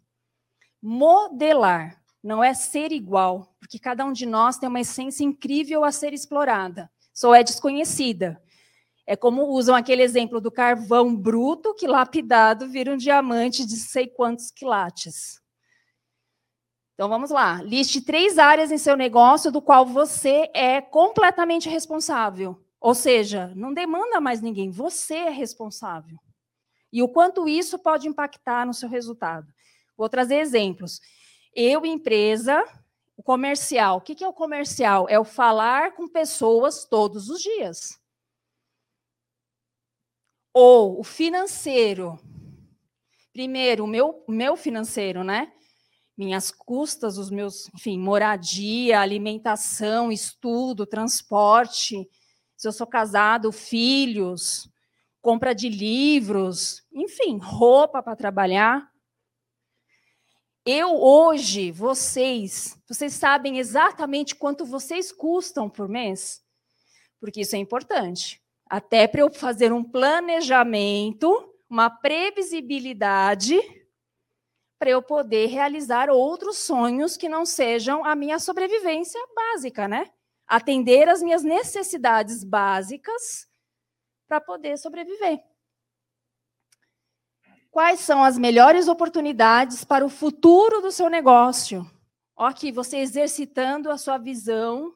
Modelar 0.87 1.99
não 2.23 2.45
é 2.45 2.53
ser 2.53 2.93
igual, 2.93 3.57
porque 3.59 3.79
cada 3.79 4.05
um 4.05 4.13
de 4.13 4.27
nós 4.27 4.59
tem 4.59 4.69
uma 4.69 4.83
essência 4.83 5.25
incrível 5.25 5.83
a 5.83 5.91
ser 5.91 6.13
explorada, 6.13 6.91
só 7.11 7.35
é 7.35 7.43
desconhecida. 7.43 8.39
É 9.07 9.17
como 9.17 9.47
usam 9.47 9.75
aquele 9.75 10.03
exemplo 10.03 10.43
do 10.43 10.51
carvão 10.51 11.17
bruto 11.17 11.75
que 11.75 11.87
lapidado 11.87 12.69
vira 12.69 12.93
um 12.93 12.99
diamante 12.99 13.65
de 13.65 13.77
sei 13.77 14.07
quantos 14.07 14.51
quilates. 14.51 15.41
Então 16.93 17.09
vamos 17.09 17.31
lá. 17.31 17.63
Liste 17.63 18.03
três 18.03 18.37
áreas 18.37 18.71
em 18.71 18.77
seu 18.77 18.95
negócio 18.95 19.51
do 19.51 19.63
qual 19.63 19.87
você 19.87 20.51
é 20.53 20.83
completamente 20.83 21.67
responsável. 21.67 22.63
Ou 22.79 22.95
seja, 22.95 23.51
não 23.57 23.73
demanda 23.73 24.21
mais 24.21 24.43
ninguém, 24.43 24.71
você 24.71 25.15
é 25.15 25.31
responsável. 25.31 26.19
E 26.93 27.03
o 27.03 27.09
quanto 27.09 27.49
isso 27.49 27.79
pode 27.79 28.07
impactar 28.07 28.67
no 28.67 28.75
seu 28.75 28.87
resultado. 28.91 29.54
Vou 29.97 30.09
trazer 30.09 30.37
exemplos. 30.37 31.01
Eu, 31.55 31.85
empresa, 31.87 32.65
o 33.17 33.23
comercial. 33.23 33.99
O 33.99 34.01
que 34.01 34.23
é 34.23 34.29
o 34.29 34.33
comercial? 34.33 35.07
É 35.09 35.19
o 35.19 35.25
falar 35.25 35.95
com 35.95 36.09
pessoas 36.09 36.85
todos 36.85 37.29
os 37.29 37.41
dias 37.41 38.03
ou 40.55 41.01
o 41.01 41.03
financeiro. 41.03 42.17
Primeiro, 43.33 43.83
o 43.83 43.89
meu, 43.89 44.25
meu 44.29 44.57
financeiro, 44.57 45.25
né? 45.25 45.53
Minhas 46.17 46.53
custas, 46.53 47.19
os 47.19 47.29
meus, 47.29 47.69
enfim, 47.75 47.99
moradia, 47.99 49.01
alimentação, 49.01 50.13
estudo, 50.13 50.87
transporte. 50.87 52.09
Se 52.57 52.69
eu 52.69 52.73
sou 52.73 52.87
casado, 52.87 53.51
filhos, 53.51 54.71
compra 55.21 55.53
de 55.53 55.69
livros, 55.69 56.85
enfim, 56.93 57.41
roupa 57.43 58.01
para 58.01 58.15
trabalhar. 58.15 58.89
Eu 60.67 60.97
hoje, 60.97 61.71
vocês, 61.71 62.81
vocês 62.89 63.13
sabem 63.13 63.59
exatamente 63.59 64.35
quanto 64.35 64.65
vocês 64.65 65.13
custam 65.13 65.69
por 65.69 65.89
mês? 65.89 66.43
Porque 67.21 67.43
isso 67.43 67.55
é 67.55 67.59
importante 67.59 68.43
até 68.67 69.07
para 69.07 69.21
eu 69.21 69.31
fazer 69.31 69.73
um 69.73 69.85
planejamento, 69.85 71.55
uma 71.69 71.91
previsibilidade, 71.91 73.61
para 74.79 74.91
eu 74.91 75.03
poder 75.03 75.47
realizar 75.47 76.11
outros 76.11 76.59
sonhos 76.59 77.17
que 77.17 77.29
não 77.29 77.47
sejam 77.47 78.05
a 78.05 78.15
minha 78.15 78.39
sobrevivência 78.39 79.21
básica, 79.35 79.87
né? 79.87 80.11
Atender 80.47 81.09
as 81.09 81.23
minhas 81.23 81.43
necessidades 81.43 82.43
básicas 82.43 83.49
para 84.27 84.41
poder 84.41 84.77
sobreviver. 84.77 85.41
Quais 87.75 87.99
são 87.99 88.23
as 88.23 88.39
melhores 88.39 88.87
oportunidades 88.87 89.83
para 89.83 90.07
o 90.07 90.09
futuro 90.09 90.81
do 90.81 90.93
seu 90.93 91.11
negócio? 91.11 91.85
Ó, 92.37 92.47
aqui, 92.47 92.71
você 92.71 92.99
exercitando 92.99 93.91
a 93.91 93.99
sua 93.99 94.17
visão 94.17 94.95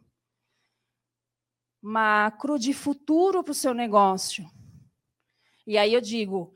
macro 1.82 2.56
de 2.56 2.72
futuro 2.72 3.42
para 3.42 3.50
o 3.50 3.54
seu 3.54 3.74
negócio. 3.74 4.48
E 5.66 5.76
aí 5.76 5.92
eu 5.92 6.00
digo, 6.00 6.54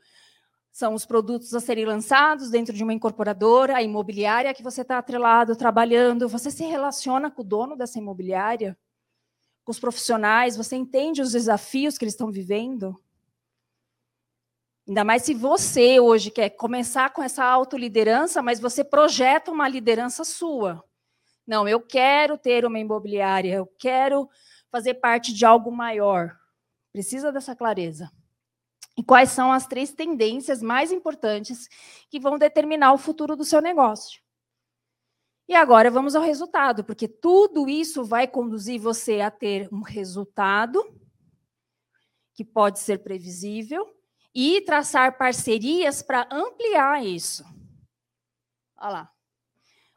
são 0.71 0.93
os 0.93 1.05
produtos 1.05 1.53
a 1.53 1.59
serem 1.59 1.83
lançados 1.83 2.49
dentro 2.49 2.73
de 2.73 2.85
uma 2.85 2.93
incorporadora, 2.93 3.75
a 3.75 3.83
imobiliária 3.83 4.53
que 4.53 4.63
você 4.63 4.79
está 4.79 4.99
atrelado, 4.99 5.57
trabalhando, 5.57 6.29
você 6.29 6.49
se 6.49 6.63
relaciona 6.63 7.29
com 7.29 7.41
o 7.41 7.45
dono 7.45 7.75
dessa 7.75 7.99
imobiliária, 7.99 8.77
com 9.65 9.73
os 9.73 9.79
profissionais, 9.79 10.55
você 10.55 10.77
entende 10.77 11.21
os 11.21 11.33
desafios 11.33 11.97
que 11.97 12.05
eles 12.05 12.13
estão 12.13 12.31
vivendo? 12.31 12.97
Ainda 14.87 15.05
mais 15.05 15.23
se 15.23 15.33
você 15.33 15.99
hoje 15.99 16.29
quer 16.29 16.49
começar 16.49 17.11
com 17.13 17.23
essa 17.23 17.45
autoliderança, 17.45 18.41
mas 18.41 18.59
você 18.59 18.83
projeta 18.83 19.49
uma 19.49 19.67
liderança 19.67 20.25
sua. 20.25 20.83
Não, 21.47 21.67
eu 21.67 21.79
quero 21.79 22.37
ter 22.37 22.65
uma 22.65 22.79
imobiliária, 22.79 23.55
eu 23.55 23.65
quero 23.79 24.29
fazer 24.69 24.95
parte 24.95 25.33
de 25.33 25.45
algo 25.45 25.71
maior. 25.71 26.37
Precisa 26.91 27.31
dessa 27.31 27.55
clareza. 27.55 28.11
E 28.97 29.03
quais 29.03 29.29
são 29.29 29.51
as 29.51 29.65
três 29.65 29.93
tendências 29.93 30.61
mais 30.61 30.91
importantes 30.91 31.67
que 32.09 32.19
vão 32.19 32.37
determinar 32.37 32.93
o 32.93 32.97
futuro 32.97 33.35
do 33.35 33.45
seu 33.45 33.61
negócio? 33.61 34.21
E 35.47 35.55
agora 35.55 35.89
vamos 35.89 36.15
ao 36.15 36.23
resultado, 36.23 36.83
porque 36.83 37.07
tudo 37.07 37.69
isso 37.69 38.03
vai 38.03 38.27
conduzir 38.27 38.79
você 38.79 39.21
a 39.21 39.31
ter 39.31 39.67
um 39.71 39.81
resultado 39.81 40.83
que 42.33 42.43
pode 42.45 42.79
ser 42.79 42.99
previsível 42.99 43.92
e 44.33 44.61
traçar 44.61 45.17
parcerias 45.17 46.01
para 46.01 46.27
ampliar 46.31 47.03
isso. 47.05 47.43
Olha 48.77 48.89
lá. 48.89 49.11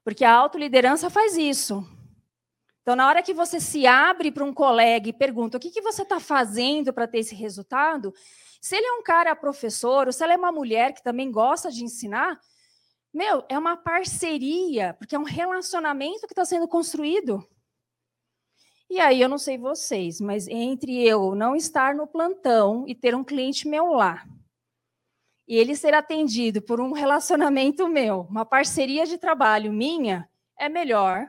Porque 0.05 0.25
a 0.25 0.33
autoliderança 0.33 1.11
faz 1.11 1.37
isso. 1.37 1.85
Então, 2.83 2.95
na 2.95 3.09
hora 3.09 3.23
que 3.23 3.35
você 3.35 3.59
se 3.59 3.87
abre 3.87 4.31
para 4.31 4.45
um 4.45 4.55
colega 4.55 5.09
e 5.09 5.13
pergunta 5.13 5.57
o 5.57 5.61
que, 5.61 5.71
que 5.71 5.81
você 5.81 6.03
está 6.03 6.21
fazendo 6.21 6.93
para 6.93 7.09
ter 7.09 7.19
esse 7.19 7.35
resultado, 7.35 8.15
se 8.61 8.77
ele 8.77 8.87
é 8.87 8.93
um 8.93 9.03
cara 9.03 9.35
professor, 9.35 10.07
ou 10.07 10.13
se 10.13 10.23
ela 10.23 10.33
é 10.35 10.37
uma 10.37 10.53
mulher 10.53 10.93
que 10.93 11.03
também 11.03 11.31
gosta 11.33 11.71
de 11.71 11.83
ensinar, 11.83 12.39
Meu, 13.13 13.43
é 13.49 13.59
uma 13.59 13.79
parceria, 13.79 14.93
porque 14.99 15.17
é 15.17 15.19
um 15.19 15.25
relacionamento 15.25 16.27
que 16.27 16.33
está 16.33 16.45
sendo 16.45 16.69
construído. 16.69 17.43
E 18.89 19.01
aí, 19.01 19.21
eu 19.21 19.29
não 19.29 19.39
sei 19.39 19.59
vocês, 19.59 20.21
mas 20.21 20.47
entre 20.47 21.03
eu 21.05 21.35
não 21.35 21.57
estar 21.57 21.95
no 21.95 22.07
plantão 22.07 22.85
e 22.87 22.95
ter 22.95 23.15
um 23.15 23.25
cliente 23.25 23.67
meu 23.67 23.93
lá, 23.93 24.25
e 25.49 25.57
ele 25.57 25.77
ser 25.77 25.95
atendido 25.95 26.61
por 26.61 26.81
um 26.81 26.93
relacionamento 26.93 27.89
meu, 27.89 28.23
uma 28.23 28.45
parceria 28.45 29.07
de 29.07 29.19
trabalho 29.19 29.73
minha, 29.73 30.29
é 30.59 30.69
melhor, 30.69 31.29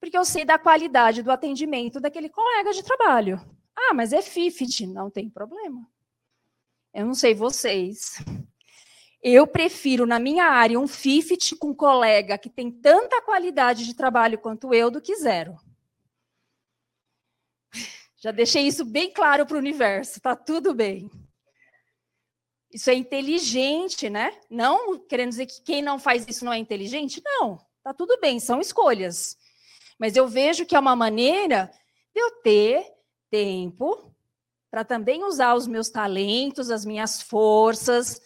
porque 0.00 0.16
eu 0.16 0.24
sei 0.24 0.44
da 0.44 0.58
qualidade 0.58 1.22
do 1.22 1.30
atendimento 1.30 2.00
daquele 2.00 2.28
colega 2.28 2.72
de 2.72 2.82
trabalho. 2.82 3.40
Ah, 3.76 3.94
mas 3.94 4.12
é 4.12 4.22
FIFIT, 4.22 4.86
não 4.86 5.10
tem 5.10 5.28
problema. 5.28 5.86
Eu 6.92 7.06
não 7.06 7.14
sei 7.14 7.34
vocês. 7.34 8.16
Eu 9.22 9.46
prefiro, 9.46 10.06
na 10.06 10.18
minha 10.18 10.44
área, 10.44 10.80
um 10.80 10.88
FIFIT 10.88 11.56
com 11.56 11.68
um 11.68 11.74
colega 11.74 12.38
que 12.38 12.48
tem 12.48 12.70
tanta 12.70 13.20
qualidade 13.20 13.84
de 13.84 13.94
trabalho 13.94 14.38
quanto 14.38 14.72
eu 14.72 14.90
do 14.90 15.00
que 15.00 15.14
zero. 15.16 15.56
Já 18.20 18.30
deixei 18.30 18.66
isso 18.66 18.84
bem 18.84 19.10
claro 19.10 19.46
para 19.46 19.56
o 19.56 19.58
universo, 19.58 20.20
tá 20.20 20.36
tudo 20.36 20.74
bem. 20.74 21.10
Isso 22.70 22.90
é 22.90 22.94
inteligente, 22.94 24.10
né? 24.10 24.38
Não 24.48 24.98
querendo 24.98 25.30
dizer 25.30 25.46
que 25.46 25.62
quem 25.62 25.80
não 25.82 25.98
faz 25.98 26.26
isso 26.28 26.44
não 26.44 26.52
é 26.52 26.58
inteligente, 26.58 27.22
não. 27.24 27.58
Tá 27.82 27.94
tudo 27.94 28.20
bem, 28.20 28.38
são 28.38 28.60
escolhas. 28.60 29.36
Mas 29.98 30.16
eu 30.16 30.28
vejo 30.28 30.66
que 30.66 30.76
é 30.76 30.78
uma 30.78 30.94
maneira 30.94 31.70
de 32.14 32.20
eu 32.20 32.42
ter 32.42 32.86
tempo 33.30 34.14
para 34.70 34.84
também 34.84 35.24
usar 35.24 35.54
os 35.54 35.66
meus 35.66 35.88
talentos, 35.88 36.70
as 36.70 36.84
minhas 36.84 37.22
forças, 37.22 38.20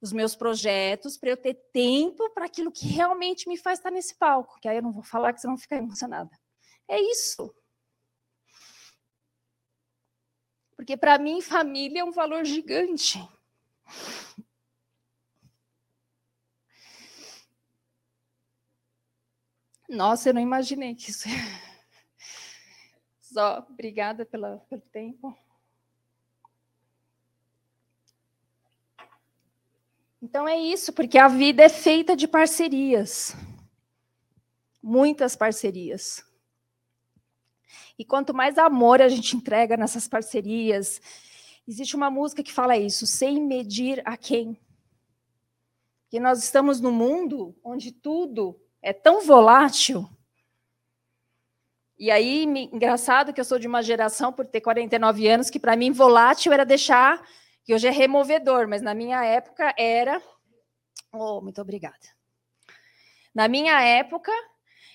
os 0.00 0.12
meus 0.12 0.34
projetos, 0.34 1.18
para 1.18 1.30
eu 1.30 1.36
ter 1.36 1.54
tempo 1.72 2.30
para 2.30 2.46
aquilo 2.46 2.72
que 2.72 2.86
realmente 2.86 3.48
me 3.48 3.58
faz 3.58 3.80
estar 3.80 3.90
nesse 3.90 4.16
palco. 4.16 4.58
Que 4.60 4.68
aí 4.68 4.76
eu 4.76 4.82
não 4.82 4.92
vou 4.92 5.02
falar 5.02 5.32
que 5.32 5.40
você 5.40 5.48
não 5.48 5.58
ficar 5.58 5.76
emocionada. 5.76 6.30
É 6.88 7.00
isso. 7.00 7.52
Porque 10.80 10.96
para 10.96 11.18
mim, 11.18 11.42
família 11.42 12.00
é 12.00 12.04
um 12.04 12.10
valor 12.10 12.42
gigante. 12.42 13.18
Nossa, 19.86 20.30
eu 20.30 20.32
não 20.32 20.40
imaginei 20.40 20.94
que 20.94 21.10
isso. 21.10 21.28
Só 23.20 23.58
obrigada 23.58 24.24
pela, 24.24 24.56
pelo 24.70 24.80
tempo. 24.80 25.36
Então 30.22 30.48
é 30.48 30.58
isso, 30.58 30.94
porque 30.94 31.18
a 31.18 31.28
vida 31.28 31.62
é 31.62 31.68
feita 31.68 32.16
de 32.16 32.26
parcerias. 32.26 33.36
Muitas 34.82 35.36
parcerias. 35.36 36.24
E 38.00 38.04
quanto 38.06 38.32
mais 38.32 38.56
amor 38.56 39.02
a 39.02 39.10
gente 39.10 39.36
entrega 39.36 39.76
nessas 39.76 40.08
parcerias, 40.08 41.02
existe 41.68 41.94
uma 41.94 42.10
música 42.10 42.42
que 42.42 42.50
fala 42.50 42.74
isso, 42.74 43.06
sem 43.06 43.38
medir 43.42 44.00
a 44.06 44.16
quem. 44.16 44.58
Que 46.08 46.18
nós 46.18 46.42
estamos 46.42 46.80
num 46.80 46.92
mundo 46.92 47.54
onde 47.62 47.92
tudo 47.92 48.58
é 48.80 48.94
tão 48.94 49.20
volátil. 49.20 50.08
E 51.98 52.10
aí, 52.10 52.44
engraçado 52.72 53.34
que 53.34 53.40
eu 53.42 53.44
sou 53.44 53.58
de 53.58 53.68
uma 53.68 53.82
geração, 53.82 54.32
por 54.32 54.46
ter 54.46 54.62
49 54.62 55.28
anos, 55.28 55.50
que 55.50 55.60
para 55.60 55.76
mim 55.76 55.92
volátil 55.92 56.54
era 56.54 56.64
deixar, 56.64 57.22
que 57.62 57.74
hoje 57.74 57.86
é 57.86 57.90
removedor, 57.90 58.66
mas 58.66 58.80
na 58.80 58.94
minha 58.94 59.22
época 59.22 59.74
era. 59.76 60.22
Oh, 61.12 61.42
muito 61.42 61.60
obrigada. 61.60 61.98
Na 63.34 63.46
minha 63.46 63.78
época, 63.82 64.32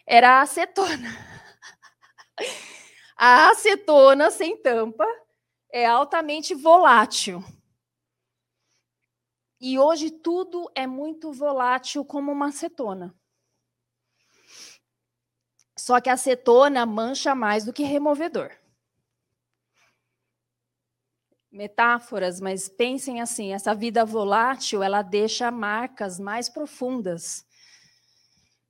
era 0.08 0.42
acetona. 0.42 1.16
A 3.16 3.50
acetona 3.50 4.30
sem 4.30 4.58
tampa 4.58 5.06
é 5.72 5.86
altamente 5.86 6.54
volátil. 6.54 7.44
E 9.60 9.80
hoje 9.80 10.12
tudo 10.12 10.70
é 10.76 10.86
muito 10.86 11.32
volátil 11.32 12.04
como 12.04 12.32
uma 12.32 12.48
acetona. 12.48 13.16
Só 15.78 16.02
que 16.02 16.10
a 16.10 16.14
acetona 16.14 16.86
mancha 16.86 17.34
mais 17.34 17.64
do 17.64 17.72
que 17.72 17.84
removedor. 17.84 18.52
Metáforas, 21.50 22.42
mas 22.42 22.68
pensem 22.68 23.22
assim, 23.22 23.54
essa 23.54 23.74
vida 23.74 24.04
volátil, 24.04 24.84
ela 24.84 25.02
deixa 25.02 25.50
marcas 25.50 26.20
mais 26.20 26.50
profundas 26.50 27.46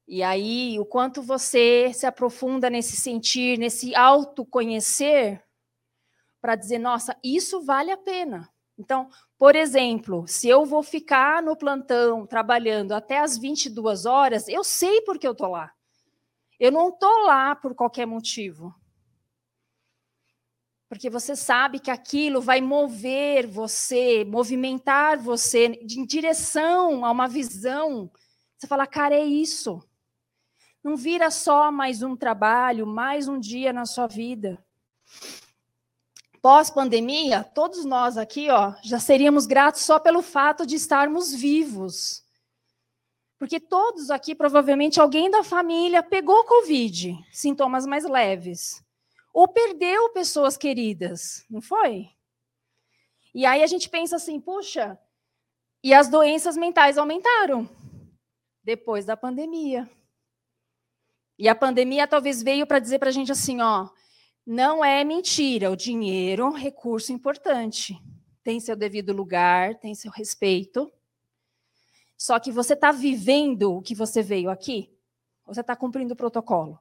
e 0.07 0.21
aí, 0.21 0.79
o 0.79 0.85
quanto 0.85 1.21
você 1.21 1.91
se 1.93 2.05
aprofunda 2.05 2.69
nesse 2.69 2.95
sentir, 2.95 3.57
nesse 3.57 3.95
autoconhecer, 3.95 5.43
para 6.39 6.55
dizer, 6.55 6.77
nossa, 6.77 7.17
isso 7.23 7.61
vale 7.61 7.89
a 7.91 7.97
pena. 7.97 8.47
Então, 8.77 9.09
por 9.37 9.55
exemplo, 9.55 10.27
se 10.27 10.47
eu 10.47 10.63
vou 10.63 10.83
ficar 10.83 11.41
no 11.41 11.57
plantão 11.57 12.27
trabalhando 12.27 12.91
até 12.91 13.17
as 13.19 13.35
22 13.35 14.05
horas, 14.05 14.47
eu 14.47 14.63
sei 14.63 15.01
por 15.01 15.17
que 15.17 15.25
eu 15.25 15.31
estou 15.31 15.49
lá. 15.49 15.71
Eu 16.59 16.71
não 16.71 16.89
estou 16.89 17.25
lá 17.25 17.55
por 17.55 17.73
qualquer 17.73 18.05
motivo. 18.05 18.75
Porque 20.87 21.09
você 21.09 21.35
sabe 21.35 21.79
que 21.79 21.89
aquilo 21.89 22.41
vai 22.41 22.61
mover 22.61 23.47
você, 23.47 24.23
movimentar 24.23 25.17
você 25.17 25.65
em 25.65 26.05
direção 26.05 27.03
a 27.03 27.11
uma 27.11 27.27
visão. 27.27 28.11
Você 28.55 28.67
fala, 28.67 28.85
cara, 28.85 29.15
é 29.15 29.23
isso. 29.23 29.81
Não 30.85 30.95
vira 30.95 31.31
só 31.31 31.71
mais 31.71 32.03
um 32.03 32.15
trabalho, 32.15 32.85
mais 32.85 33.27
um 33.27 33.39
dia 33.39 33.73
na 33.73 33.87
sua 33.87 34.05
vida. 34.05 34.63
Pós-pandemia, 36.39 37.43
todos 37.43 37.83
nós 37.83 38.19
aqui, 38.19 38.51
ó, 38.51 38.75
já 38.83 38.99
seríamos 38.99 39.47
gratos 39.47 39.81
só 39.81 39.97
pelo 39.97 40.21
fato 40.21 40.63
de 40.63 40.75
estarmos 40.75 41.33
vivos. 41.33 42.23
Porque 43.39 43.59
todos 43.59 44.11
aqui, 44.11 44.35
provavelmente, 44.35 45.01
alguém 45.01 45.27
da 45.27 45.43
família 45.43 46.03
pegou 46.03 46.43
Covid, 46.43 47.17
sintomas 47.31 47.87
mais 47.87 48.05
leves. 48.05 48.85
Ou 49.33 49.47
perdeu 49.47 50.09
pessoas 50.09 50.55
queridas, 50.55 51.43
não 51.49 51.63
foi? 51.63 52.11
E 53.33 53.43
aí 53.43 53.63
a 53.63 53.67
gente 53.67 53.89
pensa 53.89 54.17
assim, 54.17 54.39
puxa, 54.39 54.99
e 55.83 55.95
as 55.95 56.09
doenças 56.09 56.55
mentais 56.55 56.95
aumentaram 56.99 57.67
depois 58.63 59.03
da 59.03 59.17
pandemia. 59.17 59.89
E 61.37 61.49
a 61.49 61.55
pandemia 61.55 62.07
talvez 62.07 62.41
veio 62.41 62.65
para 62.65 62.79
dizer 62.79 62.99
para 62.99 63.09
a 63.09 63.11
gente 63.11 63.31
assim, 63.31 63.61
ó, 63.61 63.89
não 64.45 64.85
é 64.85 65.03
mentira, 65.03 65.71
o 65.71 65.75
dinheiro 65.75 66.43
é 66.43 66.45
um 66.45 66.53
recurso 66.53 67.11
importante, 67.11 68.01
tem 68.43 68.59
seu 68.59 68.75
devido 68.75 69.11
lugar, 69.11 69.75
tem 69.75 69.93
seu 69.95 70.11
respeito. 70.11 70.91
Só 72.17 72.39
que 72.39 72.51
você 72.51 72.73
está 72.73 72.91
vivendo 72.91 73.73
o 73.73 73.81
que 73.81 73.93
você 73.93 74.21
veio 74.21 74.49
aqui? 74.49 74.89
Você 75.45 75.61
está 75.61 75.75
cumprindo 75.75 76.13
o 76.13 76.17
protocolo? 76.17 76.79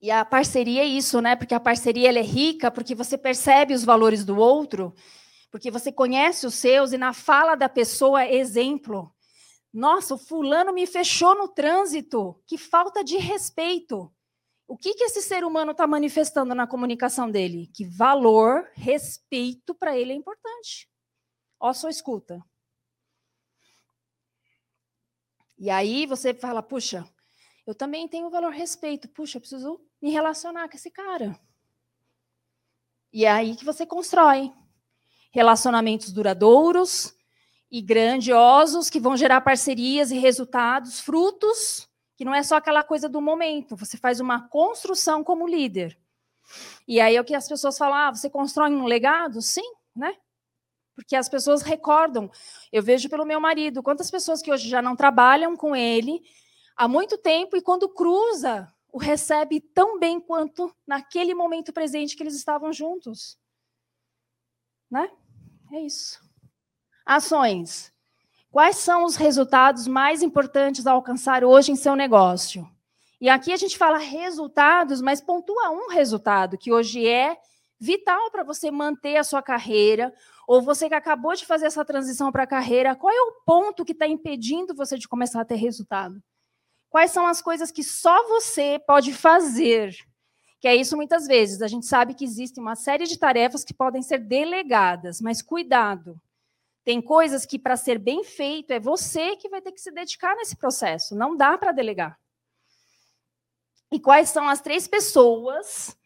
E 0.00 0.10
a 0.10 0.24
parceria 0.24 0.82
é 0.82 0.86
isso, 0.86 1.20
né? 1.20 1.34
Porque 1.34 1.54
a 1.54 1.60
parceria 1.60 2.08
é 2.10 2.22
rica, 2.22 2.70
porque 2.70 2.94
você 2.94 3.18
percebe 3.18 3.74
os 3.74 3.84
valores 3.84 4.24
do 4.24 4.38
outro, 4.38 4.94
porque 5.50 5.70
você 5.70 5.90
conhece 5.90 6.46
os 6.46 6.54
seus 6.54 6.92
e 6.92 6.98
na 6.98 7.12
fala 7.12 7.56
da 7.56 7.68
pessoa 7.68 8.22
é 8.22 8.36
exemplo. 8.36 9.12
Nossa, 9.72 10.14
o 10.14 10.18
fulano 10.18 10.72
me 10.72 10.86
fechou 10.86 11.34
no 11.34 11.48
trânsito. 11.48 12.40
Que 12.46 12.56
falta 12.56 13.04
de 13.04 13.16
respeito. 13.16 14.12
O 14.66 14.76
que, 14.76 14.94
que 14.94 15.04
esse 15.04 15.22
ser 15.22 15.44
humano 15.44 15.72
está 15.72 15.86
manifestando 15.86 16.54
na 16.54 16.66
comunicação 16.66 17.30
dele? 17.30 17.70
Que 17.74 17.86
valor, 17.86 18.68
respeito 18.74 19.74
para 19.74 19.96
ele 19.96 20.12
é 20.12 20.14
importante. 20.14 20.90
Ó, 21.58 21.72
só 21.72 21.88
escuta. 21.88 22.42
E 25.58 25.70
aí 25.70 26.06
você 26.06 26.32
fala, 26.32 26.62
puxa, 26.62 27.08
eu 27.66 27.74
também 27.74 28.06
tenho 28.06 28.30
valor 28.30 28.52
respeito. 28.52 29.08
Puxa, 29.08 29.38
eu 29.38 29.40
preciso 29.40 29.80
me 30.00 30.10
relacionar 30.10 30.68
com 30.68 30.76
esse 30.76 30.90
cara. 30.90 31.38
E 33.12 33.24
é 33.24 33.30
aí 33.30 33.56
que 33.56 33.64
você 33.64 33.86
constrói 33.86 34.52
relacionamentos 35.32 36.12
duradouros, 36.12 37.14
e 37.70 37.82
grandiosos 37.82 38.88
que 38.88 39.00
vão 39.00 39.16
gerar 39.16 39.40
parcerias 39.42 40.10
e 40.10 40.18
resultados, 40.18 41.00
frutos, 41.00 41.88
que 42.16 42.24
não 42.24 42.34
é 42.34 42.42
só 42.42 42.56
aquela 42.56 42.82
coisa 42.82 43.08
do 43.08 43.20
momento, 43.20 43.76
você 43.76 43.96
faz 43.96 44.20
uma 44.20 44.48
construção 44.48 45.22
como 45.22 45.46
líder. 45.46 45.98
E 46.86 47.00
aí 47.00 47.16
é 47.16 47.20
o 47.20 47.24
que 47.24 47.34
as 47.34 47.46
pessoas 47.46 47.76
falam, 47.76 47.96
ah, 47.96 48.14
você 48.14 48.30
constrói 48.30 48.70
um 48.70 48.86
legado? 48.86 49.42
Sim, 49.42 49.70
né? 49.94 50.16
Porque 50.94 51.14
as 51.14 51.28
pessoas 51.28 51.62
recordam. 51.62 52.30
Eu 52.72 52.82
vejo 52.82 53.08
pelo 53.08 53.26
meu 53.26 53.38
marido, 53.38 53.82
quantas 53.82 54.10
pessoas 54.10 54.42
que 54.42 54.50
hoje 54.50 54.68
já 54.68 54.82
não 54.82 54.96
trabalham 54.96 55.56
com 55.56 55.76
ele 55.76 56.22
há 56.76 56.88
muito 56.88 57.18
tempo 57.18 57.56
e 57.56 57.62
quando 57.62 57.88
cruza, 57.88 58.72
o 58.90 58.98
recebe 58.98 59.60
tão 59.60 59.98
bem 59.98 60.18
quanto 60.20 60.74
naquele 60.86 61.34
momento 61.34 61.72
presente 61.72 62.16
que 62.16 62.22
eles 62.22 62.34
estavam 62.34 62.72
juntos. 62.72 63.38
Né? 64.90 65.10
É 65.72 65.80
isso. 65.80 66.27
Ações. 67.08 67.90
Quais 68.50 68.76
são 68.76 69.02
os 69.02 69.16
resultados 69.16 69.86
mais 69.86 70.22
importantes 70.22 70.86
a 70.86 70.92
alcançar 70.92 71.42
hoje 71.42 71.72
em 71.72 71.76
seu 71.76 71.96
negócio? 71.96 72.68
E 73.18 73.30
aqui 73.30 73.50
a 73.50 73.56
gente 73.56 73.78
fala 73.78 73.96
resultados, 73.96 75.00
mas 75.00 75.18
pontua 75.18 75.70
um 75.70 75.88
resultado 75.88 76.58
que 76.58 76.70
hoje 76.70 77.08
é 77.08 77.38
vital 77.80 78.30
para 78.30 78.44
você 78.44 78.70
manter 78.70 79.16
a 79.16 79.24
sua 79.24 79.40
carreira, 79.40 80.12
ou 80.46 80.60
você 80.60 80.86
que 80.86 80.94
acabou 80.94 81.34
de 81.34 81.46
fazer 81.46 81.64
essa 81.64 81.82
transição 81.82 82.30
para 82.30 82.42
a 82.42 82.46
carreira, 82.46 82.94
qual 82.94 83.10
é 83.10 83.22
o 83.22 83.40
ponto 83.46 83.86
que 83.86 83.92
está 83.92 84.06
impedindo 84.06 84.74
você 84.74 84.98
de 84.98 85.08
começar 85.08 85.40
a 85.40 85.46
ter 85.46 85.56
resultado? 85.56 86.22
Quais 86.90 87.10
são 87.10 87.26
as 87.26 87.40
coisas 87.40 87.70
que 87.70 87.82
só 87.82 88.28
você 88.28 88.78
pode 88.86 89.14
fazer? 89.14 89.96
Que 90.60 90.68
é 90.68 90.76
isso 90.76 90.94
muitas 90.94 91.26
vezes. 91.26 91.62
A 91.62 91.68
gente 91.68 91.86
sabe 91.86 92.12
que 92.12 92.24
existe 92.24 92.60
uma 92.60 92.76
série 92.76 93.06
de 93.06 93.18
tarefas 93.18 93.64
que 93.64 93.72
podem 93.72 94.02
ser 94.02 94.18
delegadas, 94.18 95.22
mas 95.22 95.40
cuidado. 95.40 96.20
Tem 96.84 97.02
coisas 97.02 97.44
que, 97.44 97.58
para 97.58 97.76
ser 97.76 97.98
bem 97.98 98.24
feito, 98.24 98.72
é 98.72 98.80
você 98.80 99.36
que 99.36 99.48
vai 99.48 99.60
ter 99.60 99.72
que 99.72 99.80
se 99.80 99.90
dedicar 99.90 100.34
nesse 100.36 100.56
processo. 100.56 101.14
Não 101.14 101.36
dá 101.36 101.56
para 101.58 101.72
delegar. 101.72 102.18
E 103.90 103.98
quais 103.98 104.30
são 104.30 104.48
as 104.48 104.60
três 104.60 104.86
pessoas 104.86 105.96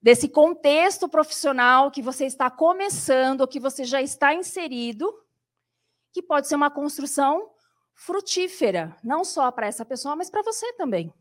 desse 0.00 0.28
contexto 0.28 1.08
profissional 1.08 1.90
que 1.90 2.02
você 2.02 2.26
está 2.26 2.50
começando, 2.50 3.42
ou 3.42 3.48
que 3.48 3.60
você 3.60 3.84
já 3.84 4.02
está 4.02 4.34
inserido, 4.34 5.12
que 6.12 6.20
pode 6.20 6.48
ser 6.48 6.56
uma 6.56 6.70
construção 6.70 7.50
frutífera, 7.94 8.96
não 9.02 9.24
só 9.24 9.50
para 9.52 9.66
essa 9.66 9.84
pessoa, 9.84 10.16
mas 10.16 10.28
para 10.28 10.42
você 10.42 10.72
também. 10.72 11.14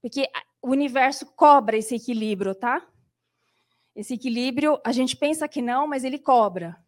Porque 0.00 0.26
o 0.62 0.70
universo 0.70 1.26
cobra 1.36 1.76
esse 1.76 1.94
equilíbrio, 1.94 2.54
tá? 2.54 2.86
Esse 3.94 4.14
equilíbrio, 4.14 4.80
a 4.82 4.92
gente 4.92 5.16
pensa 5.16 5.46
que 5.46 5.60
não, 5.60 5.86
mas 5.86 6.04
ele 6.04 6.18
cobra. 6.18 6.82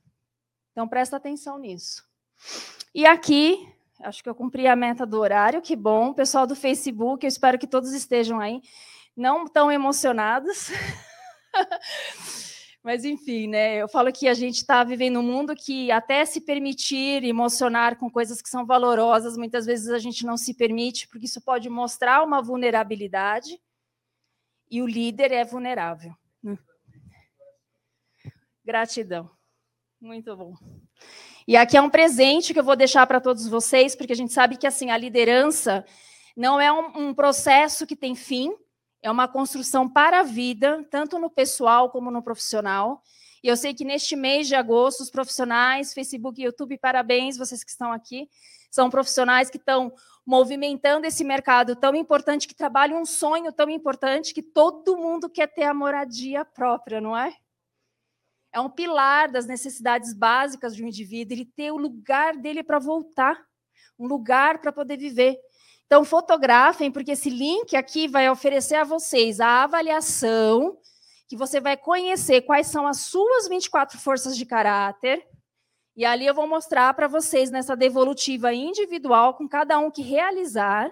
Então 0.73 0.89
presta 0.89 1.17
atenção 1.17 1.59
nisso. 1.59 2.03
E 2.95 3.07
aqui 3.07 3.73
Acho 4.03 4.23
que 4.23 4.29
eu 4.29 4.35
cumpri 4.35 4.67
a 4.67 4.75
meta 4.75 5.07
do 5.07 5.21
horário, 5.21 5.63
que 5.63 5.77
bom. 5.77 6.13
Pessoal 6.13 6.45
do 6.45 6.57
Facebook, 6.57 7.25
eu 7.25 7.29
espero 7.29 7.59
que 7.59 7.69
todos 7.69 7.93
estejam 7.93 8.41
aí, 8.41 8.61
não 9.17 9.47
tão 9.47 9.71
emocionados. 9.71 10.71
Mas, 12.83 13.05
enfim, 13.05 13.47
né? 13.47 13.77
Eu 13.77 13.89
falo 13.89 14.13
que 14.13 14.27
a 14.27 14.35
gente 14.35 14.57
está 14.57 14.83
vivendo 14.83 15.21
um 15.21 15.23
mundo 15.23 15.55
que 15.55 15.93
até 15.93 16.25
se 16.25 16.41
permitir 16.41 17.23
emocionar 17.23 17.97
com 17.97 18.11
coisas 18.11 18.43
que 18.43 18.49
são 18.49 18.67
valorosas, 18.67 19.37
muitas 19.37 19.67
vezes 19.67 19.89
a 19.89 20.01
gente 20.01 20.27
não 20.27 20.37
se 20.37 20.53
permite, 20.53 21.07
porque 21.07 21.27
isso 21.27 21.41
pode 21.41 21.69
mostrar 21.71 22.25
uma 22.25 22.43
vulnerabilidade, 22.43 23.57
e 24.69 24.83
o 24.83 24.87
líder 24.87 25.31
é 25.31 25.45
vulnerável. 25.45 26.13
Né? 26.43 26.59
Gratidão. 28.65 29.31
Muito 30.03 30.37
bom. 30.37 30.57
E 31.47 31.57
aqui 31.57 31.77
é 31.77 31.81
um 31.81 31.89
presente 31.89 32.53
que 32.53 32.59
eu 32.59 32.65
vou 32.65 32.75
deixar 32.75 33.07
para 33.07 33.21
todos 33.21 33.47
vocês, 33.47 33.95
porque 33.95 34.13
a 34.13 34.17
gente 34.17 34.33
sabe 34.33 34.57
que 34.57 34.67
assim 34.67 34.91
a 34.91 34.97
liderança 34.97 35.85
não 36.37 36.61
é 36.61 36.73
um, 36.73 37.09
um 37.09 37.15
processo 37.15 37.87
que 37.87 37.95
tem 37.95 38.17
fim, 38.17 38.53
é 39.01 39.09
uma 39.09 39.29
construção 39.29 39.89
para 39.89 40.19
a 40.19 40.23
vida, 40.25 40.85
tanto 40.91 41.21
no 41.21 41.31
pessoal 41.31 41.89
como 41.89 42.11
no 42.11 42.21
profissional. 42.21 43.01
E 43.45 43.49
eu 43.49 43.57
sei 43.57 43.73
que 43.75 43.85
neste 43.85 44.17
mês 44.17 44.49
de 44.49 44.57
agosto, 44.57 45.03
os 45.03 45.11
profissionais, 45.11 45.95
Facebook 45.95 46.41
e 46.41 46.47
YouTube, 46.47 46.79
parabéns, 46.79 47.37
vocês 47.37 47.63
que 47.63 47.71
estão 47.71 47.93
aqui, 47.93 48.29
são 48.73 48.91
profissionais 48.91 49.51
que 49.51 49.57
estão 49.57 49.93
movimentando 50.27 51.07
esse 51.07 51.23
mercado 51.23 51.77
tão 51.77 51.95
importante, 51.95 52.49
que 52.49 52.57
trabalham 52.57 53.01
um 53.01 53.07
sonho 53.07 53.53
tão 53.53 53.71
importante, 53.71 54.35
que 54.35 54.43
todo 54.43 54.97
mundo 54.97 55.31
quer 55.31 55.47
ter 55.47 55.65
a 55.65 55.75
moradia 55.75 56.45
própria, 56.45 57.01
não 57.01 57.17
é? 57.17 57.33
É 58.53 58.61
um 58.61 58.69
pilar 58.69 59.31
das 59.31 59.47
necessidades 59.47 60.13
básicas 60.13 60.77
de 60.77 60.85
um 60.85 60.89
indivíduo, 60.89 61.35
ele 61.35 61.47
ter 61.47 61.73
o 61.73 61.77
lugar 61.77 62.37
dele 62.37 62.63
para 62.63 62.79
voltar, 62.79 63.43
um 63.99 64.07
lugar 64.07 64.59
para 64.59 64.71
poder 64.71 64.99
viver. 64.99 65.39
Então, 65.87 66.05
fotografem, 66.05 66.91
porque 66.91 67.13
esse 67.13 67.31
link 67.31 67.77
aqui 67.77 68.09
vai 68.09 68.29
oferecer 68.31 68.77
a 68.77 68.85
vocês 68.85 69.41
a 69.41 69.63
avaliação, 69.63 70.79
que 71.29 71.37
você 71.37 71.61
vai 71.61 71.77
conhecer 71.77 72.43
quais 72.43 72.67
são 72.67 72.87
as 72.87 72.99
suas 73.01 73.49
24 73.49 73.99
forças 73.99 74.37
de 74.37 74.45
caráter. 74.45 75.27
E 75.97 76.05
ali 76.05 76.27
eu 76.27 76.35
vou 76.35 76.47
mostrar 76.47 76.93
para 76.95 77.09
vocês 77.09 77.51
nessa 77.51 77.77
devolutiva 77.77 78.53
individual, 78.53 79.35
com 79.35 79.49
cada 79.49 79.79
um 79.79 79.91
que 79.91 80.03
realizar, 80.03 80.91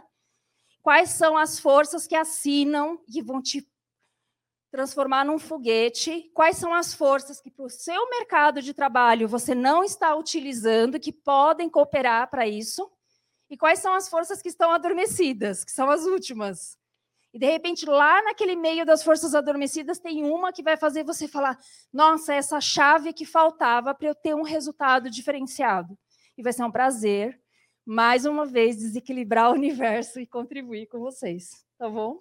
quais 0.83 1.11
são 1.11 1.37
as 1.37 1.59
forças 1.59 2.07
que 2.07 2.15
assinam 2.15 2.99
e 3.09 3.23
vão 3.23 3.43
te 3.43 3.67
transformar 4.71 5.25
num 5.25 5.39
foguete, 5.39 6.31
quais 6.33 6.57
são 6.57 6.73
as 6.73 6.95
forças 6.95 7.41
que 7.41 7.51
para 7.51 7.65
o 7.65 7.71
seu 7.71 8.09
mercado 8.09 8.63
de 8.63 8.73
trabalho 8.73 9.29
você 9.29 9.55
não 9.55 9.83
está 9.83 10.15
utilizando, 10.15 11.01
que 11.01 11.13
podem 11.13 11.69
cooperar 11.69 12.31
para 12.31 12.47
isso, 12.47 12.91
e 13.49 13.57
quais 13.57 13.81
são 13.81 13.93
as 13.93 14.09
forças 14.09 14.41
que 14.41 14.49
estão 14.49 14.71
adormecidas, 14.71 15.65
que 15.65 15.73
são 15.73 15.91
as 15.91 16.05
últimas. 16.05 16.79
E 17.33 17.39
de 17.39 17.47
repente, 17.47 17.85
lá 17.87 18.23
naquele 18.23 18.57
meio 18.57 18.85
das 18.85 19.03
forças 19.03 19.35
adormecidas, 19.35 19.99
tem 19.99 20.25
uma 20.25 20.53
que 20.53 20.63
vai 20.63 20.77
fazer 20.77 21.05
você 21.05 21.29
falar: 21.29 21.59
nossa, 21.93 22.35
essa 22.35 22.61
chave 22.61 23.13
que 23.13 23.25
faltava 23.25 23.95
para 23.95 24.09
eu 24.09 24.15
ter 24.15 24.35
um 24.35 24.43
resultado 24.43 25.11
diferenciado. 25.11 25.97
E 26.37 26.43
vai 26.43 26.53
ser 26.53 26.65
um 26.65 26.71
prazer, 26.71 27.41
mais 27.85 28.25
uma 28.25 28.47
vez, 28.47 28.77
desequilibrar 28.77 29.51
o 29.51 29.55
universo 29.55 30.21
e 30.21 30.27
contribuir 30.27 30.87
com 30.87 30.99
vocês. 30.99 31.65
Tá 31.79 31.89
bom? 31.89 32.21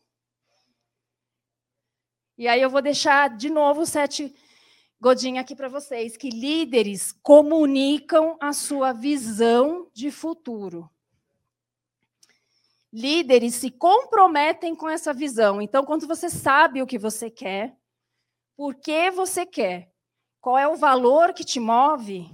E 2.39 2.47
aí 2.47 2.61
eu 2.61 2.69
vou 2.69 2.81
deixar 2.81 3.35
de 3.35 3.49
novo 3.49 3.85
sete 3.85 4.33
godinhas 4.97 5.43
aqui 5.43 5.53
para 5.53 5.67
vocês, 5.67 6.15
que 6.15 6.29
líderes 6.29 7.11
comunicam 7.11 8.37
a 8.39 8.53
sua 8.53 8.93
visão 8.93 9.89
de 9.93 10.09
futuro. 10.09 10.89
Líderes 12.93 13.55
se 13.55 13.69
comprometem 13.69 14.73
com 14.73 14.87
essa 14.87 15.13
visão. 15.13 15.61
Então, 15.61 15.83
quando 15.83 16.07
você 16.07 16.29
sabe 16.29 16.81
o 16.81 16.87
que 16.87 16.97
você 16.97 17.29
quer, 17.29 17.77
por 18.55 18.73
que 18.73 19.11
você 19.11 19.45
quer, 19.45 19.91
qual 20.39 20.57
é 20.57 20.65
o 20.65 20.77
valor 20.77 21.33
que 21.33 21.43
te 21.43 21.59
move, 21.59 22.25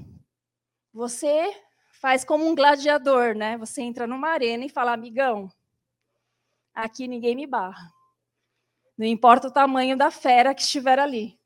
você 0.93 1.51
faz 1.99 2.23
como 2.23 2.47
um 2.47 2.53
gladiador, 2.53 3.33
né? 3.33 3.57
Você 3.57 3.81
entra 3.81 4.05
numa 4.05 4.29
arena 4.29 4.65
e 4.65 4.69
fala, 4.69 4.93
amigão, 4.93 5.51
aqui 6.75 7.07
ninguém 7.07 7.35
me 7.35 7.47
barra. 7.47 7.94
Não 8.97 9.05
importa 9.05 9.47
o 9.47 9.51
tamanho 9.51 9.97
da 9.97 10.09
fera 10.09 10.55
que 10.55 10.61
estiver 10.61 10.99
ali. 10.99 11.37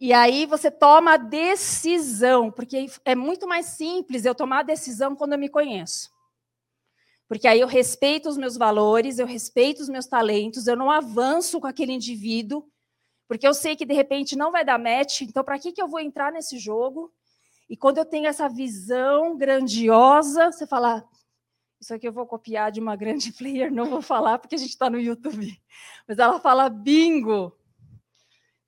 E 0.00 0.12
aí 0.12 0.46
você 0.46 0.70
toma 0.70 1.14
a 1.14 1.16
decisão, 1.16 2.50
porque 2.50 2.86
é 3.04 3.14
muito 3.14 3.46
mais 3.46 3.66
simples 3.66 4.24
eu 4.24 4.34
tomar 4.34 4.60
a 4.60 4.64
decisão 4.64 5.14
quando 5.14 5.32
eu 5.34 5.38
me 5.38 5.48
conheço. 5.48 6.10
Porque 7.28 7.48
aí 7.48 7.60
eu 7.60 7.66
respeito 7.66 8.28
os 8.28 8.36
meus 8.36 8.56
valores, 8.56 9.18
eu 9.18 9.26
respeito 9.26 9.80
os 9.80 9.88
meus 9.88 10.06
talentos, 10.06 10.66
eu 10.66 10.76
não 10.76 10.90
avanço 10.90 11.60
com 11.60 11.66
aquele 11.66 11.92
indivíduo, 11.92 12.68
porque 13.26 13.46
eu 13.46 13.54
sei 13.54 13.76
que 13.76 13.86
de 13.86 13.94
repente 13.94 14.36
não 14.36 14.52
vai 14.52 14.64
dar 14.64 14.78
match, 14.78 15.22
então 15.22 15.42
para 15.42 15.58
que, 15.58 15.72
que 15.72 15.80
eu 15.80 15.88
vou 15.88 16.00
entrar 16.00 16.30
nesse 16.32 16.58
jogo? 16.58 17.12
E 17.68 17.76
quando 17.76 17.98
eu 17.98 18.04
tenho 18.04 18.26
essa 18.26 18.48
visão 18.48 19.36
grandiosa, 19.36 20.52
você 20.52 20.66
fala, 20.66 21.02
isso 21.84 21.92
aqui 21.92 22.08
eu 22.08 22.12
vou 22.12 22.26
copiar 22.26 22.72
de 22.72 22.80
uma 22.80 22.96
grande 22.96 23.30
player, 23.32 23.72
não 23.72 23.84
vou 23.84 24.00
falar 24.00 24.38
porque 24.38 24.54
a 24.54 24.58
gente 24.58 24.70
está 24.70 24.88
no 24.88 24.98
YouTube. 24.98 25.60
Mas 26.08 26.18
ela 26.18 26.40
fala 26.40 26.68
bingo. 26.68 27.56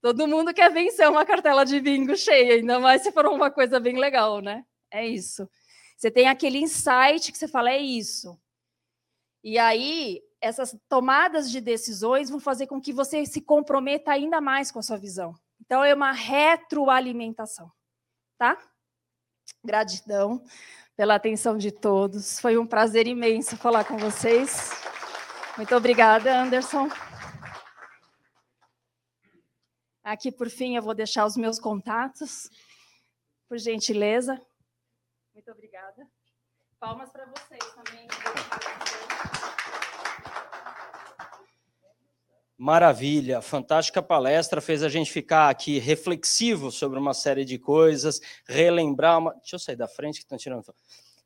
Todo 0.02 0.28
mundo 0.28 0.52
quer 0.52 0.70
vencer 0.70 1.08
uma 1.08 1.24
cartela 1.24 1.64
de 1.64 1.80
bingo 1.80 2.14
cheia, 2.14 2.54
ainda 2.54 2.78
mais 2.78 3.02
se 3.02 3.10
for 3.10 3.26
uma 3.26 3.50
coisa 3.50 3.80
bem 3.80 3.98
legal, 3.98 4.40
né? 4.40 4.64
É 4.90 5.04
isso. 5.04 5.48
Você 5.96 6.10
tem 6.10 6.28
aquele 6.28 6.58
insight 6.58 7.32
que 7.32 7.38
você 7.38 7.48
fala, 7.48 7.70
é 7.70 7.78
isso. 7.78 8.38
E 9.42 9.58
aí, 9.58 10.22
essas 10.40 10.76
tomadas 10.88 11.50
de 11.50 11.60
decisões 11.60 12.28
vão 12.28 12.38
fazer 12.38 12.66
com 12.66 12.80
que 12.80 12.92
você 12.92 13.24
se 13.24 13.40
comprometa 13.40 14.12
ainda 14.12 14.40
mais 14.40 14.70
com 14.70 14.78
a 14.78 14.82
sua 14.82 14.98
visão. 14.98 15.34
Então, 15.60 15.82
é 15.82 15.94
uma 15.94 16.12
retroalimentação, 16.12 17.72
tá? 18.38 18.58
Gratidão 19.64 20.44
pela 20.96 21.14
atenção 21.14 21.58
de 21.58 21.70
todos. 21.70 22.40
Foi 22.40 22.56
um 22.56 22.66
prazer 22.66 23.06
imenso 23.06 23.56
falar 23.56 23.84
com 23.84 23.98
vocês. 23.98 24.70
Muito 25.56 25.74
obrigada, 25.76 26.34
Anderson. 26.36 26.88
Aqui, 30.02 30.30
por 30.32 30.48
fim, 30.48 30.76
eu 30.76 30.82
vou 30.82 30.94
deixar 30.94 31.26
os 31.26 31.36
meus 31.36 31.58
contatos, 31.58 32.48
por 33.48 33.58
gentileza. 33.58 34.40
Muito 35.34 35.50
obrigada. 35.50 36.06
Palmas 36.78 37.10
para 37.10 37.26
vocês 37.26 37.64
também. 37.74 38.06
Maravilha, 42.58 43.42
fantástica 43.42 44.02
palestra, 44.02 44.62
fez 44.62 44.82
a 44.82 44.88
gente 44.88 45.12
ficar 45.12 45.50
aqui 45.50 45.78
reflexivo 45.78 46.72
sobre 46.72 46.98
uma 46.98 47.12
série 47.12 47.44
de 47.44 47.58
coisas, 47.58 48.18
relembrar 48.48 49.18
uma. 49.18 49.34
Deixa 49.34 49.56
eu 49.56 49.60
sair 49.60 49.76
da 49.76 49.86
frente 49.86 50.20
que 50.20 50.24
estão 50.24 50.38
tirando. 50.38 50.74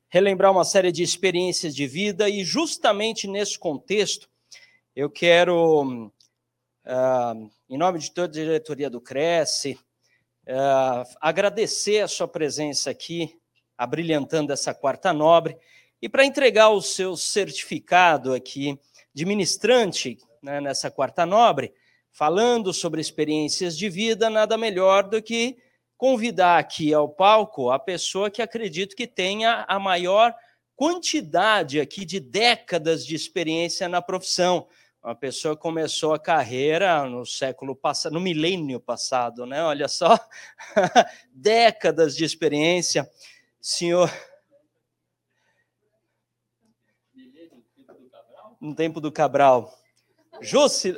Relembrar 0.09 0.51
uma 0.51 0.65
série 0.65 0.91
de 0.91 1.03
experiências 1.03 1.73
de 1.73 1.87
vida, 1.87 2.27
e 2.27 2.43
justamente 2.43 3.29
nesse 3.29 3.57
contexto, 3.57 4.29
eu 4.93 5.09
quero, 5.09 6.11
uh, 6.85 7.51
em 7.69 7.77
nome 7.77 7.99
de 7.99 8.11
toda 8.11 8.27
a 8.27 8.43
diretoria 8.43 8.89
do 8.89 8.99
Cresce, 8.99 9.79
uh, 10.49 11.07
agradecer 11.21 12.01
a 12.01 12.09
sua 12.09 12.27
presença 12.27 12.89
aqui, 12.89 13.39
abrilhantando 13.77 14.51
essa 14.51 14.73
quarta 14.73 15.13
nobre. 15.13 15.55
E 16.01 16.09
para 16.09 16.25
entregar 16.25 16.71
o 16.71 16.81
seu 16.81 17.15
certificado 17.15 18.33
aqui 18.33 18.77
de 19.13 19.25
ministrante 19.25 20.17
né, 20.41 20.59
nessa 20.59 20.89
quarta 20.89 21.25
nobre, 21.25 21.73
falando 22.11 22.73
sobre 22.73 22.99
experiências 22.99 23.77
de 23.77 23.89
vida, 23.89 24.29
nada 24.29 24.57
melhor 24.57 25.07
do 25.07 25.21
que 25.21 25.57
convidar 25.95 26.57
aqui 26.57 26.93
ao 26.93 27.07
palco 27.07 27.69
a 27.69 27.77
pessoa 27.77 28.31
que 28.31 28.41
acredito 28.41 28.95
que 28.95 29.05
tenha 29.05 29.65
a 29.67 29.79
maior 29.79 30.33
quantidade 30.75 31.79
aqui 31.79 32.03
de 32.03 32.19
décadas 32.19 33.05
de 33.05 33.15
experiência 33.15 33.87
na 33.87 34.01
profissão. 34.01 34.67
Uma 35.03 35.15
pessoa 35.15 35.55
começou 35.55 36.13
a 36.13 36.19
carreira 36.19 37.05
no 37.05 37.25
século 37.25 37.75
passado, 37.75 38.13
no 38.13 38.19
milênio 38.19 38.79
passado, 38.79 39.45
né? 39.45 39.63
Olha 39.63 39.87
só, 39.87 40.17
décadas 41.31 42.15
de 42.15 42.23
experiência. 42.23 43.09
Senhor. 43.59 44.11
No 48.59 48.75
tempo 48.75 48.99
do 48.99 49.11
Cabral. 49.11 49.80
Josi. 50.41 50.95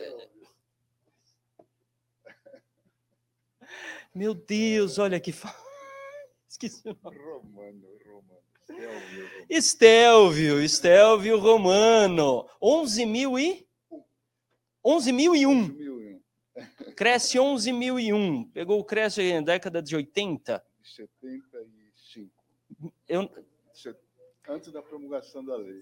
Meu 4.14 4.34
Deus, 4.34 4.98
olha 4.98 5.20
que. 5.20 5.32
Esqueci 6.48 6.88
o 6.88 6.98
nome. 7.02 7.18
Romano, 7.18 7.88
Romano. 8.06 8.44
Estelvio, 9.50 10.62
Estelvio 10.62 11.38
Romano. 11.40 12.48
11 12.62 13.06
mil 13.06 13.40
e. 13.40 13.68
11.001. 14.86 16.22
Cresce 16.96 17.38
11.001. 17.38 18.52
Pegou 18.52 18.80
o 18.80 18.84
Cresce 18.84 19.34
na 19.34 19.42
década 19.42 19.82
de 19.82 19.96
80. 19.96 20.64
75. 20.84 22.32
Eu... 23.08 23.30
Antes 24.48 24.72
da 24.74 24.82
promulgação 24.82 25.44
da 25.44 25.56
lei. 25.56 25.82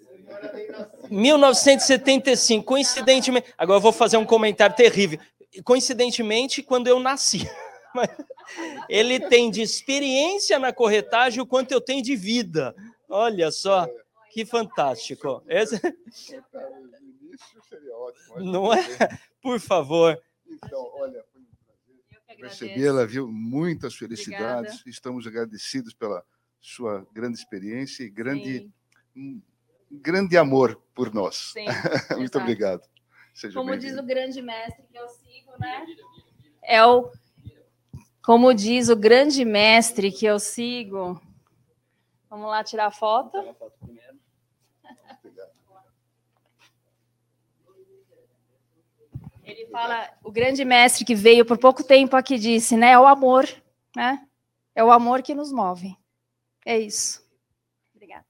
1975. 1.09 2.63
Coincidentemente. 2.63 3.53
Agora 3.57 3.77
eu 3.77 3.81
vou 3.81 3.91
fazer 3.91 4.17
um 4.17 4.25
comentário 4.25 4.75
terrível. 4.75 5.19
Coincidentemente, 5.63 6.61
quando 6.61 6.87
eu 6.87 6.99
nasci. 6.99 7.49
Ele 8.87 9.19
tem 9.19 9.49
de 9.49 9.61
experiência 9.61 10.59
na 10.59 10.71
corretagem 10.71 11.41
o 11.41 11.45
quanto 11.45 11.71
eu 11.71 11.81
tenho 11.81 12.03
de 12.03 12.15
vida. 12.15 12.75
Olha 13.09 13.51
só, 13.51 13.87
que 14.31 14.45
fantástico. 14.45 15.43
Esse... 15.47 15.79
Não 18.37 18.73
é? 18.73 18.79
Por 19.41 19.59
favor. 19.59 20.21
Então, 20.47 20.91
olha, 20.95 21.23
foi 21.31 21.41
um 21.41 22.37
prazer 22.37 22.69
recebê-la, 22.69 23.05
viu? 23.05 23.27
Muitas 23.27 23.95
felicidades. 23.95 24.73
Obrigada. 24.73 24.89
Estamos 24.89 25.25
agradecidos 25.25 25.93
pela 25.93 26.23
sua 26.61 27.05
grande 27.11 27.37
experiência 27.37 28.03
e 28.03 28.09
grande, 28.09 28.69
um, 29.15 29.41
grande 29.89 30.37
amor 30.37 30.79
por 30.93 31.13
nós. 31.13 31.51
Sim, 31.53 31.65
Muito 32.15 32.37
obrigado. 32.37 32.87
Seja 33.33 33.59
Como 33.59 33.75
diz 33.75 33.97
o 33.97 34.03
grande 34.03 34.41
mestre 34.41 34.83
que 34.91 34.97
eu 34.97 35.07
sigo, 35.09 35.51
né? 35.59 35.85
É 36.63 36.85
o 36.85 37.11
como 38.23 38.53
diz 38.53 38.87
o 38.89 38.95
grande 38.95 39.43
mestre 39.43 40.11
que 40.11 40.25
eu 40.25 40.37
sigo. 40.37 41.19
Vamos 42.29 42.47
lá 42.47 42.63
tirar 42.63 42.85
a 42.85 42.91
foto. 42.91 43.31
Tirar 43.31 43.51
a 43.51 43.53
foto 43.55 43.73
primeiro. 43.79 44.19
Ele 49.43 49.65
fala, 49.67 50.09
o 50.23 50.31
grande 50.31 50.63
mestre 50.63 51.03
que 51.03 51.15
veio 51.15 51.43
por 51.45 51.57
pouco 51.57 51.83
tempo 51.83 52.15
aqui 52.15 52.37
disse, 52.37 52.77
né? 52.77 52.91
É 52.91 52.99
o 52.99 53.07
amor, 53.07 53.49
né? 53.95 54.25
É 54.75 54.83
o 54.83 54.91
amor 54.91 55.23
que 55.23 55.33
nos 55.33 55.51
move. 55.51 55.97
É 56.65 56.79
isso. 56.79 57.21
Obrigada. 57.95 58.25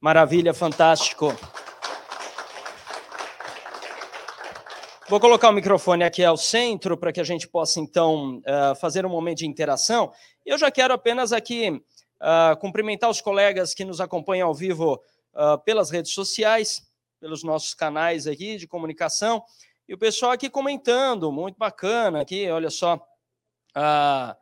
Maravilha, 0.00 0.54
fantástico. 0.54 1.34
Vou 5.08 5.18
colocar 5.18 5.48
o 5.48 5.52
microfone 5.52 6.04
aqui 6.04 6.22
ao 6.22 6.36
centro 6.36 6.96
para 6.96 7.12
que 7.12 7.20
a 7.20 7.24
gente 7.24 7.48
possa, 7.48 7.80
então, 7.80 8.38
uh, 8.38 8.74
fazer 8.78 9.06
um 9.06 9.08
momento 9.08 9.38
de 9.38 9.46
interação. 9.46 10.12
Eu 10.44 10.58
já 10.58 10.70
quero 10.70 10.92
apenas 10.92 11.32
aqui 11.32 11.70
uh, 11.70 12.56
cumprimentar 12.60 13.08
os 13.08 13.20
colegas 13.20 13.72
que 13.72 13.86
nos 13.86 14.00
acompanham 14.00 14.48
ao 14.48 14.54
vivo 14.54 15.02
uh, 15.34 15.58
pelas 15.64 15.90
redes 15.90 16.12
sociais, 16.12 16.86
pelos 17.18 17.42
nossos 17.42 17.72
canais 17.74 18.26
aqui 18.26 18.58
de 18.58 18.66
comunicação. 18.66 19.42
E 19.88 19.94
o 19.94 19.98
pessoal 19.98 20.32
aqui 20.32 20.50
comentando, 20.50 21.32
muito 21.32 21.56
bacana 21.56 22.20
aqui, 22.20 22.50
olha 22.50 22.68
só. 22.68 23.02
Ah, 23.74 24.36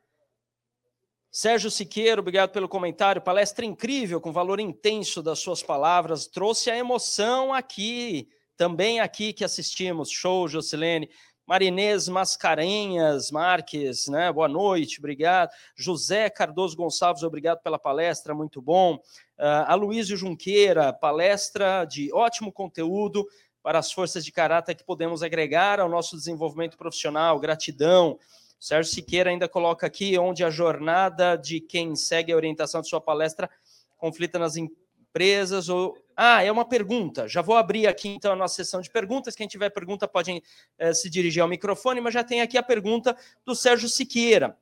Sérgio 1.39 1.71
Siqueiro, 1.71 2.23
obrigado 2.23 2.49
pelo 2.49 2.67
comentário. 2.67 3.21
Palestra 3.21 3.63
incrível, 3.63 4.23
com 4.23 4.33
valor 4.33 4.59
intenso 4.59 5.23
das 5.23 5.39
suas 5.39 5.63
palavras. 5.63 6.27
Trouxe 6.27 6.71
a 6.71 6.79
emoção 6.79 7.53
aqui, 7.53 8.27
também 8.57 9.01
aqui 9.01 9.35
que 9.35 9.45
assistimos. 9.45 10.11
Show, 10.11 10.49
Jocilene. 10.49 11.11
Marinês 11.47 12.09
Mascarenhas 12.09 13.31
Marques, 13.31 14.09
né? 14.09 14.33
Boa 14.33 14.49
noite, 14.49 14.99
obrigado. 14.99 15.51
José 15.77 16.31
Cardoso 16.31 16.75
Gonçalves, 16.75 17.23
obrigado 17.23 17.61
pela 17.61 17.79
palestra, 17.79 18.35
muito 18.35 18.63
bom. 18.63 18.95
Uh, 19.39 19.67
Aloysio 19.67 20.17
Junqueira, 20.17 20.91
palestra 20.91 21.85
de 21.85 22.11
ótimo 22.15 22.51
conteúdo 22.51 23.27
para 23.63 23.79
as 23.79 23.93
forças 23.93 24.25
de 24.25 24.33
caráter 24.33 24.75
que 24.75 24.85
podemos 24.85 25.23
agregar 25.23 25.81
ao 25.81 25.89
nosso 25.91 26.17
desenvolvimento 26.17 26.79
profissional, 26.79 27.39
gratidão. 27.39 28.19
Sérgio 28.67 28.93
Siqueira 28.93 29.31
ainda 29.31 29.49
coloca 29.49 29.87
aqui 29.87 30.19
onde 30.19 30.43
a 30.43 30.51
jornada 30.51 31.37
de 31.37 31.61
quem 31.61 31.95
segue 31.95 32.33
a 32.33 32.37
orientação 32.37 32.81
de 32.81 32.89
sua 32.89 33.01
palestra 33.01 33.49
conflita 33.97 34.41
nas 34.41 34.57
empresas 34.57 35.69
ou 35.69 35.97
ah, 36.17 36.43
é 36.43 36.51
uma 36.51 36.65
pergunta. 36.65 37.29
Já 37.29 37.43
vou 37.43 37.57
abrir 37.57 37.87
aqui 37.87 38.09
então 38.09 38.33
a 38.33 38.35
nossa 38.35 38.57
sessão 38.57 38.81
de 38.81 38.91
perguntas. 38.91 39.37
Quem 39.37 39.47
tiver 39.47 39.71
pergunta 39.71 40.09
pode 40.09 40.43
eh, 40.79 40.93
se 40.93 41.09
dirigir 41.09 41.45
ao 41.45 41.49
microfone, 41.49 42.01
mas 42.01 42.13
já 42.13 42.25
tem 42.25 42.41
aqui 42.41 42.59
a 42.59 42.63
pergunta 42.63 43.17
do 43.45 43.55
Sérgio 43.55 43.89
Siqueira. 43.89 44.59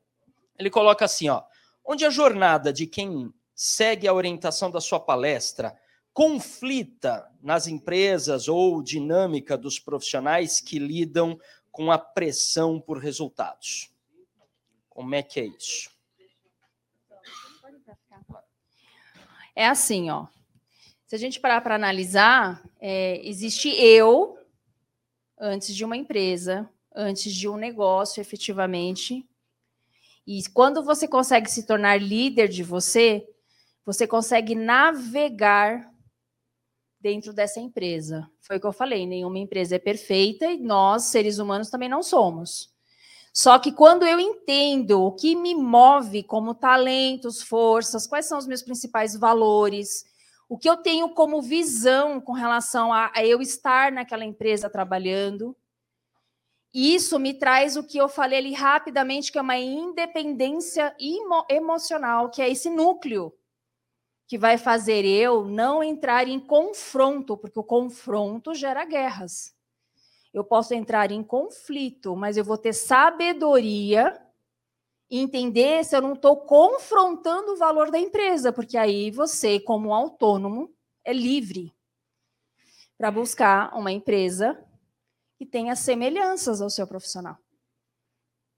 Ele 0.58 0.68
coloca 0.68 1.06
assim, 1.06 1.30
ó: 1.30 1.42
onde 1.82 2.04
a 2.04 2.10
jornada 2.10 2.74
de 2.74 2.86
quem 2.86 3.32
segue 3.54 4.06
a 4.06 4.12
orientação 4.12 4.70
da 4.70 4.82
sua 4.82 5.00
palestra 5.00 5.74
conflita 6.12 7.26
nas 7.42 7.66
empresas 7.66 8.48
ou 8.48 8.82
dinâmica 8.82 9.56
dos 9.56 9.78
profissionais 9.78 10.60
que 10.60 10.78
lidam 10.78 11.38
com 11.72 11.90
a 11.90 11.96
pressão 11.96 12.78
por 12.78 12.98
resultados. 12.98 13.93
Como 14.94 15.14
é 15.14 15.22
que 15.22 15.40
é 15.40 15.46
isso? 15.46 15.90
É 19.56 19.66
assim, 19.66 20.08
ó. 20.08 20.26
Se 21.06 21.16
a 21.16 21.18
gente 21.18 21.40
parar 21.40 21.60
para 21.60 21.74
analisar, 21.74 22.62
é, 22.80 23.20
existe 23.26 23.68
eu 23.68 24.38
antes 25.38 25.74
de 25.74 25.84
uma 25.84 25.96
empresa, 25.96 26.68
antes 26.94 27.34
de 27.34 27.48
um 27.48 27.56
negócio, 27.56 28.20
efetivamente. 28.20 29.28
E 30.26 30.42
quando 30.50 30.82
você 30.82 31.06
consegue 31.06 31.50
se 31.50 31.66
tornar 31.66 32.00
líder 32.00 32.48
de 32.48 32.62
você, 32.62 33.28
você 33.84 34.06
consegue 34.06 34.54
navegar 34.54 35.92
dentro 37.00 37.32
dessa 37.32 37.60
empresa. 37.60 38.30
Foi 38.40 38.56
o 38.56 38.60
que 38.60 38.66
eu 38.66 38.72
falei, 38.72 39.06
nenhuma 39.06 39.38
empresa 39.38 39.76
é 39.76 39.78
perfeita 39.78 40.46
e 40.46 40.58
nós, 40.58 41.04
seres 41.04 41.38
humanos, 41.38 41.68
também 41.68 41.88
não 41.88 42.02
somos. 42.02 42.73
Só 43.36 43.58
que 43.58 43.72
quando 43.72 44.06
eu 44.06 44.20
entendo 44.20 45.02
o 45.02 45.10
que 45.10 45.34
me 45.34 45.56
move 45.56 46.22
como 46.22 46.54
talentos, 46.54 47.42
forças, 47.42 48.06
quais 48.06 48.26
são 48.26 48.38
os 48.38 48.46
meus 48.46 48.62
principais 48.62 49.16
valores, 49.16 50.04
o 50.48 50.56
que 50.56 50.70
eu 50.70 50.76
tenho 50.76 51.08
como 51.08 51.42
visão 51.42 52.20
com 52.20 52.32
relação 52.32 52.92
a, 52.92 53.10
a 53.12 53.26
eu 53.26 53.42
estar 53.42 53.90
naquela 53.90 54.24
empresa 54.24 54.70
trabalhando, 54.70 55.56
isso 56.72 57.18
me 57.18 57.34
traz 57.34 57.76
o 57.76 57.82
que 57.82 57.98
eu 57.98 58.08
falei 58.08 58.38
ali 58.38 58.52
rapidamente, 58.52 59.32
que 59.32 59.38
é 59.38 59.42
uma 59.42 59.58
independência 59.58 60.94
emocional, 61.48 62.30
que 62.30 62.40
é 62.40 62.48
esse 62.48 62.70
núcleo 62.70 63.34
que 64.28 64.38
vai 64.38 64.56
fazer 64.56 65.04
eu 65.04 65.44
não 65.44 65.82
entrar 65.82 66.28
em 66.28 66.38
confronto, 66.38 67.36
porque 67.36 67.58
o 67.58 67.64
confronto 67.64 68.54
gera 68.54 68.84
guerras. 68.84 69.53
Eu 70.34 70.44
posso 70.44 70.74
entrar 70.74 71.12
em 71.12 71.22
conflito, 71.22 72.16
mas 72.16 72.36
eu 72.36 72.44
vou 72.44 72.58
ter 72.58 72.72
sabedoria 72.72 74.20
entender 75.08 75.84
se 75.84 75.96
eu 75.96 76.02
não 76.02 76.14
estou 76.14 76.36
confrontando 76.38 77.52
o 77.52 77.56
valor 77.56 77.90
da 77.90 77.98
empresa, 77.98 78.52
porque 78.52 78.76
aí 78.76 79.12
você, 79.12 79.60
como 79.60 79.94
autônomo, 79.94 80.74
é 81.04 81.12
livre 81.12 81.72
para 82.98 83.10
buscar 83.10 83.72
uma 83.76 83.92
empresa 83.92 84.60
que 85.38 85.46
tenha 85.46 85.76
semelhanças 85.76 86.60
ao 86.60 86.70
seu 86.70 86.86
profissional. 86.86 87.38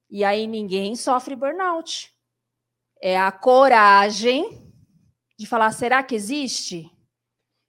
E 0.08 0.24
aí 0.24 0.46
ninguém 0.46 0.94
sofre 0.94 1.36
burnout. 1.36 2.14
É 3.00 3.18
a 3.18 3.30
coragem 3.30 4.72
de 5.38 5.46
falar: 5.46 5.72
será 5.72 6.02
que 6.02 6.14
existe? 6.14 6.90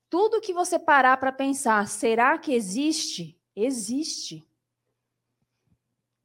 Tudo 0.10 0.40
que 0.40 0.54
você 0.54 0.80
parar 0.80 1.18
para 1.18 1.32
pensar, 1.32 1.88
será 1.88 2.38
que 2.38 2.54
existe? 2.54 3.37
Existe. 3.60 4.48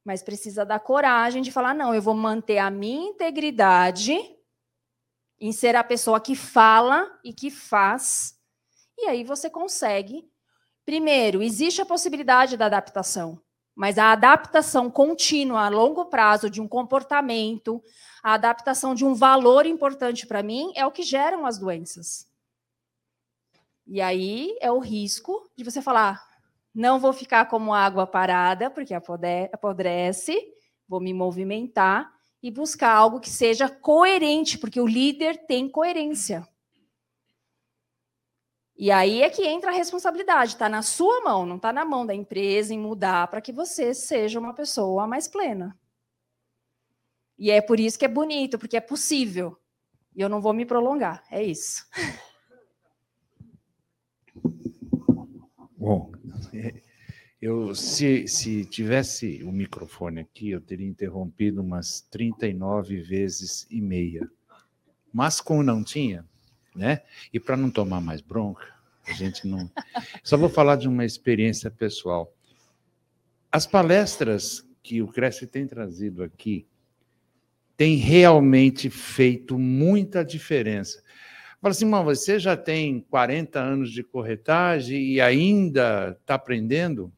Mas 0.05 0.21
precisa 0.21 0.63
da 0.63 0.79
coragem 0.79 1.41
de 1.41 1.51
falar: 1.51 1.73
não, 1.73 1.93
eu 1.93 2.01
vou 2.01 2.13
manter 2.13 2.59
a 2.59 2.69
minha 2.69 3.09
integridade 3.09 4.15
em 5.39 5.51
ser 5.51 5.75
a 5.75 5.83
pessoa 5.83 6.21
que 6.21 6.35
fala 6.35 7.19
e 7.23 7.33
que 7.33 7.49
faz. 7.49 8.39
E 8.95 9.07
aí 9.07 9.23
você 9.23 9.49
consegue. 9.49 10.29
Primeiro, 10.85 11.41
existe 11.41 11.81
a 11.81 11.85
possibilidade 11.85 12.55
da 12.55 12.67
adaptação, 12.67 13.41
mas 13.73 13.97
a 13.97 14.11
adaptação 14.11 14.91
contínua 14.91 15.65
a 15.65 15.69
longo 15.69 16.05
prazo 16.05 16.51
de 16.51 16.61
um 16.61 16.67
comportamento, 16.67 17.81
a 18.21 18.33
adaptação 18.33 18.93
de 18.93 19.03
um 19.03 19.15
valor 19.15 19.65
importante 19.65 20.27
para 20.27 20.43
mim 20.43 20.71
é 20.75 20.85
o 20.85 20.91
que 20.91 21.01
geram 21.01 21.47
as 21.47 21.57
doenças. 21.57 22.29
E 23.87 23.99
aí 24.01 24.55
é 24.61 24.71
o 24.71 24.79
risco 24.79 25.49
de 25.55 25.63
você 25.63 25.81
falar: 25.81 26.32
não 26.73 26.99
vou 26.99 27.13
ficar 27.13 27.45
como 27.45 27.73
água 27.73 28.07
parada, 28.07 28.69
porque 28.69 28.93
apodrece, 28.93 30.37
vou 30.87 30.99
me 30.99 31.13
movimentar 31.13 32.11
e 32.41 32.49
buscar 32.49 32.91
algo 32.91 33.19
que 33.19 33.29
seja 33.29 33.69
coerente, 33.69 34.57
porque 34.57 34.79
o 34.81 34.87
líder 34.87 35.45
tem 35.45 35.69
coerência. 35.69 36.47
E 38.75 38.91
aí 38.91 39.21
é 39.21 39.29
que 39.29 39.45
entra 39.45 39.69
a 39.69 39.73
responsabilidade, 39.73 40.53
está 40.53 40.67
na 40.67 40.81
sua 40.81 41.21
mão, 41.21 41.45
não 41.45 41.57
está 41.57 41.71
na 41.71 41.85
mão 41.85 42.05
da 42.05 42.13
empresa 42.13 42.73
em 42.73 42.79
mudar 42.79 43.27
para 43.27 43.39
que 43.39 43.51
você 43.51 43.93
seja 43.93 44.39
uma 44.39 44.53
pessoa 44.53 45.05
mais 45.05 45.27
plena. 45.27 45.77
E 47.37 47.51
é 47.51 47.61
por 47.61 47.79
isso 47.79 47.99
que 47.99 48.05
é 48.05 48.09
bonito, 48.09 48.57
porque 48.57 48.77
é 48.77 48.81
possível. 48.81 49.57
E 50.15 50.21
eu 50.21 50.27
não 50.27 50.41
vou 50.41 50.53
me 50.53 50.65
prolongar, 50.65 51.23
é 51.31 51.41
isso. 51.43 51.85
Bom, 55.83 56.13
eu 57.41 57.75
se, 57.75 58.25
se 58.25 58.63
tivesse 58.63 59.43
o 59.43 59.51
microfone 59.51 60.21
aqui, 60.21 60.49
eu 60.49 60.61
teria 60.61 60.87
interrompido 60.87 61.61
umas 61.61 61.99
39 62.09 63.01
vezes 63.01 63.67
e 63.69 63.81
meia. 63.81 64.25
Mas 65.11 65.41
como 65.41 65.61
não 65.61 65.83
tinha, 65.83 66.25
né? 66.73 67.01
E 67.33 67.37
para 67.37 67.57
não 67.57 67.69
tomar 67.69 67.99
mais 67.99 68.21
bronca, 68.21 68.65
a 69.05 69.11
gente 69.11 69.45
não. 69.45 69.69
Só 70.23 70.37
vou 70.37 70.47
falar 70.47 70.77
de 70.77 70.87
uma 70.87 71.03
experiência 71.03 71.69
pessoal. 71.69 72.33
As 73.51 73.67
palestras 73.67 74.65
que 74.81 75.01
o 75.01 75.09
Cresce 75.09 75.45
tem 75.45 75.67
trazido 75.67 76.23
aqui 76.23 76.65
têm 77.75 77.97
realmente 77.97 78.89
feito 78.89 79.59
muita 79.59 80.23
diferença. 80.23 81.03
Fala 81.63 81.71
assim, 81.71 81.85
mano, 81.85 82.03
você 82.03 82.37
já 82.39 82.57
tem 82.57 82.99
40 82.99 83.57
anos 83.57 83.89
de 83.89 84.03
corretagem 84.03 85.01
e 85.13 85.21
ainda 85.21 86.17
está 86.19 86.35
aprendendo? 86.35 87.09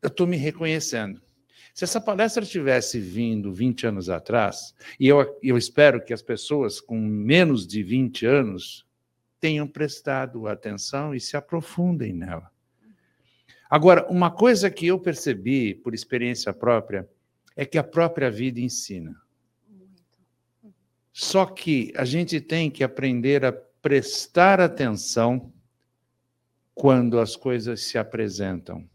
Eu 0.00 0.08
estou 0.08 0.26
me 0.26 0.38
reconhecendo. 0.38 1.20
Se 1.74 1.84
essa 1.84 2.00
palestra 2.00 2.46
tivesse 2.46 2.98
vindo 2.98 3.52
20 3.52 3.88
anos 3.88 4.08
atrás, 4.08 4.74
e 4.98 5.06
eu, 5.06 5.38
eu 5.42 5.58
espero 5.58 6.02
que 6.02 6.14
as 6.14 6.22
pessoas 6.22 6.80
com 6.80 6.98
menos 6.98 7.66
de 7.66 7.82
20 7.82 8.24
anos 8.24 8.86
tenham 9.38 9.68
prestado 9.68 10.48
atenção 10.48 11.14
e 11.14 11.20
se 11.20 11.36
aprofundem 11.36 12.14
nela. 12.14 12.50
Agora, 13.68 14.10
uma 14.10 14.30
coisa 14.30 14.70
que 14.70 14.86
eu 14.86 14.98
percebi 14.98 15.74
por 15.74 15.92
experiência 15.92 16.54
própria 16.54 17.06
é 17.54 17.66
que 17.66 17.76
a 17.76 17.84
própria 17.84 18.30
vida 18.30 18.60
ensina. 18.60 19.21
Só 21.12 21.44
que 21.44 21.92
a 21.96 22.04
gente 22.04 22.40
tem 22.40 22.70
que 22.70 22.82
aprender 22.82 23.44
a 23.44 23.52
prestar 23.52 24.60
atenção 24.60 25.52
quando 26.74 27.20
as 27.20 27.36
coisas 27.36 27.82
se 27.82 27.98
apresentam. 27.98 28.88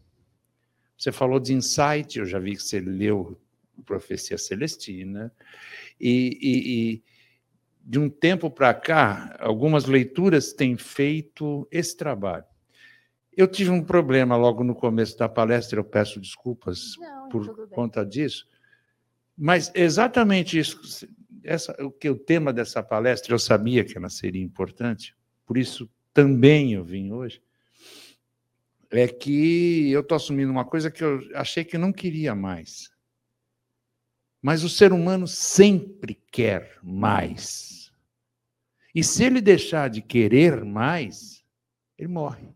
Você 0.96 1.12
falou 1.12 1.38
de 1.38 1.54
insight, 1.54 2.18
eu 2.18 2.26
já 2.26 2.38
vi 2.38 2.56
que 2.56 2.62
você 2.62 2.80
leu 2.80 3.40
Profecia 3.86 4.36
Celestina, 4.36 5.32
e, 6.00 6.38
e, 6.40 6.92
e 6.92 7.02
de 7.84 7.98
um 7.98 8.10
tempo 8.10 8.50
para 8.50 8.74
cá, 8.74 9.36
algumas 9.38 9.84
leituras 9.84 10.52
têm 10.52 10.76
feito 10.76 11.66
esse 11.70 11.96
trabalho. 11.96 12.44
Eu 13.36 13.46
tive 13.46 13.70
um 13.70 13.84
problema 13.84 14.36
logo 14.36 14.64
no 14.64 14.74
começo 14.74 15.16
da 15.16 15.28
palestra, 15.28 15.78
eu 15.78 15.84
peço 15.84 16.20
desculpas 16.20 16.96
Não, 16.98 17.28
por 17.28 17.68
conta 17.68 18.04
disso, 18.04 18.48
mas 19.36 19.70
exatamente 19.76 20.58
isso 20.58 21.06
essa, 21.44 21.76
o 21.84 21.90
que 21.90 22.08
o 22.08 22.18
tema 22.18 22.52
dessa 22.52 22.82
palestra 22.82 23.34
eu 23.34 23.38
sabia 23.38 23.84
que 23.84 23.96
ela 23.96 24.08
seria 24.08 24.42
importante, 24.42 25.16
por 25.46 25.56
isso 25.56 25.90
também 26.12 26.74
eu 26.74 26.84
vim 26.84 27.12
hoje. 27.12 27.42
É 28.90 29.06
que 29.06 29.90
eu 29.90 30.00
estou 30.00 30.16
assumindo 30.16 30.50
uma 30.50 30.64
coisa 30.64 30.90
que 30.90 31.04
eu 31.04 31.20
achei 31.34 31.64
que 31.64 31.76
não 31.76 31.92
queria 31.92 32.34
mais. 32.34 32.90
Mas 34.40 34.64
o 34.64 34.68
ser 34.68 34.92
humano 34.92 35.26
sempre 35.26 36.14
quer 36.32 36.78
mais. 36.82 37.92
E 38.94 39.04
se 39.04 39.24
ele 39.24 39.40
deixar 39.40 39.90
de 39.90 40.00
querer 40.00 40.64
mais, 40.64 41.44
ele 41.98 42.08
morre. 42.08 42.48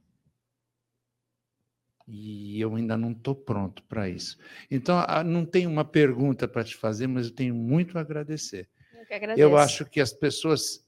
E 2.07 2.61
eu 2.61 2.74
ainda 2.74 2.96
não 2.96 3.12
estou 3.12 3.34
pronto 3.34 3.82
para 3.84 4.09
isso. 4.09 4.38
Então, 4.70 4.96
não 5.24 5.44
tenho 5.44 5.70
uma 5.70 5.84
pergunta 5.84 6.48
para 6.48 6.64
te 6.64 6.76
fazer, 6.76 7.07
mas 7.07 7.26
eu 7.26 7.34
tenho 7.34 7.55
muito 7.55 7.96
a 7.96 8.00
agradecer. 8.00 8.68
Eu, 9.36 9.50
eu 9.50 9.57
acho 9.57 9.84
que 9.84 10.00
as 10.00 10.12
pessoas 10.12 10.84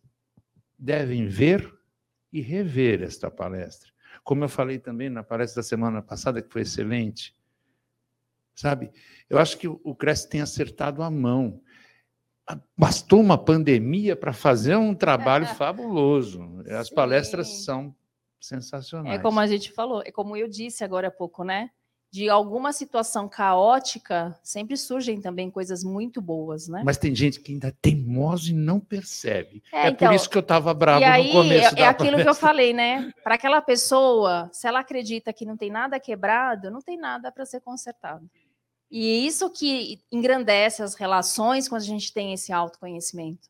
devem 0.79 1.27
ver 1.27 1.73
e 2.33 2.41
rever 2.41 3.03
esta 3.03 3.31
palestra. 3.31 3.93
Como 4.23 4.45
eu 4.45 4.49
falei 4.49 4.79
também 4.79 5.09
na 5.09 5.23
palestra 5.23 5.63
da 5.63 5.69
semana 5.69 6.03
passada, 6.03 6.43
que 6.43 6.53
foi 6.53 6.63
excelente. 6.63 7.35
Sabe? 8.55 8.91
Eu 9.29 9.39
acho 9.39 9.59
que 9.59 9.69
o 9.69 9.95
Cresce 9.95 10.29
tem 10.29 10.41
acertado 10.41 11.03
a 11.03 11.11
mão. 11.11 11.61
Bastou 12.77 13.21
uma 13.21 13.39
pandemia 13.39 14.15
para 14.15 14.33
fazer 14.33 14.77
um 14.77 14.95
trabalho 14.95 15.47
fabuloso. 15.57 16.63
As 16.71 16.89
Sim. 16.89 16.95
palestras 16.95 17.65
são 17.65 17.95
sensacionais. 18.45 19.19
É 19.19 19.23
como 19.23 19.41
a 19.41 19.47
gente 19.47 19.73
falou, 19.73 20.03
é 20.05 20.13
como 20.13 20.37
eu 20.37 20.49
disse 20.49 20.85
agora 20.85 21.09
há 21.09 21.11
pouco, 21.11 21.45
né? 21.45 21.71
De 22.11 22.29
alguma 22.29 22.73
situação 22.73 23.29
caótica, 23.29 24.39
sempre 24.41 24.77
surgem 24.77 25.21
também 25.21 25.51
coisas 25.51 25.83
muito 25.83 26.23
boas, 26.23 26.69
né? 26.69 26.83
Mas 26.85 26.97
tem 26.97 27.13
gente 27.13 27.41
que 27.41 27.53
ainda 27.53 27.69
é 27.69 27.75
teimosa 27.83 28.51
e 28.51 28.53
não 28.53 28.79
percebe. 28.79 29.63
É, 29.73 29.87
é 29.87 29.89
então, 29.89 30.09
por 30.09 30.15
isso 30.15 30.31
que 30.31 30.37
eu 30.37 30.41
estava 30.41 30.73
bravo 30.73 31.01
e 31.01 31.05
aí, 31.05 31.27
no 31.27 31.33
começo 31.33 31.75
é, 31.77 31.81
é 31.81 31.87
aquilo 31.87 32.23
que 32.23 32.29
eu 32.29 32.35
falei, 32.35 32.73
né? 32.73 33.13
Para 33.25 33.35
aquela 33.35 33.61
pessoa, 33.61 34.49
se 34.53 34.69
ela 34.69 34.79
acredita 34.79 35.33
que 35.33 35.45
não 35.45 35.57
tem 35.57 35.71
nada 35.71 35.99
quebrado, 35.99 36.71
não 36.71 36.81
tem 36.81 36.97
nada 36.97 37.33
para 37.33 37.45
ser 37.45 37.61
consertado. 37.61 38.31
E 38.89 39.27
isso 39.27 39.51
que 39.51 40.01
engrandece 40.13 40.81
as 40.81 40.95
relações 40.95 41.69
quando 41.69 41.83
a 41.83 41.87
gente 41.87 42.13
tem 42.13 42.33
esse 42.33 42.53
autoconhecimento. 42.53 43.49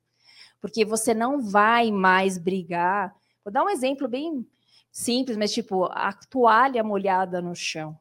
Porque 0.59 0.87
você 0.87 1.13
não 1.13 1.43
vai 1.43 1.91
mais 1.91 2.39
brigar. 2.39 3.15
Vou 3.45 3.53
dar 3.53 3.63
um 3.63 3.69
exemplo 3.69 4.09
bem 4.09 4.47
simples, 4.95 5.37
mas 5.37 5.53
tipo, 5.53 5.87
a 5.87 6.13
toalha 6.13 6.85
molhada 6.85 7.43
no 7.43 7.53
chão. 7.53 7.99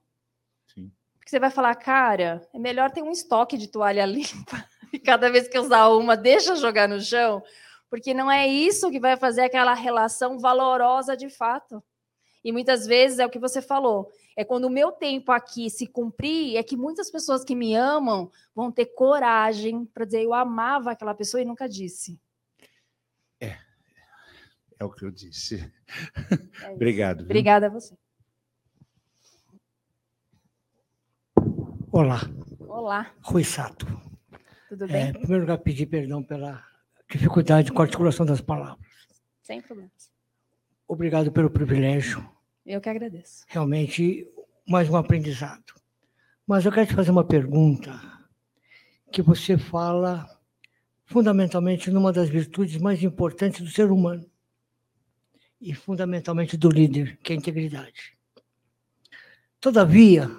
Sim. 0.67 0.91
Porque 1.17 1.31
você 1.31 1.39
vai 1.39 1.49
falar, 1.49 1.73
cara, 1.73 2.47
é 2.53 2.59
melhor 2.59 2.91
ter 2.91 3.01
um 3.01 3.11
estoque 3.11 3.57
de 3.57 3.67
toalha 3.67 4.05
limpa 4.05 4.63
e 4.93 4.99
cada 4.99 5.31
vez 5.31 5.47
que 5.47 5.57
usar 5.57 5.87
uma, 5.87 6.15
deixa 6.15 6.55
jogar 6.55 6.87
no 6.87 7.01
chão, 7.01 7.41
porque 7.89 8.13
não 8.13 8.31
é 8.31 8.47
isso 8.47 8.91
que 8.91 8.99
vai 8.99 9.17
fazer 9.17 9.41
aquela 9.41 9.73
relação 9.73 10.37
valorosa 10.37 11.17
de 11.17 11.31
fato. 11.31 11.83
E 12.43 12.51
muitas 12.51 12.85
vezes 12.85 13.17
é 13.17 13.25
o 13.25 13.29
que 13.29 13.39
você 13.39 13.59
falou, 13.59 14.11
é 14.37 14.43
quando 14.43 14.65
o 14.65 14.69
meu 14.69 14.91
tempo 14.91 15.31
aqui 15.31 15.71
se 15.71 15.87
cumprir, 15.87 16.57
é 16.57 16.61
que 16.61 16.77
muitas 16.77 17.09
pessoas 17.09 17.43
que 17.43 17.55
me 17.55 17.73
amam 17.73 18.29
vão 18.53 18.71
ter 18.71 18.87
coragem 18.87 19.85
para 19.85 20.05
dizer 20.05 20.23
eu 20.23 20.33
amava 20.33 20.91
aquela 20.91 21.15
pessoa 21.15 21.41
e 21.41 21.45
nunca 21.45 21.67
disse. 21.67 22.19
É 24.83 24.85
o 24.85 24.89
que 24.89 25.05
eu 25.05 25.11
disse. 25.11 25.71
É 26.61 26.71
Obrigado. 26.71 27.19
Viu? 27.19 27.25
Obrigada 27.27 27.67
a 27.67 27.69
você. 27.69 27.95
Olá. 31.89 32.19
Olá. 32.59 33.13
Rui 33.21 33.45
Sato. 33.45 33.85
Tudo 34.67 34.85
bem? 34.85 34.95
É, 34.95 35.09
em 35.11 35.13
primeiro 35.13 35.43
lugar, 35.43 35.57
pedir 35.59 35.85
perdão 35.85 36.21
pela 36.21 36.61
dificuldade 37.09 37.71
com 37.71 37.79
a 37.81 37.85
articulação 37.85 38.25
das 38.25 38.41
palavras. 38.41 38.85
Sem 39.41 39.61
problemas. 39.61 40.11
Obrigado 40.85 41.31
pelo 41.31 41.49
privilégio. 41.49 42.29
Eu 42.65 42.81
que 42.81 42.89
agradeço. 42.89 43.45
Realmente, 43.47 44.27
mais 44.67 44.89
um 44.89 44.97
aprendizado. 44.97 45.63
Mas 46.45 46.65
eu 46.65 46.73
quero 46.73 46.87
te 46.87 46.95
fazer 46.95 47.11
uma 47.11 47.23
pergunta 47.23 48.01
que 49.13 49.21
você 49.21 49.57
fala 49.57 50.27
fundamentalmente 51.05 51.89
numa 51.89 52.11
das 52.11 52.27
virtudes 52.27 52.75
mais 52.81 53.01
importantes 53.01 53.61
do 53.61 53.69
ser 53.69 53.89
humano, 53.89 54.29
e 55.63 55.73
fundamentalmente 55.73 56.57
do 56.57 56.67
líder, 56.69 57.17
que 57.23 57.31
é 57.31 57.35
a 57.35 57.39
integridade. 57.39 58.17
Todavia, 59.61 60.29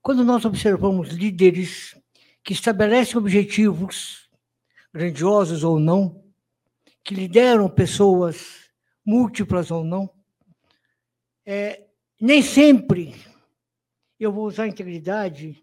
quando 0.00 0.24
nós 0.24 0.46
observamos 0.46 1.10
líderes 1.10 1.94
que 2.42 2.54
estabelecem 2.54 3.18
objetivos, 3.18 4.30
grandiosos 4.94 5.62
ou 5.62 5.78
não, 5.78 6.24
que 7.04 7.14
lideram 7.14 7.68
pessoas 7.68 8.70
múltiplas 9.04 9.70
ou 9.70 9.84
não, 9.84 10.08
é, 11.44 11.86
nem 12.18 12.40
sempre 12.40 13.14
eu 14.18 14.32
vou 14.32 14.46
usar 14.46 14.66
integridade 14.66 15.62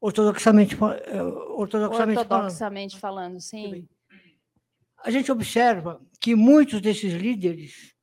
ortodoxamente, 0.00 0.74
é, 0.74 1.22
ortodoxamente, 1.22 2.20
ortodoxamente 2.20 2.98
falando. 2.98 3.32
falando, 3.32 3.40
sim. 3.40 3.86
a 5.04 5.10
gente 5.10 5.30
observa 5.30 6.00
que 6.18 6.34
muitos 6.34 6.80
desses 6.80 7.12
líderes 7.12 7.97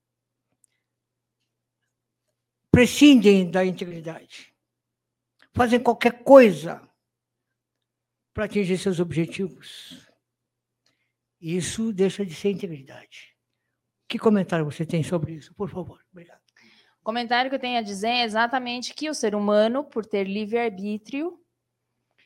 prescindem 2.75 3.49
da 3.49 3.65
integridade, 3.65 4.53
fazem 5.53 5.79
qualquer 5.79 6.25
coisa 6.25 6.81
para 8.33 8.43
atingir 8.43 8.77
seus 8.77 8.99
objetivos. 8.99 10.05
Isso 11.39 11.93
deixa 11.93 12.25
de 12.25 12.35
ser 12.35 12.51
integridade. 12.51 13.33
Que 14.09 14.19
comentário 14.19 14.65
você 14.65 14.85
tem 14.85 15.03
sobre 15.03 15.35
isso, 15.35 15.55
por 15.55 15.69
favor? 15.69 16.01
Obrigado. 16.11 16.41
O 16.99 17.05
comentário 17.05 17.49
que 17.49 17.55
eu 17.55 17.61
tenho 17.61 17.79
a 17.79 17.81
dizer 17.81 18.09
é 18.09 18.23
exatamente 18.25 18.93
que 18.93 19.09
o 19.09 19.13
ser 19.13 19.35
humano, 19.35 19.81
por 19.85 20.05
ter 20.05 20.25
livre-arbítrio, 20.25 21.39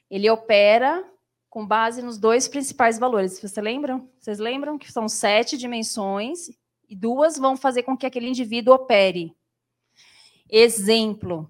ele 0.09 0.27
opera 0.31 1.07
com 1.47 1.63
base 1.63 2.01
nos 2.01 2.17
dois 2.17 2.47
principais 2.47 2.97
valores. 2.97 3.39
Vocês 3.39 3.55
lembram? 3.57 4.11
Vocês 4.19 4.39
lembram 4.39 4.79
que 4.79 4.91
são 4.91 5.07
sete 5.07 5.55
dimensões 5.59 6.47
e 6.87 6.95
duas 6.95 7.37
vão 7.37 7.55
fazer 7.55 7.83
com 7.83 7.95
que 7.95 8.07
aquele 8.07 8.27
indivíduo 8.27 8.73
opere. 8.73 9.37
Exemplo. 10.49 11.49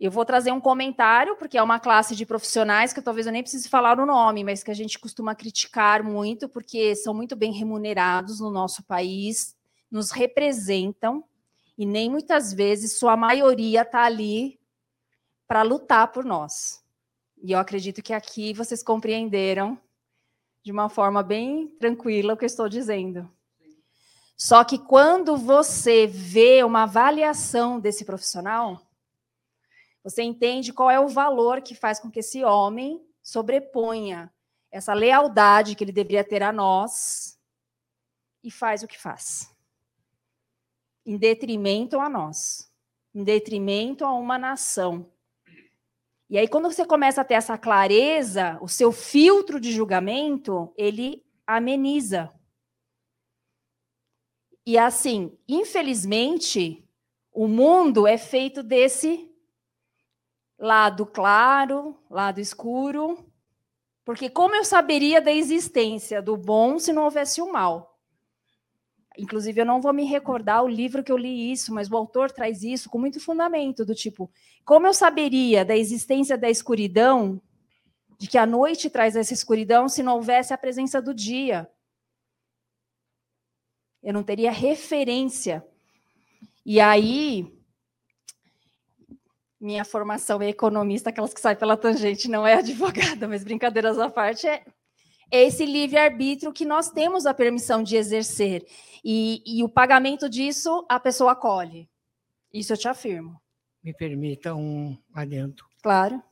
Eu 0.00 0.10
vou 0.10 0.24
trazer 0.24 0.50
um 0.50 0.60
comentário, 0.60 1.36
porque 1.36 1.56
é 1.56 1.62
uma 1.62 1.78
classe 1.78 2.16
de 2.16 2.26
profissionais 2.26 2.92
que 2.92 3.00
talvez 3.00 3.26
eu 3.26 3.32
nem 3.32 3.42
precise 3.42 3.68
falar 3.68 4.00
o 4.00 4.06
nome, 4.06 4.42
mas 4.42 4.64
que 4.64 4.70
a 4.70 4.74
gente 4.74 4.98
costuma 4.98 5.32
criticar 5.32 6.02
muito, 6.02 6.48
porque 6.48 6.96
são 6.96 7.14
muito 7.14 7.36
bem 7.36 7.52
remunerados 7.52 8.40
no 8.40 8.50
nosso 8.50 8.82
país, 8.82 9.56
nos 9.88 10.10
representam, 10.10 11.22
e 11.78 11.86
nem 11.86 12.10
muitas 12.10 12.52
vezes 12.52 12.98
sua 12.98 13.16
maioria 13.16 13.82
está 13.82 14.02
ali 14.02 14.58
para 15.46 15.62
lutar 15.62 16.10
por 16.10 16.24
nós. 16.24 16.82
E 17.40 17.52
eu 17.52 17.58
acredito 17.58 18.02
que 18.02 18.12
aqui 18.12 18.52
vocês 18.52 18.82
compreenderam 18.82 19.78
de 20.64 20.72
uma 20.72 20.88
forma 20.88 21.22
bem 21.22 21.68
tranquila 21.78 22.34
o 22.34 22.36
que 22.36 22.44
eu 22.44 22.46
estou 22.46 22.68
dizendo. 22.68 23.30
Só 24.44 24.64
que 24.64 24.76
quando 24.76 25.36
você 25.36 26.04
vê 26.04 26.64
uma 26.64 26.82
avaliação 26.82 27.78
desse 27.78 28.04
profissional, 28.04 28.84
você 30.02 30.20
entende 30.24 30.72
qual 30.72 30.90
é 30.90 30.98
o 30.98 31.06
valor 31.06 31.62
que 31.62 31.76
faz 31.76 32.00
com 32.00 32.10
que 32.10 32.18
esse 32.18 32.42
homem 32.42 33.00
sobreponha 33.22 34.34
essa 34.68 34.94
lealdade 34.94 35.76
que 35.76 35.84
ele 35.84 35.92
deveria 35.92 36.24
ter 36.24 36.42
a 36.42 36.52
nós 36.52 37.38
e 38.42 38.50
faz 38.50 38.82
o 38.82 38.88
que 38.88 38.98
faz. 38.98 39.48
Em 41.06 41.16
detrimento 41.16 42.00
a 42.00 42.08
nós, 42.08 42.68
em 43.14 43.22
detrimento 43.22 44.04
a 44.04 44.12
uma 44.12 44.36
nação, 44.36 45.08
e 46.28 46.36
aí, 46.36 46.48
quando 46.48 46.68
você 46.68 46.84
começa 46.84 47.20
a 47.20 47.24
ter 47.24 47.34
essa 47.34 47.56
clareza, 47.56 48.58
o 48.60 48.66
seu 48.66 48.90
filtro 48.90 49.60
de 49.60 49.70
julgamento, 49.70 50.72
ele 50.76 51.24
ameniza. 51.46 52.28
E 54.64 54.78
assim, 54.78 55.36
infelizmente, 55.48 56.88
o 57.32 57.48
mundo 57.48 58.06
é 58.06 58.16
feito 58.16 58.62
desse 58.62 59.28
lado 60.58 61.04
claro, 61.04 61.98
lado 62.08 62.40
escuro. 62.40 63.18
Porque 64.04 64.30
como 64.30 64.54
eu 64.54 64.64
saberia 64.64 65.20
da 65.20 65.32
existência 65.32 66.22
do 66.22 66.36
bom 66.36 66.78
se 66.78 66.92
não 66.92 67.04
houvesse 67.04 67.40
o 67.40 67.52
mal? 67.52 67.98
Inclusive, 69.18 69.60
eu 69.60 69.66
não 69.66 69.80
vou 69.80 69.92
me 69.92 70.04
recordar 70.04 70.64
o 70.64 70.68
livro 70.68 71.04
que 71.04 71.12
eu 71.12 71.18
li 71.18 71.52
isso, 71.52 71.72
mas 71.74 71.90
o 71.90 71.96
autor 71.96 72.30
traz 72.30 72.62
isso 72.62 72.88
com 72.88 72.98
muito 72.98 73.20
fundamento, 73.20 73.84
do 73.84 73.94
tipo, 73.94 74.30
como 74.64 74.86
eu 74.86 74.94
saberia 74.94 75.64
da 75.64 75.76
existência 75.76 76.38
da 76.38 76.48
escuridão, 76.48 77.40
de 78.18 78.26
que 78.26 78.38
a 78.38 78.46
noite 78.46 78.88
traz 78.88 79.14
essa 79.14 79.34
escuridão, 79.34 79.88
se 79.88 80.02
não 80.02 80.14
houvesse 80.14 80.54
a 80.54 80.58
presença 80.58 81.02
do 81.02 81.12
dia? 81.12 81.68
Eu 84.02 84.12
não 84.12 84.22
teria 84.22 84.50
referência. 84.50 85.64
E 86.64 86.80
aí, 86.80 87.52
minha 89.60 89.84
formação 89.84 90.42
é 90.42 90.48
economista, 90.48 91.10
aquelas 91.10 91.32
que 91.32 91.40
saem 91.40 91.56
pela 91.56 91.76
tangente, 91.76 92.28
não 92.28 92.44
é 92.44 92.54
advogada, 92.54 93.26
mas 93.28 93.44
brincadeiras 93.44 93.98
à 93.98 94.10
parte, 94.10 94.46
é 94.46 94.64
esse 95.30 95.64
livre-arbítrio 95.64 96.52
que 96.52 96.64
nós 96.64 96.90
temos 96.90 97.26
a 97.26 97.32
permissão 97.32 97.82
de 97.82 97.96
exercer. 97.96 98.66
E, 99.04 99.42
e, 99.46 99.62
o 99.62 99.68
pagamento 99.68 100.28
disso, 100.28 100.84
a 100.88 100.98
pessoa 101.00 101.34
colhe. 101.34 101.88
Isso 102.52 102.72
eu 102.72 102.76
te 102.76 102.88
afirmo. 102.88 103.40
Me 103.82 103.94
permita 103.94 104.54
um 104.54 104.98
adendo. 105.14 105.64
Claro. 105.82 106.22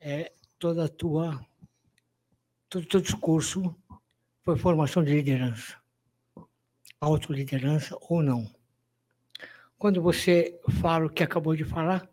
É, 0.00 0.32
toda 0.58 0.84
a 0.84 0.88
tua, 0.88 1.40
todo 2.68 2.84
o 2.84 2.88
teu 2.88 3.00
discurso 3.00 3.74
foi 4.44 4.58
formação 4.58 5.02
de 5.02 5.12
liderança. 5.12 5.77
Autoliderança 7.00 7.96
ou 8.08 8.22
não. 8.22 8.50
Quando 9.78 10.02
você 10.02 10.60
fala 10.80 11.06
o 11.06 11.10
que 11.10 11.22
acabou 11.22 11.54
de 11.54 11.64
falar, 11.64 12.08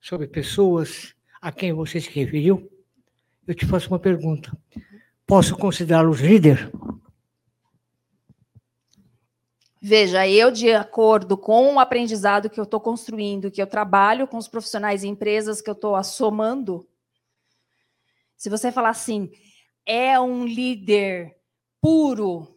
sobre 0.00 0.26
pessoas 0.26 1.14
a 1.40 1.52
quem 1.52 1.72
você 1.72 2.00
se 2.00 2.10
referiu, 2.10 2.70
eu 3.46 3.54
te 3.54 3.66
faço 3.66 3.88
uma 3.88 3.98
pergunta 3.98 4.50
posso 5.26 5.56
considerá-los 5.56 6.20
líder? 6.20 6.70
Veja, 9.80 10.26
eu, 10.26 10.50
de 10.50 10.72
acordo 10.72 11.36
com 11.36 11.74
o 11.74 11.80
aprendizado 11.80 12.48
que 12.48 12.58
eu 12.58 12.64
estou 12.64 12.80
construindo, 12.80 13.50
que 13.50 13.60
eu 13.60 13.66
trabalho 13.66 14.26
com 14.26 14.38
os 14.38 14.48
profissionais 14.48 15.04
e 15.04 15.08
empresas 15.08 15.60
que 15.60 15.68
eu 15.68 15.74
estou 15.74 15.94
assomando, 15.94 16.88
se 18.36 18.48
você 18.48 18.72
falar 18.72 18.90
assim, 18.90 19.30
é 19.84 20.18
um 20.18 20.46
líder 20.46 21.36
puro, 21.82 22.53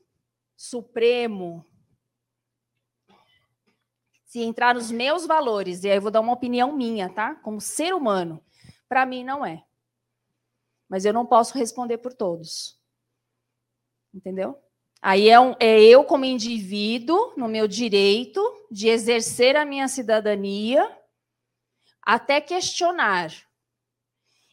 supremo, 0.57 1.65
se 4.25 4.41
entrar 4.41 4.75
nos 4.75 4.91
meus 4.91 5.25
valores, 5.25 5.85
e 5.85 5.89
aí 5.89 5.95
eu 5.95 6.01
vou 6.01 6.11
dar 6.11 6.19
uma 6.19 6.33
opinião 6.33 6.75
minha, 6.75 7.07
tá? 7.07 7.35
Como 7.35 7.61
ser 7.61 7.93
humano, 7.93 8.43
para 8.89 9.05
mim 9.05 9.23
não 9.23 9.45
é 9.45 9.63
mas 10.89 11.05
eu 11.05 11.13
não 11.13 11.25
posso 11.25 11.57
responder 11.57 11.97
por 11.97 12.13
todos. 12.13 12.79
Entendeu? 14.13 14.57
Aí 15.01 15.29
é, 15.29 15.39
um, 15.39 15.53
é 15.59 15.79
eu, 15.81 16.03
como 16.03 16.25
indivíduo, 16.25 17.33
no 17.37 17.47
meu 17.47 17.67
direito 17.67 18.41
de 18.71 18.87
exercer 18.87 19.55
a 19.55 19.65
minha 19.65 19.87
cidadania, 19.87 20.89
até 22.01 22.41
questionar. 22.41 23.31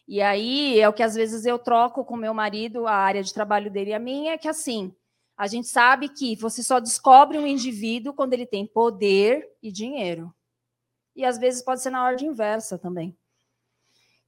E 0.07 0.21
aí 0.21 0.79
é 0.79 0.87
o 0.87 0.93
que 0.93 1.01
às 1.01 1.15
vezes 1.15 1.45
eu 1.45 1.57
troco 1.57 2.05
com 2.05 2.15
meu 2.15 2.33
marido, 2.33 2.85
a 2.85 2.93
área 2.93 3.23
de 3.23 3.33
trabalho 3.33 3.71
dele 3.71 3.89
e 3.89 3.93
a 3.93 3.99
minha, 3.99 4.33
é 4.33 4.37
que 4.37 4.47
assim, 4.47 4.95
a 5.37 5.47
gente 5.47 5.67
sabe 5.67 6.09
que 6.09 6.35
você 6.35 6.63
só 6.63 6.79
descobre 6.79 7.37
um 7.37 7.45
indivíduo 7.45 8.13
quando 8.13 8.33
ele 8.33 8.45
tem 8.45 8.65
poder 8.65 9.49
e 9.61 9.71
dinheiro. 9.71 10.33
E 11.15 11.25
às 11.25 11.37
vezes 11.37 11.61
pode 11.61 11.81
ser 11.81 11.89
na 11.89 12.03
ordem 12.05 12.29
inversa 12.29 12.77
também. 12.77 13.17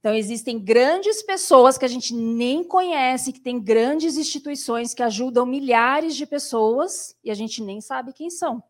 Então, 0.00 0.14
existem 0.14 0.60
grandes 0.60 1.22
pessoas 1.22 1.76
que 1.76 1.84
a 1.84 1.88
gente 1.88 2.14
nem 2.14 2.62
conhece, 2.62 3.32
que 3.32 3.40
têm 3.40 3.60
grandes 3.60 4.16
instituições 4.16 4.94
que 4.94 5.02
ajudam 5.02 5.44
milhares 5.44 6.14
de 6.14 6.24
pessoas 6.24 7.16
e 7.24 7.30
a 7.30 7.34
gente 7.34 7.62
nem 7.62 7.80
sabe 7.80 8.12
quem 8.12 8.30
são. 8.30 8.62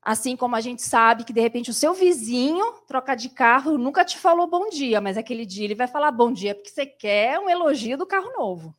Assim 0.00 0.34
como 0.34 0.56
a 0.56 0.62
gente 0.62 0.80
sabe 0.80 1.24
que, 1.24 1.32
de 1.32 1.42
repente, 1.42 1.70
o 1.70 1.74
seu 1.74 1.92
vizinho 1.92 2.72
troca 2.86 3.14
de 3.14 3.28
carro 3.28 3.76
nunca 3.76 4.02
te 4.02 4.16
falou 4.16 4.46
bom 4.46 4.70
dia, 4.70 4.98
mas 4.98 5.18
aquele 5.18 5.44
dia 5.44 5.64
ele 5.64 5.74
vai 5.74 5.86
falar 5.86 6.10
bom 6.10 6.32
dia 6.32 6.54
porque 6.54 6.70
você 6.70 6.86
quer 6.86 7.38
um 7.38 7.50
elogio 7.50 7.98
do 7.98 8.06
carro 8.06 8.32
novo. 8.32 8.74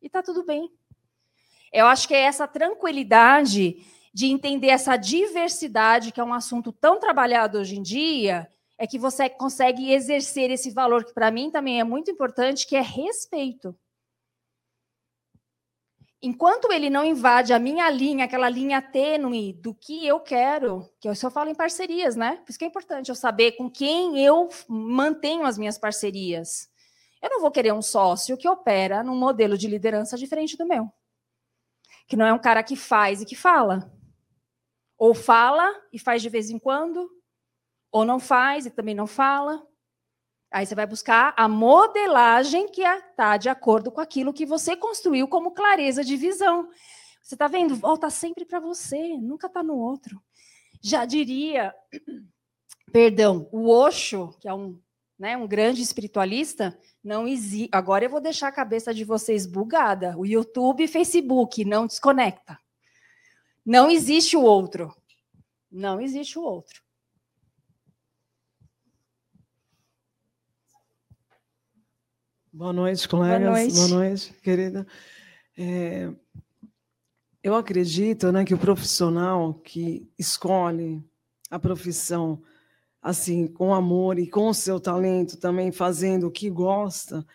E 0.00 0.08
tá 0.08 0.22
tudo 0.22 0.42
bem. 0.42 0.72
Eu 1.72 1.86
acho 1.86 2.06
que 2.06 2.14
é 2.14 2.20
essa 2.20 2.46
tranquilidade 2.46 3.84
de 4.12 4.26
entender 4.26 4.68
essa 4.68 4.96
diversidade, 4.96 6.12
que 6.12 6.20
é 6.20 6.24
um 6.24 6.34
assunto 6.34 6.70
tão 6.70 7.00
trabalhado 7.00 7.58
hoje 7.58 7.78
em 7.78 7.82
dia, 7.82 8.46
é 8.76 8.86
que 8.86 8.98
você 8.98 9.30
consegue 9.30 9.90
exercer 9.90 10.50
esse 10.50 10.70
valor 10.70 11.04
que 11.04 11.14
para 11.14 11.30
mim 11.30 11.50
também 11.50 11.80
é 11.80 11.84
muito 11.84 12.10
importante, 12.10 12.66
que 12.66 12.76
é 12.76 12.82
respeito. 12.82 13.74
Enquanto 16.20 16.70
ele 16.70 16.90
não 16.90 17.04
invade 17.04 17.52
a 17.52 17.58
minha 17.58 17.90
linha, 17.90 18.26
aquela 18.26 18.48
linha 18.48 18.80
tênue 18.80 19.54
do 19.54 19.74
que 19.74 20.06
eu 20.06 20.20
quero, 20.20 20.88
que 21.00 21.08
eu 21.08 21.14
só 21.16 21.30
falo 21.30 21.50
em 21.50 21.54
parcerias, 21.54 22.14
né? 22.14 22.36
Por 22.44 22.50
isso 22.50 22.58
que 22.58 22.64
é 22.64 22.68
importante 22.68 23.08
eu 23.08 23.14
saber 23.14 23.52
com 23.52 23.68
quem 23.68 24.24
eu 24.24 24.48
mantenho 24.68 25.44
as 25.44 25.58
minhas 25.58 25.78
parcerias. 25.78 26.68
Eu 27.20 27.30
não 27.30 27.40
vou 27.40 27.50
querer 27.50 27.72
um 27.72 27.82
sócio 27.82 28.36
que 28.36 28.48
opera 28.48 29.02
num 29.02 29.16
modelo 29.16 29.58
de 29.58 29.66
liderança 29.66 30.16
diferente 30.16 30.56
do 30.56 30.66
meu. 30.66 30.92
Que 32.12 32.16
não 32.16 32.26
é 32.26 32.32
um 32.34 32.38
cara 32.38 32.62
que 32.62 32.76
faz 32.76 33.22
e 33.22 33.24
que 33.24 33.34
fala. 33.34 33.90
Ou 34.98 35.14
fala 35.14 35.66
e 35.90 35.98
faz 35.98 36.20
de 36.20 36.28
vez 36.28 36.50
em 36.50 36.58
quando, 36.58 37.10
ou 37.90 38.04
não 38.04 38.20
faz 38.20 38.66
e 38.66 38.70
também 38.70 38.94
não 38.94 39.06
fala. 39.06 39.66
Aí 40.52 40.66
você 40.66 40.74
vai 40.74 40.86
buscar 40.86 41.32
a 41.38 41.48
modelagem 41.48 42.68
que 42.68 42.82
está 42.82 43.38
de 43.38 43.48
acordo 43.48 43.90
com 43.90 43.98
aquilo 43.98 44.34
que 44.34 44.44
você 44.44 44.76
construiu 44.76 45.26
como 45.26 45.52
clareza 45.52 46.04
de 46.04 46.14
visão. 46.18 46.68
Você 47.22 47.34
está 47.34 47.48
vendo? 47.48 47.74
Volta 47.74 48.10
sempre 48.10 48.44
para 48.44 48.60
você, 48.60 49.16
nunca 49.16 49.46
está 49.46 49.62
no 49.62 49.78
outro. 49.78 50.22
Já 50.82 51.06
diria, 51.06 51.74
perdão, 52.92 53.48
o 53.50 53.70
Osho, 53.70 54.36
que 54.38 54.46
é 54.46 54.52
um 54.52 54.78
né, 55.22 55.36
um 55.36 55.46
grande 55.46 55.80
espiritualista, 55.80 56.76
não 57.02 57.28
existe. 57.28 57.68
Agora 57.70 58.04
eu 58.04 58.10
vou 58.10 58.20
deixar 58.20 58.48
a 58.48 58.52
cabeça 58.52 58.92
de 58.92 59.04
vocês 59.04 59.46
bugada. 59.46 60.18
O 60.18 60.26
YouTube 60.26 60.82
e 60.82 60.88
Facebook 60.88 61.64
não 61.64 61.86
desconecta. 61.86 62.58
Não 63.64 63.88
existe 63.88 64.36
o 64.36 64.42
outro. 64.42 64.92
Não 65.70 66.00
existe 66.00 66.36
o 66.40 66.42
outro. 66.42 66.82
Boa 72.52 72.72
noite, 72.72 73.08
colegas. 73.08 73.42
Boa 73.42 73.60
noite, 73.60 73.74
Boa 73.74 73.88
noite 73.88 74.32
querida. 74.42 74.84
É, 75.56 76.12
eu 77.44 77.54
acredito 77.54 78.32
né, 78.32 78.44
que 78.44 78.54
o 78.54 78.58
profissional 78.58 79.54
que 79.54 80.10
escolhe 80.18 81.00
a 81.48 81.60
profissão 81.60 82.42
assim 83.02 83.48
com 83.48 83.74
amor 83.74 84.18
e 84.18 84.28
com 84.28 84.48
o 84.48 84.54
seu 84.54 84.78
talento 84.78 85.36
também 85.36 85.72
fazendo 85.72 86.28
o 86.28 86.30
que 86.30 86.48
gosta, 86.48 87.26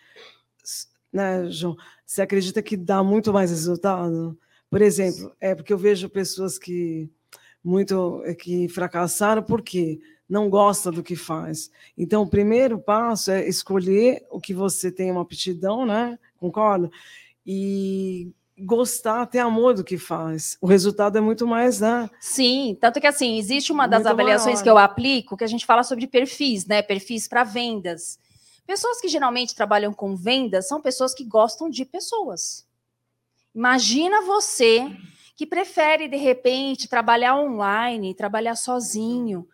né, 1.12 1.50
João? 1.50 1.76
Você 2.06 2.22
acredita 2.22 2.62
que 2.62 2.76
dá 2.76 3.02
muito 3.02 3.32
mais 3.32 3.50
resultado? 3.50 4.38
Por 4.70 4.80
exemplo, 4.80 5.30
é 5.38 5.54
porque 5.54 5.72
eu 5.72 5.78
vejo 5.78 6.08
pessoas 6.08 6.58
que 6.58 7.10
muito 7.62 8.22
que 8.38 8.68
fracassaram 8.68 9.42
porque 9.42 10.00
não 10.28 10.48
gosta 10.48 10.90
do 10.90 11.02
que 11.02 11.16
faz. 11.16 11.70
Então, 11.96 12.22
o 12.22 12.28
primeiro 12.28 12.78
passo 12.78 13.30
é 13.30 13.48
escolher 13.48 14.26
o 14.30 14.40
que 14.40 14.54
você 14.54 14.92
tem 14.92 15.10
uma 15.10 15.22
aptidão, 15.22 15.86
né? 15.86 16.18
Concorda? 16.36 16.90
E 17.46 18.30
gostar, 18.60 19.26
ter 19.26 19.38
amor 19.38 19.74
do 19.74 19.84
que 19.84 19.96
faz. 19.96 20.56
O 20.60 20.66
resultado 20.66 21.18
é 21.18 21.20
muito 21.20 21.46
mais, 21.46 21.80
né? 21.80 22.08
Sim, 22.20 22.76
tanto 22.80 23.00
que 23.00 23.06
assim, 23.06 23.38
existe 23.38 23.72
uma 23.72 23.86
das 23.86 24.02
Muito 24.02 24.12
avaliações 24.12 24.54
maior. 24.56 24.62
que 24.62 24.70
eu 24.70 24.78
aplico 24.78 25.36
que 25.36 25.44
a 25.44 25.48
gente 25.48 25.66
fala 25.66 25.82
sobre 25.82 26.06
perfis, 26.06 26.66
né? 26.66 26.82
Perfis 26.82 27.28
para 27.28 27.44
vendas. 27.44 28.18
Pessoas 28.66 29.00
que 29.00 29.08
geralmente 29.08 29.54
trabalham 29.54 29.92
com 29.92 30.14
vendas 30.14 30.68
são 30.68 30.80
pessoas 30.80 31.14
que 31.14 31.24
gostam 31.24 31.70
de 31.70 31.84
pessoas. 31.84 32.66
Imagina 33.54 34.22
você 34.22 34.86
que 35.34 35.46
prefere 35.46 36.08
de 36.08 36.16
repente 36.16 36.88
trabalhar 36.88 37.36
online, 37.36 38.14
trabalhar 38.14 38.56
sozinho. 38.56 39.48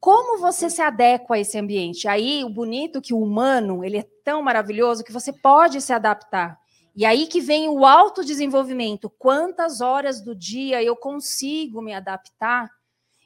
Como 0.00 0.38
você 0.40 0.68
se 0.68 0.82
adequa 0.82 1.34
a 1.34 1.38
esse 1.38 1.58
ambiente? 1.58 2.08
Aí 2.08 2.42
o 2.44 2.48
bonito 2.50 3.00
que 3.00 3.14
o 3.14 3.20
humano, 3.20 3.84
ele 3.84 3.98
é 3.98 4.06
tão 4.24 4.42
maravilhoso 4.42 5.04
que 5.04 5.12
você 5.12 5.32
pode 5.32 5.80
se 5.80 5.92
adaptar. 5.92 6.59
E 6.94 7.04
aí 7.04 7.26
que 7.26 7.40
vem 7.40 7.68
o 7.68 7.86
autodesenvolvimento. 7.86 9.08
Quantas 9.10 9.80
horas 9.80 10.20
do 10.20 10.34
dia 10.34 10.82
eu 10.82 10.96
consigo 10.96 11.80
me 11.80 11.94
adaptar 11.94 12.70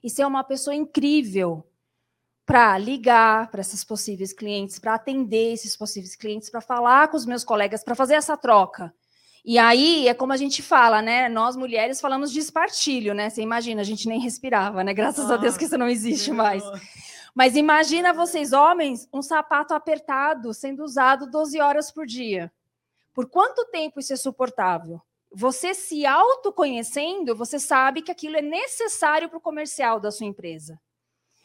e 0.02 0.10
ser 0.10 0.26
uma 0.26 0.44
pessoa 0.44 0.74
incrível 0.74 1.66
para 2.46 2.76
ligar 2.76 3.50
para 3.50 3.62
esses 3.62 3.82
possíveis 3.82 4.32
clientes, 4.32 4.78
para 4.78 4.94
atender 4.94 5.54
esses 5.54 5.76
possíveis 5.76 6.14
clientes, 6.14 6.50
para 6.50 6.60
falar 6.60 7.08
com 7.08 7.16
os 7.16 7.24
meus 7.24 7.42
colegas, 7.42 7.82
para 7.82 7.94
fazer 7.94 8.14
essa 8.14 8.36
troca. 8.36 8.94
E 9.44 9.58
aí 9.58 10.08
é 10.08 10.14
como 10.14 10.32
a 10.32 10.36
gente 10.36 10.62
fala, 10.62 11.02
né? 11.02 11.28
Nós 11.28 11.56
mulheres 11.56 12.00
falamos 12.00 12.32
de 12.32 12.40
espartilho, 12.40 13.14
né? 13.14 13.28
Você 13.28 13.42
imagina, 13.42 13.80
a 13.80 13.84
gente 13.84 14.08
nem 14.08 14.20
respirava, 14.20 14.82
né? 14.82 14.92
Graças 14.94 15.30
a 15.30 15.36
Deus 15.36 15.56
que 15.56 15.64
isso 15.64 15.78
não 15.78 15.88
existe 15.88 16.30
mais. 16.32 16.62
Mas 17.34 17.56
imagina 17.56 18.12
vocês, 18.12 18.52
homens, 18.52 19.08
um 19.12 19.20
sapato 19.20 19.74
apertado 19.74 20.54
sendo 20.54 20.84
usado 20.84 21.30
12 21.30 21.60
horas 21.60 21.90
por 21.90 22.06
dia. 22.06 22.52
Por 23.14 23.30
quanto 23.30 23.64
tempo 23.66 24.00
isso 24.00 24.12
é 24.12 24.16
suportável? 24.16 25.00
Você 25.32 25.72
se 25.72 26.04
autoconhecendo, 26.04 27.34
você 27.34 27.58
sabe 27.58 28.02
que 28.02 28.10
aquilo 28.10 28.36
é 28.36 28.42
necessário 28.42 29.28
para 29.28 29.38
o 29.38 29.40
comercial 29.40 29.98
da 29.98 30.10
sua 30.10 30.26
empresa. 30.26 30.78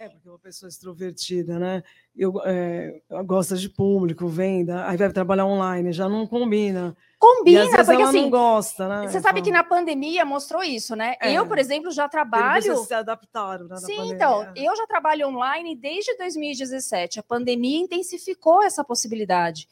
É, 0.02 0.08
porque 0.08 0.30
uma 0.30 0.40
pessoa 0.40 0.70
extrovertida, 0.70 1.60
né? 1.60 1.84
Eu, 2.16 2.42
é, 2.46 3.02
gosta 3.26 3.58
de 3.58 3.68
público, 3.68 4.30
venda, 4.30 4.88
aí 4.88 4.96
vai 4.96 5.12
trabalhar 5.12 5.46
online, 5.46 5.92
já 5.92 6.08
não 6.08 6.26
combina. 6.26 6.96
e 6.96 7.18
Combina, 7.20 7.64
às 7.64 7.72
vezes 7.72 7.86
porque 7.86 8.02
ela 8.02 8.10
assim, 8.10 8.22
não 8.22 8.30
gosta, 8.30 8.88
né? 8.88 9.10
você 9.10 9.20
sabe 9.20 9.42
que 9.42 9.52
na 9.52 9.62
pandemia 9.62 10.24
mostrou 10.24 10.64
isso, 10.64 10.96
né? 10.96 11.16
É. 11.20 11.34
Eu, 11.34 11.46
por 11.46 11.58
exemplo, 11.58 11.92
já 11.92 12.08
trabalho. 12.08 12.78
se 12.78 12.94
adaptaram, 12.94 13.68
né? 13.68 13.76
Sim, 13.76 14.14
então, 14.14 14.50
eu 14.56 14.74
já 14.74 14.88
trabalho 14.88 15.28
online 15.28 15.76
desde 15.76 16.16
2017. 16.16 17.20
A 17.20 17.24
pandemia 17.24 17.82
intensificou 17.82 18.64
essa 18.64 18.86
possibilidade. 18.86 19.68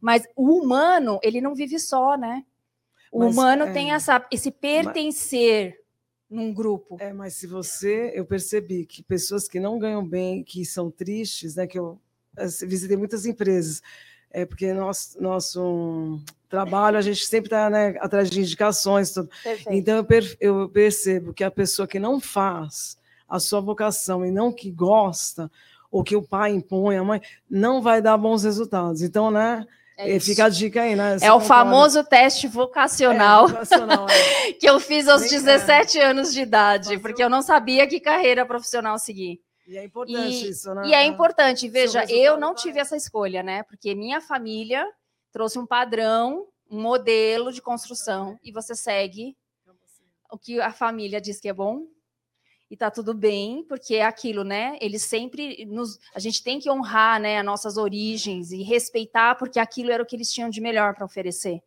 Mas 0.00 0.26
o 0.34 0.58
humano, 0.60 1.18
ele 1.22 1.40
não 1.40 1.54
vive 1.54 1.78
só, 1.78 2.16
né? 2.16 2.44
O 3.12 3.20
Mas, 3.20 3.32
humano 3.32 3.64
é, 3.64 3.72
tem 3.72 3.92
essa, 3.92 4.24
esse 4.30 4.50
pertencer 4.50 5.80
num 6.28 6.54
grupo. 6.54 6.96
É, 7.00 7.12
mas 7.12 7.34
se 7.34 7.46
você, 7.46 8.12
eu 8.14 8.24
percebi 8.24 8.86
que 8.86 9.02
pessoas 9.02 9.48
que 9.48 9.58
não 9.58 9.78
ganham 9.78 10.06
bem, 10.06 10.44
que 10.44 10.64
são 10.64 10.90
tristes, 10.90 11.56
né? 11.56 11.66
Que 11.66 11.78
eu 11.78 11.98
visitei 12.62 12.96
muitas 12.96 13.26
empresas, 13.26 13.82
é 14.30 14.46
porque 14.46 14.72
nosso, 14.72 15.20
nosso 15.20 16.20
trabalho, 16.48 16.96
a 16.96 17.00
gente 17.00 17.26
sempre 17.26 17.48
está 17.48 17.68
né, 17.68 17.96
atrás 17.98 18.30
de 18.30 18.40
indicações, 18.40 19.12
tudo. 19.12 19.28
Perfeito. 19.42 19.72
Então 19.72 19.96
eu, 19.96 20.04
per- 20.04 20.36
eu 20.40 20.68
percebo 20.68 21.34
que 21.34 21.42
a 21.42 21.50
pessoa 21.50 21.88
que 21.88 21.98
não 21.98 22.20
faz 22.20 22.96
a 23.28 23.40
sua 23.40 23.60
vocação 23.60 24.24
e 24.24 24.30
não 24.30 24.52
que 24.52 24.70
gosta, 24.70 25.50
ou 25.90 26.04
que 26.04 26.14
o 26.14 26.22
pai 26.22 26.52
impõe, 26.52 26.96
a 26.96 27.02
mãe, 27.02 27.20
não 27.48 27.82
vai 27.82 28.00
dar 28.00 28.16
bons 28.16 28.44
resultados. 28.44 29.02
Então, 29.02 29.30
né? 29.32 29.66
É 30.02 30.16
isso. 30.16 30.26
fica 30.26 30.44
a 30.44 30.48
dica 30.48 30.82
aí, 30.82 30.94
né? 30.96 31.18
Você 31.18 31.26
É 31.26 31.32
o 31.32 31.40
famoso 31.40 32.02
teste 32.04 32.46
É, 32.46 32.50
vocacional 32.50 33.48
vocacional, 33.48 34.06
é. 34.08 34.52
que 34.54 34.68
eu 34.68 34.78
fiz 34.80 35.08
aos 35.08 35.20
Nem- 35.22 35.30
17 35.30 35.98
anos 35.98 36.32
de 36.32 36.40
idade, 36.40 36.98
porque 36.98 37.22
eu 37.22 37.28
não 37.30 37.42
sabia 37.42 37.86
que 37.86 38.00
carreira 38.00 38.44
profissional 38.46 38.98
seguir. 38.98 39.40
E 39.66 39.76
é 39.76 39.84
importante 39.84 40.46
E- 40.46 40.48
isso, 40.50 40.74
né? 40.74 40.82
E 40.86 40.94
é 40.94 41.04
importante, 41.04 41.68
veja, 41.68 42.04
eu 42.10 42.36
não 42.36 42.54
tive 42.54 42.80
essa 42.80 42.96
escolha, 42.96 43.42
né? 43.42 43.62
Porque 43.64 43.94
minha 43.94 44.20
família 44.20 44.84
trouxe 45.32 45.58
um 45.58 45.66
padrão, 45.66 46.46
um 46.70 46.80
modelo 46.80 47.52
de 47.52 47.62
construção, 47.62 48.36
e 48.42 48.50
você 48.50 48.74
segue 48.74 49.36
o 50.32 50.38
que 50.38 50.60
a 50.60 50.72
família 50.72 51.20
diz 51.20 51.40
que 51.40 51.48
é 51.48 51.52
bom, 51.52 51.82
e 52.70 52.76
tá 52.76 52.90
tudo 52.90 53.12
bem, 53.12 53.64
porque 53.64 53.96
é 53.96 54.04
aquilo, 54.04 54.44
né? 54.44 54.78
Eles 54.80 55.02
sempre 55.02 55.66
nos. 55.66 55.98
A 56.14 56.20
gente 56.20 56.42
tem 56.42 56.60
que 56.60 56.70
honrar 56.70 57.20
né, 57.20 57.38
as 57.38 57.44
nossas 57.44 57.76
origens 57.76 58.52
e 58.52 58.62
respeitar, 58.62 59.34
porque 59.34 59.58
aquilo 59.58 59.90
era 59.90 60.02
o 60.02 60.06
que 60.06 60.14
eles 60.14 60.32
tinham 60.32 60.48
de 60.48 60.60
melhor 60.60 60.94
para 60.94 61.04
oferecer. 61.04 61.60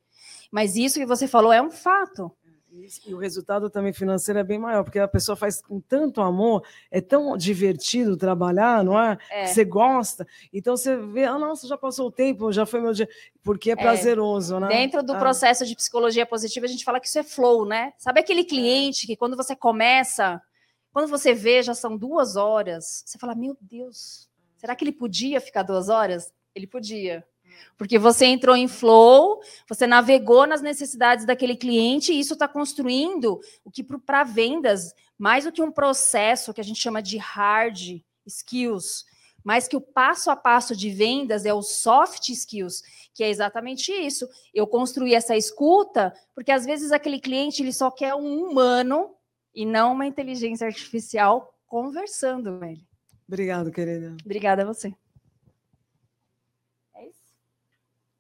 Mas 0.50 0.78
isso 0.78 1.00
que 1.00 1.06
você 1.06 1.28
falou 1.28 1.52
é 1.52 1.62
um 1.62 1.72
fato. 1.72 2.32
Isso, 2.72 3.02
E 3.06 3.14
o 3.14 3.20
resultado 3.20 3.70
também 3.70 3.94
financeiro 3.94 4.40
é 4.40 4.44
bem 4.44 4.58
maior, 4.58 4.84
porque 4.84 4.98
a 4.98 5.08
pessoa 5.08 5.36
faz 5.36 5.62
com 5.62 5.80
tanto 5.80 6.22
amor, 6.22 6.64
é 6.90 7.00
tão 7.00 7.38
divertido 7.38 8.18
trabalhar, 8.18 8.84
não 8.84 9.00
é? 9.00 9.16
É. 9.30 9.46
Você 9.46 9.64
gosta, 9.64 10.26
então 10.52 10.76
você 10.76 10.98
vê, 10.98 11.26
ah, 11.26 11.38
nossa, 11.38 11.68
já 11.68 11.78
passou 11.78 12.08
o 12.08 12.12
tempo, 12.12 12.52
já 12.52 12.66
foi 12.66 12.82
meu 12.82 12.92
dia, 12.92 13.08
porque 13.44 13.70
é 13.70 13.76
prazeroso, 13.76 14.60
né? 14.60 14.70
Dentro 14.70 15.04
do 15.04 15.14
Ah, 15.14 15.20
processo 15.20 15.68
de 15.68 15.76
psicologia 15.76 16.26
positiva, 16.26 16.66
a 16.66 16.70
gente 16.70 16.84
fala 16.84 17.00
que 17.00 17.08
isso 17.08 17.20
é 17.20 17.24
flow, 17.24 17.64
né? 17.64 17.94
Sabe 18.00 18.22
aquele 18.22 18.44
cliente 18.44 19.06
que 19.06 19.16
quando 19.16 19.38
você 19.38 19.56
começa, 19.56 20.42
quando 20.94 21.10
você 21.10 21.34
vê, 21.34 21.64
já 21.64 21.74
são 21.74 21.98
duas 21.98 22.36
horas, 22.36 23.04
você 23.04 23.18
fala, 23.18 23.34
meu 23.34 23.58
Deus, 23.60 24.30
será 24.56 24.76
que 24.76 24.84
ele 24.84 24.92
podia 24.92 25.42
ficar 25.42 25.64
duas 25.64 25.90
horas? 25.90 26.32
Ele 26.54 26.68
podia. 26.68 27.26
Porque 27.76 27.98
você 27.98 28.28
entrou 28.28 28.56
em 28.56 28.68
flow, 28.68 29.42
você 29.68 29.88
navegou 29.88 30.46
nas 30.46 30.62
necessidades 30.62 31.26
daquele 31.26 31.56
cliente, 31.56 32.14
e 32.14 32.20
isso 32.20 32.34
está 32.34 32.48
construindo 32.48 33.42
o 33.66 33.72
que 33.72 33.84
para 33.84 34.24
vendas, 34.24 34.94
mais 35.18 35.46
do 35.46 35.52
que 35.52 35.64
um 35.64 35.72
processo 35.72 36.54
que 36.54 36.62
a 36.62 36.64
gente 36.64 36.80
chama 36.80 37.02
de 37.02 37.18
hard 37.18 38.02
skills, 38.28 39.06
mais 39.44 39.68
que 39.68 39.76
o 39.76 39.82
passo 39.82 40.30
a 40.30 40.36
passo 40.36 40.76
de 40.76 40.92
vendas 40.92 41.44
é 41.44 41.54
o 41.54 41.64
soft 41.64 42.30
skills, 42.30 42.84
que 43.16 43.24
é 43.24 43.30
exatamente 43.30 43.92
isso. 43.92 44.30
Eu 44.54 44.68
construí 44.68 45.16
essa 45.16 45.36
escuta, 45.36 46.14
porque 46.36 46.52
às 46.52 46.66
vezes 46.66 46.92
aquele 46.92 47.20
cliente 47.20 47.64
ele 47.64 47.74
só 47.74 47.90
quer 47.90 48.14
um 48.14 48.44
humano 48.44 49.16
e 49.54 49.66
não 49.66 49.94
uma 49.94 50.06
inteligência 50.06 50.68
artificial 50.68 51.54
conversando 51.68 52.60
com 52.60 52.66
ele. 52.66 52.86
Obrigado, 53.28 53.72
querida. 53.72 54.16
Obrigada 54.24 54.64
a 54.64 54.66
você. 54.66 54.94
É 56.96 57.08
isso? 57.08 57.34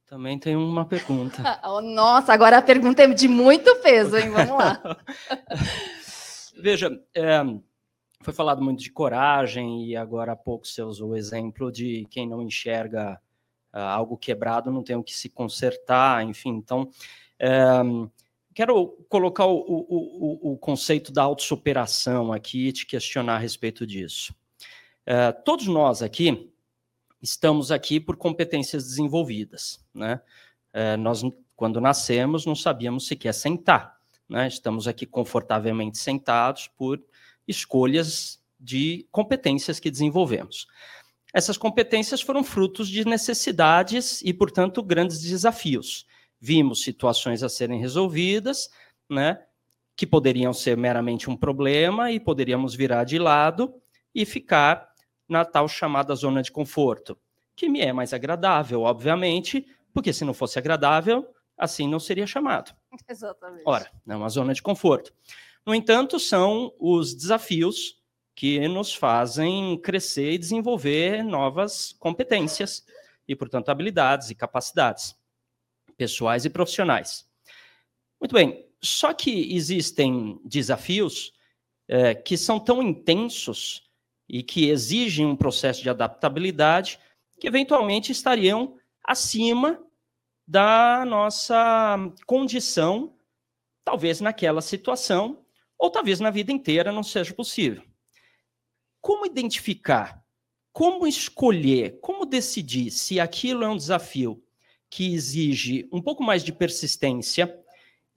Também 0.07 0.39
tem 0.39 0.55
uma 0.55 0.85
pergunta. 0.85 1.41
Oh, 1.63 1.81
nossa, 1.81 2.33
agora 2.33 2.57
a 2.57 2.61
pergunta 2.61 3.03
é 3.03 3.07
de 3.07 3.27
muito 3.27 3.75
peso, 3.77 4.17
hein? 4.17 4.29
Vamos 4.29 4.57
lá. 4.57 4.81
Veja, 6.57 6.89
é, 7.15 7.41
foi 8.21 8.33
falado 8.33 8.61
muito 8.61 8.81
de 8.81 8.91
coragem 8.91 9.85
e 9.85 9.95
agora 9.95 10.31
há 10.31 10.35
pouco 10.35 10.67
você 10.67 10.81
usou 10.81 11.09
o 11.09 11.15
exemplo 11.15 11.71
de 11.71 12.07
quem 12.09 12.27
não 12.27 12.41
enxerga 12.41 13.19
ah, 13.73 13.91
algo 13.91 14.15
quebrado 14.15 14.71
não 14.71 14.83
tem 14.83 14.95
o 14.95 15.03
que 15.03 15.15
se 15.15 15.27
consertar, 15.27 16.23
enfim. 16.23 16.51
Então, 16.51 16.89
é, 17.39 17.49
quero 18.53 18.87
colocar 19.09 19.45
o, 19.45 19.55
o- 19.57 20.49
o- 20.49 20.53
o 20.53 20.57
conceito 20.57 21.11
da 21.11 21.23
autossuperação 21.23 22.31
aqui 22.31 22.67
e 22.67 22.71
te 22.71 22.85
questionar 22.85 23.35
a 23.35 23.39
respeito 23.39 23.85
disso. 23.85 24.33
É, 25.05 25.31
todos 25.31 25.67
nós 25.67 26.01
aqui 26.01 26.49
estamos 27.21 27.71
aqui 27.71 27.99
por 27.99 28.15
competências 28.17 28.83
desenvolvidas, 28.85 29.83
né? 29.93 30.21
É, 30.71 30.97
nós, 30.97 31.21
quando 31.55 31.79
nascemos, 31.79 32.45
não 32.45 32.55
sabíamos 32.55 33.07
sequer 33.07 33.33
sentar 33.33 33.93
né? 34.27 34.47
Estamos 34.47 34.87
aqui 34.87 35.05
confortavelmente 35.05 35.97
sentados 35.97 36.67
por 36.67 37.01
escolhas 37.47 38.41
de 38.59 39.05
competências 39.11 39.79
que 39.79 39.91
desenvolvemos. 39.91 40.65
Essas 41.33 41.57
competências 41.57 42.21
foram 42.21 42.43
frutos 42.43 42.87
de 42.87 43.05
necessidades 43.05 44.21
e, 44.23 44.33
portanto, 44.33 44.81
grandes 44.81 45.19
desafios. 45.21 46.05
Vimos 46.45 46.83
situações 46.83 47.41
a 47.41 47.47
serem 47.47 47.79
resolvidas, 47.79 48.69
né, 49.09 49.41
que 49.95 50.05
poderiam 50.05 50.51
ser 50.51 50.75
meramente 50.75 51.29
um 51.29 51.37
problema 51.37 52.11
e 52.11 52.19
poderíamos 52.19 52.75
virar 52.75 53.05
de 53.05 53.17
lado 53.17 53.73
e 54.13 54.25
ficar 54.25 54.89
na 55.25 55.45
tal 55.45 55.69
chamada 55.69 56.13
zona 56.15 56.41
de 56.41 56.51
conforto, 56.51 57.17
que 57.55 57.69
me 57.69 57.79
é 57.79 57.93
mais 57.93 58.13
agradável, 58.13 58.81
obviamente, 58.81 59.65
porque 59.93 60.11
se 60.11 60.25
não 60.25 60.33
fosse 60.33 60.59
agradável, 60.59 61.25
assim 61.57 61.87
não 61.87 61.97
seria 61.97 62.27
chamado. 62.27 62.75
Exatamente. 63.07 63.63
Ora, 63.65 63.89
é 64.05 64.13
uma 64.13 64.27
zona 64.27 64.53
de 64.53 64.61
conforto. 64.61 65.13
No 65.65 65.73
entanto, 65.73 66.19
são 66.19 66.73
os 66.77 67.15
desafios 67.15 68.03
que 68.35 68.67
nos 68.67 68.93
fazem 68.93 69.79
crescer 69.79 70.33
e 70.33 70.37
desenvolver 70.37 71.23
novas 71.23 71.93
competências 71.93 72.83
e, 73.25 73.33
portanto, 73.33 73.69
habilidades 73.69 74.29
e 74.29 74.35
capacidades 74.35 75.15
pessoais 76.03 76.43
e 76.43 76.49
profissionais. 76.49 77.25
Muito 78.19 78.33
bem, 78.33 78.67
só 78.81 79.13
que 79.13 79.55
existem 79.55 80.37
desafios 80.43 81.31
é, 81.87 82.13
que 82.13 82.35
são 82.35 82.59
tão 82.59 82.83
intensos 82.83 83.89
e 84.27 84.43
que 84.43 84.69
exigem 84.69 85.25
um 85.25 85.35
processo 85.35 85.81
de 85.81 85.89
adaptabilidade 85.89 86.99
que 87.39 87.47
eventualmente 87.47 88.11
estariam 88.11 88.77
acima 89.01 89.81
da 90.45 91.05
nossa 91.05 91.95
condição, 92.25 93.15
talvez 93.85 94.19
naquela 94.19 94.61
situação, 94.61 95.45
ou 95.77 95.89
talvez 95.89 96.19
na 96.19 96.29
vida 96.29 96.51
inteira 96.51 96.91
não 96.91 97.03
seja 97.03 97.33
possível. 97.33 97.81
Como 98.99 99.25
identificar? 99.25 100.21
Como 100.73 101.07
escolher? 101.07 101.99
Como 102.01 102.25
decidir 102.25 102.91
se 102.91 103.21
aquilo 103.21 103.63
é 103.63 103.69
um 103.69 103.77
desafio 103.77 104.43
que 104.93 105.11
exige 105.11 105.89
um 105.91 105.99
pouco 105.99 106.23
mais 106.23 106.43
de 106.43 106.53
persistência 106.53 107.59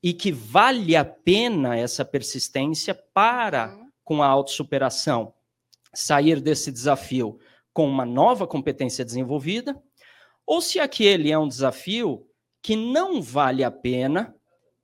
e 0.03 0.13
que 0.13 0.31
vale 0.31 0.95
a 0.95 1.07
pena 1.07 1.75
essa 1.75 2.05
persistência 2.05 2.95
para, 2.95 3.75
uhum. 3.75 3.91
com 4.05 4.23
a 4.23 4.27
autossuperação, 4.27 5.33
sair 5.95 6.39
desse 6.39 6.71
desafio 6.71 7.39
com 7.73 7.89
uma 7.89 8.05
nova 8.05 8.47
competência 8.47 9.07
desenvolvida, 9.07 9.83
ou 10.47 10.61
se 10.61 10.79
aquele 10.79 11.33
é 11.33 11.39
um 11.39 11.49
desafio 11.49 12.27
que 12.61 12.77
não 12.77 13.23
vale 13.23 13.65
a 13.65 13.71
pena 13.71 14.37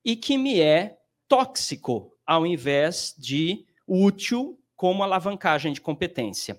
e 0.03 0.17
que 0.17 0.39
me 0.39 0.61
é 0.61 0.97
tóxico, 1.29 2.17
ao 2.25 2.47
invés 2.47 3.15
de 3.19 3.67
útil 3.87 4.59
como 4.75 5.03
alavancagem 5.03 5.75
de 5.75 5.81
competência. 5.83 6.59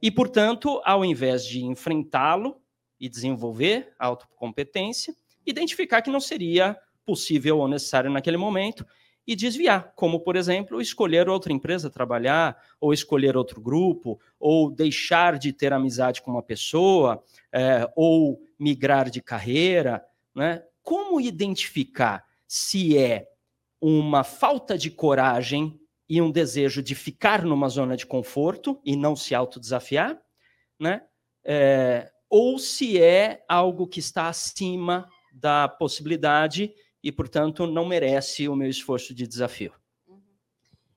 E, 0.00 0.08
portanto, 0.08 0.80
ao 0.84 1.04
invés 1.04 1.44
de 1.44 1.64
enfrentá-lo 1.64 2.62
e 3.00 3.08
desenvolver 3.08 3.92
a 3.98 4.06
autocompetência, 4.06 5.14
identificar 5.46 6.02
que 6.02 6.10
não 6.10 6.20
seria 6.20 6.76
possível 7.04 7.58
ou 7.58 7.68
necessário 7.68 8.10
naquele 8.10 8.36
momento 8.36 8.86
e 9.26 9.36
desviar, 9.36 9.92
como, 9.94 10.20
por 10.20 10.36
exemplo, 10.36 10.80
escolher 10.80 11.28
outra 11.28 11.52
empresa 11.52 11.90
trabalhar, 11.90 12.56
ou 12.80 12.94
escolher 12.94 13.36
outro 13.36 13.60
grupo, 13.60 14.18
ou 14.40 14.70
deixar 14.70 15.38
de 15.38 15.52
ter 15.52 15.70
amizade 15.70 16.22
com 16.22 16.30
uma 16.30 16.42
pessoa, 16.42 17.22
é, 17.52 17.86
ou 17.94 18.40
migrar 18.58 19.10
de 19.10 19.20
carreira. 19.20 20.02
Né? 20.34 20.62
Como 20.82 21.20
identificar 21.20 22.24
se 22.46 22.96
é 22.96 23.28
uma 23.78 24.24
falta 24.24 24.78
de 24.78 24.90
coragem 24.90 25.78
e 26.08 26.22
um 26.22 26.30
desejo 26.30 26.82
de 26.82 26.94
ficar 26.94 27.44
numa 27.44 27.68
zona 27.68 27.98
de 27.98 28.06
conforto 28.06 28.80
e 28.82 28.96
não 28.96 29.14
se 29.14 29.34
autodesafiar, 29.34 30.18
né? 30.80 31.02
É, 31.44 32.10
ou 32.28 32.58
se 32.58 33.00
é 33.00 33.44
algo 33.48 33.86
que 33.86 34.00
está 34.00 34.28
acima 34.28 35.08
da 35.32 35.68
possibilidade 35.68 36.74
e, 37.02 37.12
portanto, 37.12 37.66
não 37.66 37.86
merece 37.86 38.48
o 38.48 38.56
meu 38.56 38.68
esforço 38.68 39.14
de 39.14 39.26
desafio. 39.26 39.72
Uhum. 40.06 40.20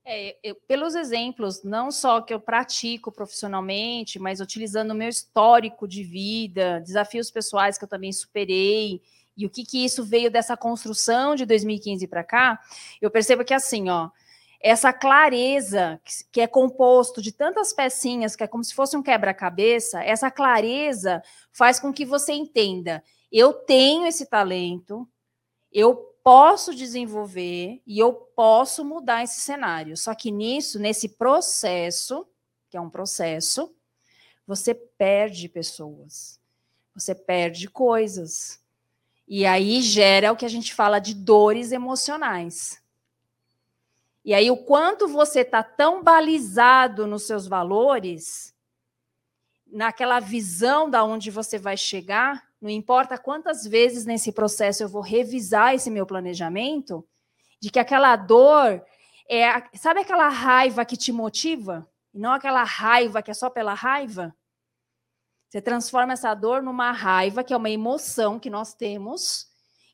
É, 0.03 0.37
eu, 0.43 0.55
pelos 0.67 0.95
exemplos, 0.95 1.63
não 1.63 1.91
só 1.91 2.21
que 2.21 2.33
eu 2.33 2.39
pratico 2.39 3.11
profissionalmente, 3.11 4.19
mas 4.19 4.39
utilizando 4.41 4.91
o 4.91 4.95
meu 4.95 5.09
histórico 5.09 5.87
de 5.87 6.03
vida, 6.03 6.79
desafios 6.79 7.29
pessoais 7.29 7.77
que 7.77 7.83
eu 7.83 7.89
também 7.89 8.11
superei, 8.11 9.01
e 9.37 9.45
o 9.45 9.49
que, 9.49 9.63
que 9.63 9.83
isso 9.83 10.03
veio 10.03 10.29
dessa 10.29 10.57
construção 10.57 11.35
de 11.35 11.45
2015 11.45 12.05
para 12.07 12.23
cá, 12.23 12.59
eu 13.01 13.09
percebo 13.09 13.45
que 13.45 13.53
assim, 13.53 13.89
ó, 13.89 14.09
essa 14.63 14.93
clareza 14.93 15.99
que 16.31 16.41
é 16.41 16.47
composto 16.47 17.21
de 17.21 17.31
tantas 17.31 17.73
pecinhas, 17.73 18.35
que 18.35 18.43
é 18.43 18.47
como 18.47 18.63
se 18.63 18.73
fosse 18.73 18.95
um 18.95 19.03
quebra-cabeça, 19.03 20.03
essa 20.03 20.29
clareza 20.29 21.21
faz 21.51 21.79
com 21.79 21.91
que 21.91 22.05
você 22.05 22.33
entenda: 22.33 23.03
eu 23.31 23.53
tenho 23.53 24.05
esse 24.05 24.25
talento, 24.25 25.07
eu 25.71 25.95
posso 26.23 26.73
desenvolver 26.75 27.81
e 27.85 27.97
eu 27.97 28.13
posso 28.13 28.85
mudar 28.85 29.23
esse 29.23 29.41
cenário. 29.41 29.97
Só 29.97 30.13
que 30.13 30.31
nisso, 30.31 30.79
nesse 30.79 31.09
processo, 31.09 32.27
que 32.69 32.77
é 32.77 32.81
um 32.81 32.89
processo, 32.89 33.73
você 34.45 34.73
perde 34.73 35.49
pessoas, 35.49 36.39
você 36.93 37.15
perde 37.15 37.67
coisas. 37.69 38.59
E 39.27 39.45
aí 39.45 39.81
gera 39.81 40.31
o 40.31 40.35
que 40.35 40.45
a 40.45 40.49
gente 40.49 40.73
fala 40.73 40.99
de 40.99 41.13
dores 41.13 41.71
emocionais. 41.71 42.80
E 44.23 44.33
aí, 44.33 44.51
o 44.51 44.57
quanto 44.57 45.07
você 45.07 45.41
está 45.41 45.63
tão 45.63 46.03
balizado 46.03 47.07
nos 47.07 47.23
seus 47.23 47.47
valores, 47.47 48.53
naquela 49.65 50.19
visão 50.19 50.89
da 50.89 51.03
onde 51.03 51.31
você 51.31 51.57
vai 51.57 51.75
chegar, 51.75 52.43
não 52.61 52.69
importa 52.69 53.17
quantas 53.17 53.63
vezes 53.63 54.05
nesse 54.05 54.31
processo 54.31 54.83
eu 54.83 54.89
vou 54.89 55.01
revisar 55.01 55.73
esse 55.73 55.89
meu 55.89 56.05
planejamento, 56.05 57.07
de 57.59 57.71
que 57.71 57.79
aquela 57.79 58.15
dor 58.15 58.83
é, 59.29 59.63
sabe 59.77 60.01
aquela 60.01 60.27
raiva 60.29 60.85
que 60.85 60.97
te 60.97 61.11
motiva? 61.11 61.87
E 62.13 62.19
não 62.19 62.33
aquela 62.33 62.63
raiva 62.63 63.21
que 63.21 63.31
é 63.31 63.33
só 63.33 63.49
pela 63.49 63.73
raiva? 63.73 64.35
Você 65.49 65.61
transforma 65.61 66.13
essa 66.13 66.33
dor 66.33 66.61
numa 66.61 66.91
raiva, 66.91 67.43
que 67.43 67.53
é 67.53 67.57
uma 67.57 67.69
emoção 67.69 68.39
que 68.39 68.49
nós 68.49 68.73
temos, 68.73 69.47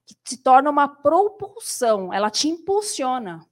que 0.06 0.16
se 0.24 0.38
torna 0.38 0.70
uma 0.70 0.88
propulsão, 0.88 2.14
ela 2.14 2.30
te 2.30 2.48
impulsiona. 2.48 3.46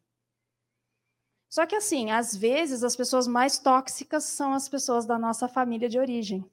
Só 1.55 1.65
que 1.65 1.73
assim, 1.73 2.11
às 2.11 2.35
vezes 2.35 2.83
as 2.83 2.97
pessoas 2.97 3.25
mais 3.25 3.57
tóxicas 3.57 4.25
são 4.25 4.53
as 4.53 4.67
pessoas 4.67 5.05
da 5.05 5.17
nossa 5.17 5.47
família 5.47 5.87
de 5.87 5.97
origem. 5.97 6.43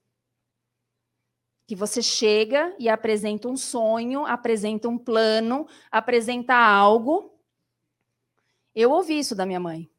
Que 1.67 1.75
você 1.75 2.01
chega 2.01 2.73
e 2.79 2.89
apresenta 2.89 3.49
um 3.49 3.57
sonho, 3.57 4.25
apresenta 4.25 4.89
um 4.89 4.97
plano, 4.97 5.67
apresenta 5.91 6.55
algo. 6.55 7.37
Eu 8.73 8.93
ouvi 8.93 9.19
isso 9.19 9.35
da 9.35 9.45
minha 9.45 9.59
mãe. 9.59 9.91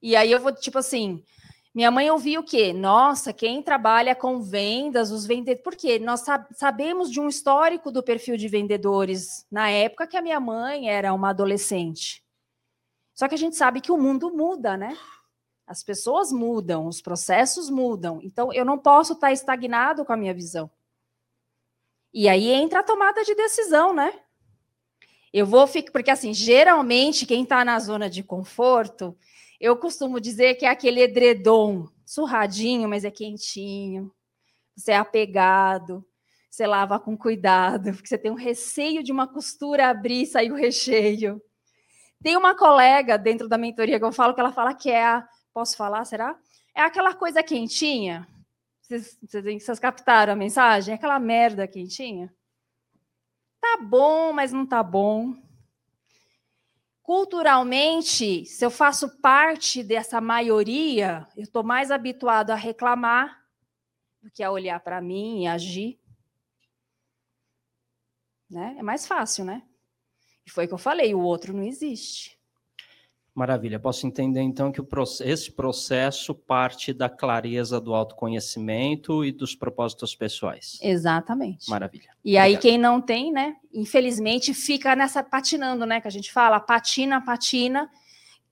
E 0.00 0.16
aí 0.16 0.32
eu 0.32 0.40
vou, 0.40 0.54
tipo 0.54 0.78
assim, 0.78 1.22
minha 1.74 1.90
mãe 1.90 2.10
ouvia 2.10 2.40
o 2.40 2.44
quê? 2.44 2.72
Nossa, 2.72 3.30
quem 3.30 3.62
trabalha 3.62 4.14
com 4.14 4.40
vendas, 4.40 5.10
os 5.10 5.26
vendedores. 5.26 5.62
Por 5.62 5.76
quê? 5.76 5.98
Nós 5.98 6.24
sabemos 6.52 7.10
de 7.10 7.20
um 7.20 7.28
histórico 7.28 7.92
do 7.92 8.02
perfil 8.02 8.38
de 8.38 8.48
vendedores 8.48 9.46
na 9.50 9.68
época 9.68 10.06
que 10.06 10.16
a 10.16 10.22
minha 10.22 10.40
mãe 10.40 10.88
era 10.88 11.12
uma 11.12 11.28
adolescente. 11.28 12.25
Só 13.16 13.26
que 13.26 13.34
a 13.34 13.38
gente 13.38 13.56
sabe 13.56 13.80
que 13.80 13.90
o 13.90 13.96
mundo 13.96 14.30
muda, 14.30 14.76
né? 14.76 14.96
As 15.66 15.82
pessoas 15.82 16.30
mudam, 16.30 16.86
os 16.86 17.00
processos 17.00 17.70
mudam. 17.70 18.20
Então, 18.22 18.52
eu 18.52 18.62
não 18.62 18.78
posso 18.78 19.14
estar 19.14 19.32
estagnado 19.32 20.04
com 20.04 20.12
a 20.12 20.16
minha 20.16 20.34
visão. 20.34 20.70
E 22.12 22.28
aí 22.28 22.50
entra 22.52 22.80
a 22.80 22.82
tomada 22.82 23.24
de 23.24 23.34
decisão, 23.34 23.94
né? 23.94 24.12
Eu 25.32 25.46
vou 25.46 25.66
ficar. 25.66 25.92
Porque, 25.92 26.10
assim, 26.10 26.34
geralmente, 26.34 27.24
quem 27.24 27.42
está 27.42 27.64
na 27.64 27.78
zona 27.80 28.10
de 28.10 28.22
conforto, 28.22 29.16
eu 29.58 29.74
costumo 29.78 30.20
dizer 30.20 30.54
que 30.56 30.66
é 30.66 30.68
aquele 30.68 31.00
edredom 31.00 31.88
surradinho, 32.04 32.86
mas 32.86 33.02
é 33.02 33.10
quentinho. 33.10 34.12
Você 34.76 34.92
é 34.92 34.96
apegado, 34.96 36.06
você 36.50 36.66
lava 36.66 37.00
com 37.00 37.16
cuidado, 37.16 37.92
porque 37.94 38.08
você 38.08 38.18
tem 38.18 38.30
um 38.30 38.34
receio 38.34 39.02
de 39.02 39.10
uma 39.10 39.26
costura 39.26 39.88
abrir 39.88 40.22
e 40.22 40.26
sair 40.26 40.52
o 40.52 40.54
recheio. 40.54 41.40
Tem 42.22 42.36
uma 42.36 42.54
colega 42.56 43.18
dentro 43.18 43.48
da 43.48 43.58
mentoria 43.58 43.98
que 43.98 44.04
eu 44.04 44.12
falo 44.12 44.34
que 44.34 44.40
ela 44.40 44.52
fala 44.52 44.74
que 44.74 44.90
é 44.90 45.04
a. 45.04 45.28
Posso 45.52 45.76
falar, 45.76 46.04
será? 46.04 46.38
É 46.74 46.82
aquela 46.82 47.14
coisa 47.14 47.42
quentinha. 47.42 48.28
Vocês, 48.82 49.18
vocês, 49.20 49.64
vocês 49.64 49.78
captaram 49.78 50.32
a 50.32 50.36
mensagem? 50.36 50.92
É 50.92 50.96
aquela 50.96 51.18
merda 51.18 51.66
quentinha. 51.66 52.32
Tá 53.60 53.78
bom, 53.82 54.32
mas 54.32 54.52
não 54.52 54.66
tá 54.66 54.82
bom. 54.82 55.34
Culturalmente, 57.02 58.44
se 58.44 58.64
eu 58.64 58.70
faço 58.70 59.20
parte 59.20 59.82
dessa 59.82 60.20
maioria, 60.20 61.26
eu 61.36 61.42
estou 61.42 61.62
mais 61.62 61.90
habituado 61.90 62.50
a 62.50 62.54
reclamar 62.54 63.44
do 64.20 64.30
que 64.30 64.42
a 64.42 64.50
olhar 64.50 64.80
para 64.80 65.00
mim 65.00 65.42
e 65.42 65.46
agir. 65.46 66.00
Né? 68.50 68.76
É 68.78 68.82
mais 68.82 69.06
fácil, 69.06 69.44
né? 69.44 69.65
E 70.46 70.50
foi 70.50 70.64
o 70.64 70.68
que 70.68 70.74
eu 70.74 70.78
falei, 70.78 71.14
o 71.14 71.20
outro 71.20 71.52
não 71.52 71.64
existe. 71.64 72.36
Maravilha. 73.36 73.78
Posso 73.78 74.06
entender 74.06 74.40
então 74.40 74.72
que 74.72 74.80
esse 75.22 75.52
processo 75.52 76.34
parte 76.34 76.90
da 76.94 77.06
clareza 77.06 77.78
do 77.78 77.94
autoconhecimento 77.94 79.22
e 79.22 79.30
dos 79.30 79.54
propósitos 79.54 80.14
pessoais. 80.14 80.78
Exatamente. 80.80 81.68
Maravilha. 81.68 82.08
E 82.24 82.30
Obrigado. 82.30 82.44
aí 82.44 82.56
quem 82.56 82.78
não 82.78 82.98
tem, 82.98 83.30
né, 83.30 83.56
infelizmente 83.74 84.54
fica 84.54 84.96
nessa 84.96 85.22
patinando, 85.22 85.84
né, 85.84 86.00
que 86.00 86.08
a 86.08 86.10
gente 86.10 86.32
fala, 86.32 86.58
patina, 86.58 87.22
patina, 87.22 87.90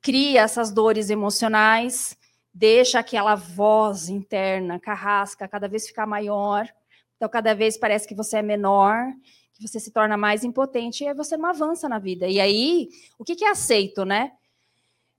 cria 0.02 0.42
essas 0.42 0.70
dores 0.70 1.08
emocionais, 1.08 2.14
deixa 2.52 2.98
aquela 2.98 3.34
voz 3.34 4.10
interna, 4.10 4.78
carrasca, 4.78 5.48
cada 5.48 5.66
vez 5.66 5.86
ficar 5.86 6.06
maior. 6.06 6.68
Então 7.16 7.26
cada 7.26 7.54
vez 7.54 7.78
parece 7.78 8.06
que 8.06 8.14
você 8.14 8.36
é 8.36 8.42
menor, 8.42 9.06
que 9.54 9.66
você 9.66 9.78
se 9.78 9.90
torna 9.90 10.16
mais 10.16 10.44
impotente 10.44 11.04
e 11.04 11.08
aí 11.08 11.14
você 11.14 11.36
não 11.36 11.48
avança 11.48 11.88
na 11.88 11.98
vida. 11.98 12.26
E 12.26 12.40
aí, 12.40 12.88
o 13.18 13.24
que, 13.24 13.36
que 13.36 13.44
é 13.44 13.50
aceito, 13.50 14.04
né? 14.04 14.32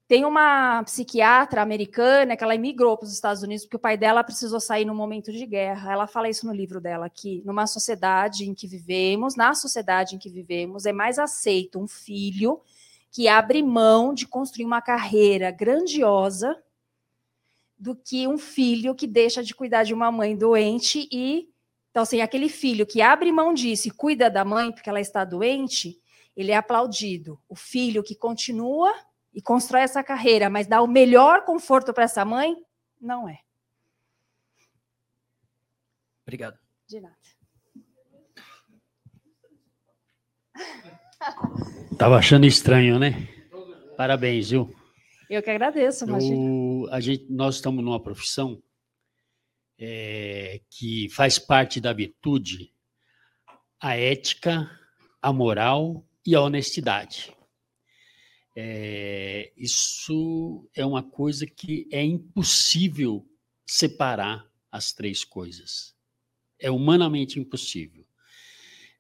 Tem 0.08 0.24
uma 0.24 0.84
psiquiatra 0.84 1.64
americana 1.64 2.38
que 2.38 2.44
ela 2.44 2.54
emigrou 2.54 2.96
para 2.96 3.08
os 3.08 3.14
Estados 3.14 3.42
Unidos 3.42 3.66
porque 3.66 3.78
o 3.78 3.80
pai 3.80 3.98
dela 3.98 4.24
precisou 4.24 4.60
sair 4.60 4.86
no 4.86 4.94
momento 4.94 5.32
de 5.32 5.46
guerra. 5.48 5.94
Ela 5.94 6.06
fala 6.06 6.30
isso 6.30 6.46
no 6.46 6.54
livro 6.54 6.80
dela 6.80 7.08
aqui. 7.08 7.42
Numa 7.44 7.66
sociedade 7.66 8.48
em 8.48 8.54
que 8.54 8.68
vivemos, 8.68 9.36
na 9.36 9.56
sociedade 9.56 10.16
em 10.16 10.20
que 10.20 10.30
vivemos, 10.30 10.86
é 10.86 10.92
mais 10.92 11.18
aceito 11.18 11.80
um 11.80 11.88
filho 11.88 12.62
que 13.10 13.28
abre 13.28 13.64
mão 13.64 14.14
de 14.14 14.28
construir 14.28 14.66
uma 14.66 14.82
carreira 14.82 15.50
grandiosa 15.50 16.56
do 17.80 17.96
que 17.96 18.28
um 18.28 18.38
filho 18.38 18.94
que 18.94 19.08
deixa 19.08 19.44
de 19.44 19.56
cuidar 19.56 19.84
de 19.84 19.94
uma 19.94 20.12
mãe 20.12 20.36
doente 20.36 21.08
e 21.12 21.50
então 21.96 22.04
assim, 22.04 22.20
aquele 22.20 22.50
filho 22.50 22.86
que 22.86 23.02
abre 23.02 23.32
mão 23.32 23.54
disso 23.54 23.88
e 23.88 23.92
cuida 23.92 24.30
da 24.30 24.44
mãe 24.44 24.70
porque 24.70 24.90
ela 24.90 25.00
está 25.00 25.24
doente, 25.24 25.98
ele 26.36 26.52
é 26.52 26.58
aplaudido. 26.58 27.40
O 27.48 27.56
filho 27.56 28.04
que 28.04 28.14
continua 28.14 28.94
e 29.34 29.42
constrói 29.42 29.84
essa 29.84 30.04
carreira, 30.04 30.50
mas 30.50 30.68
dá 30.68 30.82
o 30.82 30.88
melhor 30.88 31.46
conforto 31.46 31.94
para 31.94 32.04
essa 32.04 32.26
mãe, 32.26 32.54
não 33.00 33.30
é. 33.30 33.40
Obrigado. 36.24 36.60
De 36.86 37.00
nada. 37.00 37.16
Tava 41.98 42.18
achando 42.18 42.46
estranho, 42.46 43.00
né? 43.00 43.26
Parabéns, 43.96 44.50
viu? 44.50 44.76
Eu 45.30 45.42
que 45.42 45.50
agradeço, 45.50 46.04
imagina. 46.04 46.94
a 46.94 47.00
gente, 47.00 47.26
nós 47.32 47.56
estamos 47.56 47.82
numa 47.82 48.04
profissão 48.04 48.62
é, 49.78 50.62
que 50.70 51.10
faz 51.10 51.38
parte 51.38 51.82
da 51.82 51.94
virtude 51.94 52.74
a 53.80 53.96
ética, 53.96 54.70
a 55.22 55.34
moral 55.34 56.08
e 56.26 56.34
a 56.34 56.42
honestidade. 56.42 57.36
É, 58.56 59.52
isso 59.58 60.68
é 60.74 60.86
uma 60.86 61.04
coisa 61.04 61.46
que 61.46 61.88
é 61.92 62.02
impossível 62.02 63.28
separar 63.66 64.50
as 64.72 64.94
três 64.94 65.24
coisas. 65.26 65.94
É 66.58 66.72
humanamente 66.72 67.40
impossível. 67.40 68.06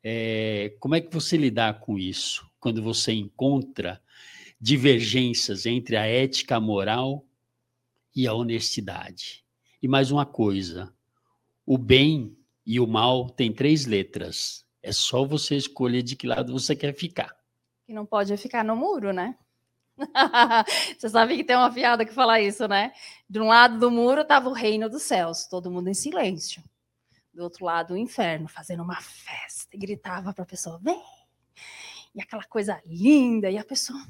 É, 0.03 0.75
como 0.79 0.95
é 0.95 1.01
que 1.01 1.11
você 1.11 1.37
lidar 1.37 1.79
com 1.79 1.97
isso 1.97 2.47
quando 2.59 2.83
você 2.83 3.13
encontra 3.13 4.01
divergências 4.59 5.65
entre 5.65 5.95
a 5.95 6.05
ética, 6.05 6.57
a 6.57 6.59
moral 6.59 7.25
e 8.13 8.27
a 8.27 8.33
honestidade? 8.33 9.44
E 9.85 9.87
mais 9.87 10.09
uma 10.09 10.25
coisa: 10.25 10.91
o 11.63 11.77
bem 11.77 12.35
e 12.65 12.79
o 12.79 12.87
mal 12.87 13.29
têm 13.29 13.53
três 13.53 13.85
letras. 13.85 14.65
É 14.81 14.91
só 14.91 15.23
você 15.23 15.55
escolher 15.55 16.01
de 16.01 16.15
que 16.15 16.25
lado 16.25 16.51
você 16.51 16.75
quer 16.75 16.91
ficar. 16.91 17.37
Que 17.85 17.93
não 17.93 18.03
pode 18.03 18.35
ficar 18.35 18.65
no 18.65 18.75
muro, 18.75 19.13
né? 19.13 19.37
Você 20.97 21.07
sabe 21.07 21.37
que 21.37 21.43
tem 21.43 21.55
uma 21.55 21.71
piada 21.71 22.03
que 22.03 22.11
fala 22.11 22.41
isso, 22.41 22.67
né? 22.67 22.93
De 23.29 23.39
um 23.39 23.45
lado 23.45 23.77
do 23.77 23.91
muro 23.91 24.21
estava 24.21 24.49
o 24.49 24.53
reino 24.53 24.89
dos 24.89 25.03
céus, 25.03 25.45
todo 25.45 25.69
mundo 25.69 25.87
em 25.87 25.93
silêncio. 25.93 26.63
Do 27.31 27.43
outro 27.43 27.63
lado, 27.63 27.93
o 27.93 27.97
inferno, 27.97 28.47
fazendo 28.47 28.81
uma 28.81 28.99
festa. 28.99 29.75
E 29.75 29.77
gritava 29.77 30.33
para 30.33 30.43
a 30.43 30.47
pessoa: 30.47 30.79
vem! 30.81 30.99
E 32.15 32.23
aquela 32.23 32.43
coisa 32.45 32.81
linda. 32.87 33.51
E 33.51 33.57
a 33.59 33.63
pessoa 33.63 34.01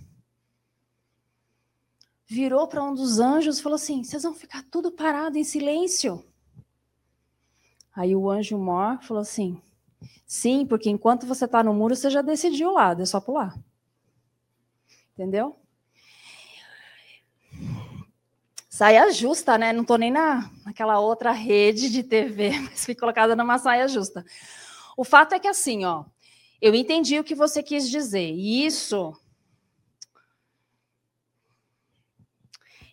virou 2.28 2.68
para 2.68 2.84
um 2.84 2.94
dos 2.94 3.20
anjos 3.20 3.60
e 3.60 3.62
falou 3.64 3.76
assim: 3.76 4.04
vocês 4.04 4.24
vão 4.24 4.34
ficar 4.34 4.64
tudo 4.70 4.92
parado 4.92 5.38
em 5.38 5.44
silêncio. 5.44 6.24
Aí 7.96 8.16
o 8.16 8.30
anjo 8.30 8.58
mor 8.58 9.02
falou 9.02 9.22
assim: 9.22 9.62
sim, 10.26 10.66
porque 10.66 10.90
enquanto 10.90 11.26
você 11.26 11.46
está 11.46 11.64
no 11.64 11.74
muro, 11.74 11.96
você 11.96 12.10
já 12.10 12.22
decidiu 12.22 12.70
o 12.70 12.74
lado, 12.74 13.02
é 13.02 13.06
só 13.06 13.20
pular. 13.20 13.58
Entendeu? 15.14 15.56
Saia 18.70 19.10
justa, 19.14 19.58
né? 19.58 19.72
Não 19.72 19.84
estou 19.84 19.98
nem 19.98 20.12
na, 20.12 20.52
naquela 20.66 21.00
outra 21.00 21.32
rede 21.32 21.90
de 21.90 22.04
TV, 22.04 22.60
mas 22.60 22.84
fui 22.84 22.94
colocada 22.94 23.34
numa 23.34 23.58
saia 23.58 23.88
justa. 23.88 24.26
O 24.98 25.06
fato 25.06 25.34
é 25.34 25.40
que 25.40 25.48
assim, 25.48 25.86
ó, 25.86 26.04
eu 26.62 26.76
entendi 26.76 27.18
o 27.18 27.24
que 27.24 27.34
você 27.34 27.64
quis 27.64 27.90
dizer. 27.90 28.34
E 28.34 28.66
isso 28.66 29.14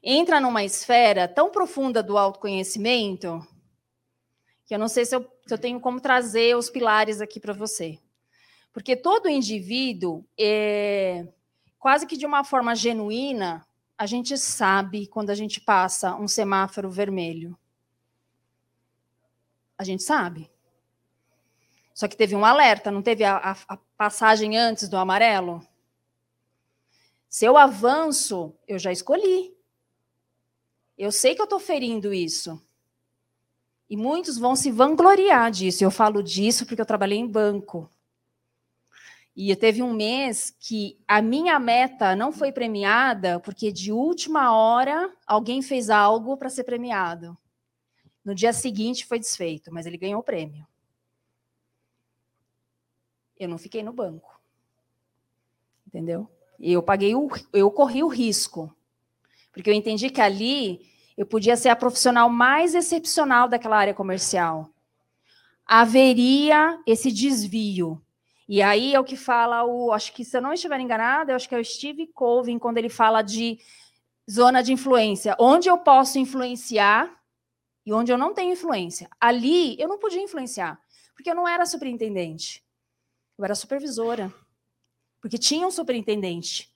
entra 0.03 0.41
numa 0.41 0.65
esfera 0.65 1.29
tão 1.29 1.51
profunda 1.51 2.03
do 2.03 2.19
autoconhecimento 2.19 3.47
que 4.66 4.74
eu 4.74 4.79
não 4.79 4.89
sei 4.89 5.05
se 5.05 5.15
eu, 5.15 5.23
se 5.47 5.53
eu 5.55 5.59
tenho 5.59 5.79
como 5.79 6.01
trazer 6.01 6.57
os 6.57 6.70
pilares 6.70 7.20
aqui 7.20 7.39
para 7.39 7.53
você. 7.53 7.99
Porque 8.73 8.97
todo 8.97 9.29
indivíduo, 9.29 10.24
é, 10.39 11.29
quase 11.79 12.07
que 12.07 12.16
de 12.16 12.24
uma 12.24 12.43
forma 12.43 12.74
genuína, 12.74 13.66
a 13.99 14.07
gente 14.07 14.37
sabe 14.39 15.07
quando 15.07 15.31
a 15.31 15.35
gente 15.35 15.61
passa 15.61 16.16
um 16.16 16.27
semáforo 16.27 16.91
vermelho. 16.91 17.57
A 19.77 19.85
gente 19.85 20.03
sabe. 20.03 20.51
Só 21.95 22.09
que 22.09 22.16
teve 22.16 22.35
um 22.35 22.45
alerta, 22.45 22.91
não 22.91 23.03
teve 23.03 23.24
a, 23.24 23.37
a, 23.37 23.57
a 23.69 23.77
passagem 23.97 24.57
antes 24.57 24.89
do 24.89 24.97
amarelo? 24.97 25.66
Se 27.29 27.45
eu 27.45 27.57
avanço, 27.57 28.55
eu 28.66 28.79
já 28.79 28.91
escolhi. 28.91 29.55
Eu 30.97 31.10
sei 31.10 31.35
que 31.35 31.40
eu 31.40 31.44
estou 31.44 31.60
ferindo 31.60 32.12
isso. 32.12 32.60
E 33.89 33.97
muitos 33.97 34.39
vão 34.39 34.56
se 34.56 34.70
vangloriar 34.70 35.51
disso. 35.51 35.85
Eu 35.85 35.90
falo 35.90 36.23
disso 36.23 36.64
porque 36.64 36.81
eu 36.81 36.86
trabalhei 36.86 37.19
em 37.19 37.27
banco. 37.27 37.90
E 39.35 39.55
teve 39.56 39.82
um 39.82 39.93
mês 39.93 40.55
que 40.60 40.98
a 41.09 41.23
minha 41.23 41.59
meta 41.59 42.14
não 42.14 42.32
foi 42.32 42.52
premiada 42.52 43.40
porque 43.40 43.73
de 43.73 43.90
última 43.90 44.55
hora 44.55 45.10
alguém 45.27 45.62
fez 45.62 45.89
algo 45.89 46.36
para 46.36 46.51
ser 46.51 46.64
premiado. 46.64 47.36
No 48.24 48.35
dia 48.35 48.52
seguinte 48.52 49.06
foi 49.06 49.19
desfeito, 49.19 49.73
mas 49.73 49.86
ele 49.86 49.97
ganhou 49.97 50.20
o 50.20 50.24
prêmio. 50.24 50.66
Eu 53.39 53.48
não 53.48 53.59
fiquei 53.59 53.82
no 53.82 53.93
banco. 53.93 54.40
Entendeu? 55.86 56.31
Eu 56.60 56.82
paguei 56.82 57.14
o 57.14 57.28
eu 57.52 57.70
corri 57.70 58.02
o 58.02 58.09
risco. 58.09 58.74
Porque 59.53 59.69
eu 59.69 59.74
entendi 59.74 60.11
que 60.11 60.20
ali 60.20 60.81
eu 61.16 61.27
podia 61.27 61.57
ser 61.57 61.69
a 61.69 61.77
profissional 61.77 62.29
mais 62.31 62.74
excepcional 62.74 63.49
daquela 63.49 63.77
área 63.77 63.95
comercial. 63.95 64.70
Haveria 65.66 66.81
esse 66.87 67.12
desvio 67.12 68.03
e 68.49 68.61
aí 68.61 68.95
é 68.95 69.01
o 69.01 69.05
que 69.05 69.16
fala 69.16 69.65
o, 69.65 69.93
acho 69.93 70.12
que 70.12 70.24
se 70.24 70.37
eu 70.37 70.43
não 70.43 70.53
estiver 70.53 70.79
enganada, 70.81 71.33
eu 71.33 71.37
acho 71.37 71.49
que 71.49 71.55
é 71.55 71.59
o 71.59 71.65
Steve 71.65 72.09
Colvin 72.09 72.59
quando 72.59 72.79
ele 72.79 72.89
fala 72.89 73.23
de 73.23 73.59
zona 74.31 74.62
de 74.62 74.73
influência, 74.73 75.37
onde 75.39 75.69
eu 75.69 75.79
posso 75.79 76.19
influenciar 76.19 77.11
e 77.85 77.93
onde 77.93 78.12
eu 78.12 78.19
não 78.19 78.35
tenho 78.35 78.53
influência. 78.53 79.09
Ali 79.20 79.81
eu 79.81 79.89
não 79.89 79.99
podia 79.99 80.20
influenciar, 80.20 80.81
porque 81.15 81.31
eu 81.31 81.35
não 81.35 81.47
era 81.47 81.65
superintendente. 81.65 82.65
Eu 83.39 83.45
era 83.45 83.55
supervisora. 83.55 84.33
Porque 85.20 85.39
tinha 85.39 85.66
um 85.66 85.70
superintendente. 85.70 86.72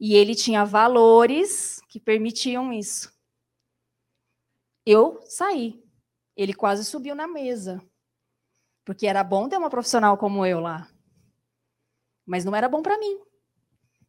E 0.00 0.14
ele 0.14 0.34
tinha 0.34 0.64
valores 0.64 1.80
que 1.88 1.98
permitiam 1.98 2.72
isso. 2.72 3.12
Eu 4.86 5.20
saí. 5.26 5.82
Ele 6.36 6.54
quase 6.54 6.84
subiu 6.84 7.14
na 7.14 7.26
mesa. 7.26 7.82
Porque 8.84 9.06
era 9.06 9.24
bom 9.24 9.48
ter 9.48 9.56
uma 9.56 9.68
profissional 9.68 10.16
como 10.16 10.46
eu 10.46 10.60
lá. 10.60 10.88
Mas 12.24 12.44
não 12.44 12.54
era 12.54 12.68
bom 12.68 12.80
para 12.80 12.98
mim. 12.98 13.20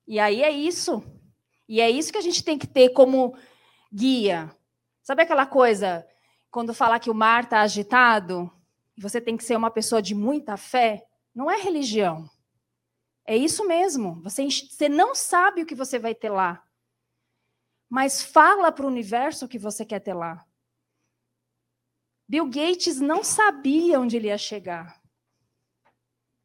E 0.08 0.20
aí 0.20 0.44
é 0.44 0.50
isso. 0.50 1.04
E 1.68 1.82
é 1.82 1.90
isso 1.90 2.12
que 2.12 2.18
a 2.18 2.22
gente 2.22 2.44
tem 2.44 2.58
que 2.58 2.68
ter 2.68 2.90
como 2.90 3.36
guia. 3.92 4.56
Sabe 5.02 5.24
aquela 5.24 5.46
coisa, 5.46 6.08
quando 6.52 6.74
falar 6.74 7.00
que 7.00 7.10
o 7.10 7.16
mar 7.16 7.44
está 7.44 7.62
agitado, 7.62 8.52
você 8.98 9.20
tem 9.20 9.36
que 9.36 9.44
ser 9.44 9.56
uma 9.56 9.72
pessoa 9.72 10.02
de 10.02 10.14
muita 10.14 10.56
fé? 10.58 11.06
Não 11.34 11.50
é 11.50 11.58
religião. 11.58 12.30
É 13.30 13.38
isso 13.38 13.64
mesmo. 13.68 14.20
Você, 14.24 14.50
você 14.50 14.90
não 14.90 15.14
sabe 15.14 15.62
o 15.62 15.66
que 15.68 15.76
você 15.76 16.00
vai 16.00 16.16
ter 16.16 16.32
lá. 16.32 16.66
Mas 17.88 18.24
fala 18.24 18.72
para 18.72 18.84
o 18.84 18.90
universo 18.90 19.46
o 19.46 19.48
que 19.48 19.60
você 19.60 19.86
quer 19.86 20.00
ter 20.00 20.16
lá. 20.16 20.44
Bill 22.28 22.50
Gates 22.50 23.00
não 23.00 23.24
sabia 23.24 24.00
onde 24.00 24.18
ele 24.18 24.30
ia 24.30 24.38
chegar. 24.40 25.00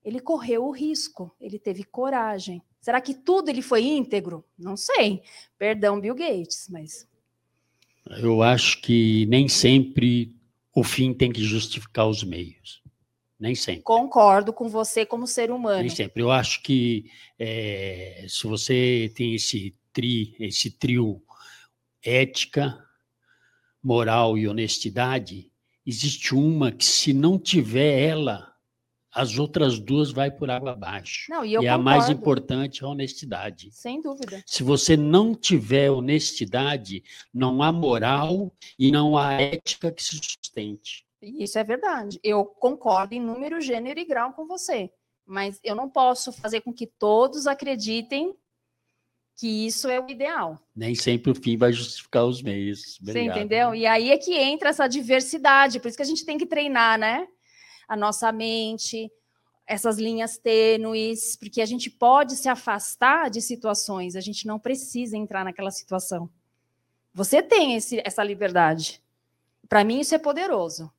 Ele 0.04 0.20
correu 0.20 0.66
o 0.66 0.70
risco, 0.70 1.34
ele 1.40 1.58
teve 1.58 1.84
coragem. 1.84 2.62
Será 2.82 3.00
que 3.00 3.14
tudo 3.14 3.48
ele 3.48 3.62
foi 3.62 3.82
íntegro? 3.84 4.44
Não 4.58 4.76
sei. 4.76 5.22
Perdão, 5.56 5.98
Bill 5.98 6.14
Gates, 6.14 6.68
mas. 6.68 7.08
Eu 8.18 8.42
acho 8.42 8.82
que 8.82 9.24
nem 9.24 9.48
sempre 9.48 10.36
o 10.74 10.84
fim 10.84 11.14
tem 11.14 11.32
que 11.32 11.42
justificar 11.42 12.06
os 12.06 12.22
meios. 12.22 12.83
Nem 13.44 13.54
sempre. 13.54 13.82
Concordo 13.82 14.54
com 14.54 14.70
você 14.70 15.04
como 15.04 15.26
ser 15.26 15.50
humano. 15.50 15.80
Nem 15.80 15.90
sempre. 15.90 16.22
Eu 16.22 16.30
acho 16.30 16.62
que 16.62 17.10
é, 17.38 18.24
se 18.26 18.46
você 18.46 19.12
tem 19.14 19.34
esse 19.34 19.76
tri, 19.92 20.34
esse 20.40 20.70
trio 20.70 21.22
ética, 22.02 22.82
moral 23.82 24.38
e 24.38 24.48
honestidade, 24.48 25.52
existe 25.84 26.34
uma 26.34 26.72
que 26.72 26.86
se 26.86 27.12
não 27.12 27.38
tiver 27.38 28.08
ela, 28.08 28.50
as 29.12 29.38
outras 29.38 29.78
duas 29.78 30.10
vai 30.10 30.30
por 30.30 30.48
água 30.48 30.72
abaixo. 30.72 31.30
Não, 31.30 31.44
e, 31.44 31.50
e 31.52 31.68
a 31.68 31.76
mais 31.76 32.08
importante 32.08 32.82
é 32.82 32.86
a 32.86 32.88
honestidade. 32.88 33.68
Sem 33.72 34.00
dúvida. 34.00 34.42
Se 34.46 34.62
você 34.62 34.96
não 34.96 35.34
tiver 35.34 35.90
honestidade, 35.90 37.04
não 37.32 37.62
há 37.62 37.70
moral 37.70 38.50
e 38.78 38.90
não 38.90 39.18
há 39.18 39.34
ética 39.34 39.92
que 39.92 40.02
se 40.02 40.16
sustente. 40.16 41.03
Isso 41.24 41.58
é 41.58 41.64
verdade. 41.64 42.20
Eu 42.22 42.44
concordo 42.44 43.14
em 43.14 43.20
número, 43.20 43.60
gênero 43.60 43.98
e 43.98 44.04
grau 44.04 44.32
com 44.32 44.46
você. 44.46 44.90
Mas 45.26 45.58
eu 45.62 45.74
não 45.74 45.88
posso 45.88 46.32
fazer 46.32 46.60
com 46.60 46.72
que 46.72 46.86
todos 46.86 47.46
acreditem 47.46 48.34
que 49.36 49.66
isso 49.66 49.88
é 49.88 49.98
o 49.98 50.08
ideal. 50.08 50.60
Nem 50.76 50.94
sempre 50.94 51.32
o 51.32 51.34
fim 51.34 51.56
vai 51.56 51.72
justificar 51.72 52.24
os 52.24 52.40
meios. 52.40 52.98
Obrigado. 53.00 53.24
Você 53.24 53.40
entendeu? 53.40 53.74
E 53.74 53.86
aí 53.86 54.10
é 54.10 54.18
que 54.18 54.34
entra 54.34 54.68
essa 54.68 54.86
diversidade. 54.86 55.80
Por 55.80 55.88
isso 55.88 55.96
que 55.96 56.02
a 56.02 56.06
gente 56.06 56.24
tem 56.24 56.38
que 56.38 56.46
treinar, 56.46 56.98
né? 56.98 57.26
a 57.88 57.96
nossa 57.96 58.30
mente, 58.32 59.10
essas 59.66 59.98
linhas 59.98 60.36
tênues, 60.36 61.36
porque 61.36 61.60
a 61.60 61.66
gente 61.66 61.90
pode 61.90 62.36
se 62.36 62.48
afastar 62.48 63.30
de 63.30 63.40
situações, 63.40 64.16
a 64.16 64.20
gente 64.20 64.46
não 64.46 64.58
precisa 64.58 65.16
entrar 65.16 65.44
naquela 65.44 65.70
situação. 65.70 66.28
Você 67.12 67.42
tem 67.42 67.74
esse, 67.74 68.02
essa 68.04 68.24
liberdade. 68.24 69.00
Para 69.68 69.84
mim, 69.84 70.00
isso 70.00 70.14
é 70.14 70.18
poderoso. 70.18 70.92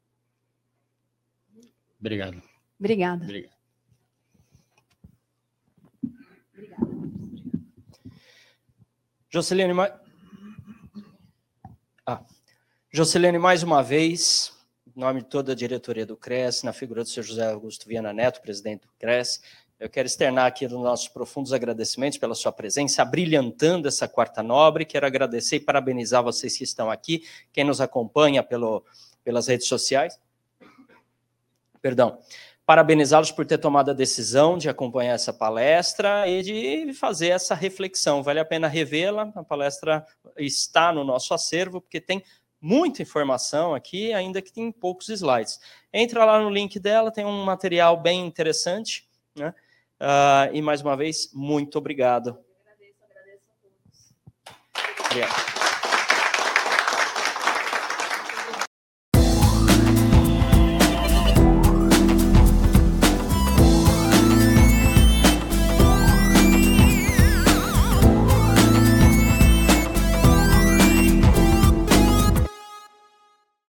Obrigado. 1.99 2.41
Obrigada. 2.80 3.23
Obrigado. 3.23 3.55
Jocelene, 9.30 9.73
ah. 12.05 12.23
Jocelene, 12.89 13.38
mais 13.38 13.63
uma 13.63 13.84
vez, 13.84 14.53
em 14.95 14.99
nome 14.99 15.22
de 15.22 15.27
toda 15.27 15.51
a 15.51 15.55
diretoria 15.55 16.05
do 16.05 16.15
CRES, 16.15 16.63
na 16.63 16.72
figura 16.72 17.03
do 17.03 17.09
Sr. 17.09 17.23
José 17.23 17.51
Augusto 17.51 17.88
Viana 17.88 18.13
Neto, 18.13 18.41
presidente 18.41 18.88
do 18.88 18.93
CRES, 18.97 19.41
eu 19.77 19.89
quero 19.89 20.07
externar 20.07 20.45
aqui 20.45 20.65
os 20.65 20.72
nossos 20.72 21.09
profundos 21.09 21.51
agradecimentos 21.51 22.17
pela 22.17 22.34
sua 22.34 22.53
presença, 22.53 23.03
brilhantando 23.03 23.89
essa 23.89 24.07
quarta 24.07 24.41
nobre. 24.41 24.85
Quero 24.85 25.05
agradecer 25.05 25.57
e 25.57 25.59
parabenizar 25.59 26.23
vocês 26.23 26.57
que 26.57 26.63
estão 26.63 26.89
aqui, 26.89 27.26
quem 27.51 27.65
nos 27.65 27.81
acompanha 27.81 28.41
pelo, 28.41 28.85
pelas 29.22 29.47
redes 29.47 29.67
sociais. 29.67 30.17
Perdão. 31.85 32.17
Parabenizá-los 32.65 33.31
por 33.31 33.45
ter 33.45 33.59
tomado 33.59 33.91
a 33.91 33.93
decisão 33.93 34.57
de 34.57 34.67
acompanhar 34.67 35.13
essa 35.13 35.31
palestra 35.31 36.27
e 36.27 36.41
de 36.41 36.93
fazer 36.93 37.27
essa 37.27 37.53
reflexão. 37.53 38.23
Vale 38.23 38.39
a 38.39 38.45
pena 38.45 38.67
revê-la. 38.67 39.31
A 39.35 39.43
palestra 39.43 40.03
está 40.35 40.91
no 40.91 41.03
nosso 41.03 41.31
acervo, 41.31 41.79
porque 41.79 42.01
tem 42.01 42.23
muita 42.59 43.03
informação 43.03 43.75
aqui, 43.75 44.11
ainda 44.13 44.41
que 44.41 44.51
tem 44.51 44.71
poucos 44.71 45.09
slides. 45.09 45.59
Entra 45.93 46.25
lá 46.25 46.41
no 46.41 46.49
link 46.49 46.79
dela, 46.79 47.11
tem 47.11 47.23
um 47.23 47.45
material 47.45 48.01
bem 48.01 48.25
interessante. 48.25 49.07
Né? 49.35 49.53
Uh, 50.01 50.55
e 50.55 50.63
mais 50.63 50.81
uma 50.81 50.97
vez, 50.97 51.29
muito 51.35 51.77
obrigado. 51.77 52.29
Eu 52.29 52.61
agradeço, 52.61 52.97
agradeço 53.07 53.43
a 53.47 54.53
todos. 54.81 55.05
Obrigado. 55.05 55.55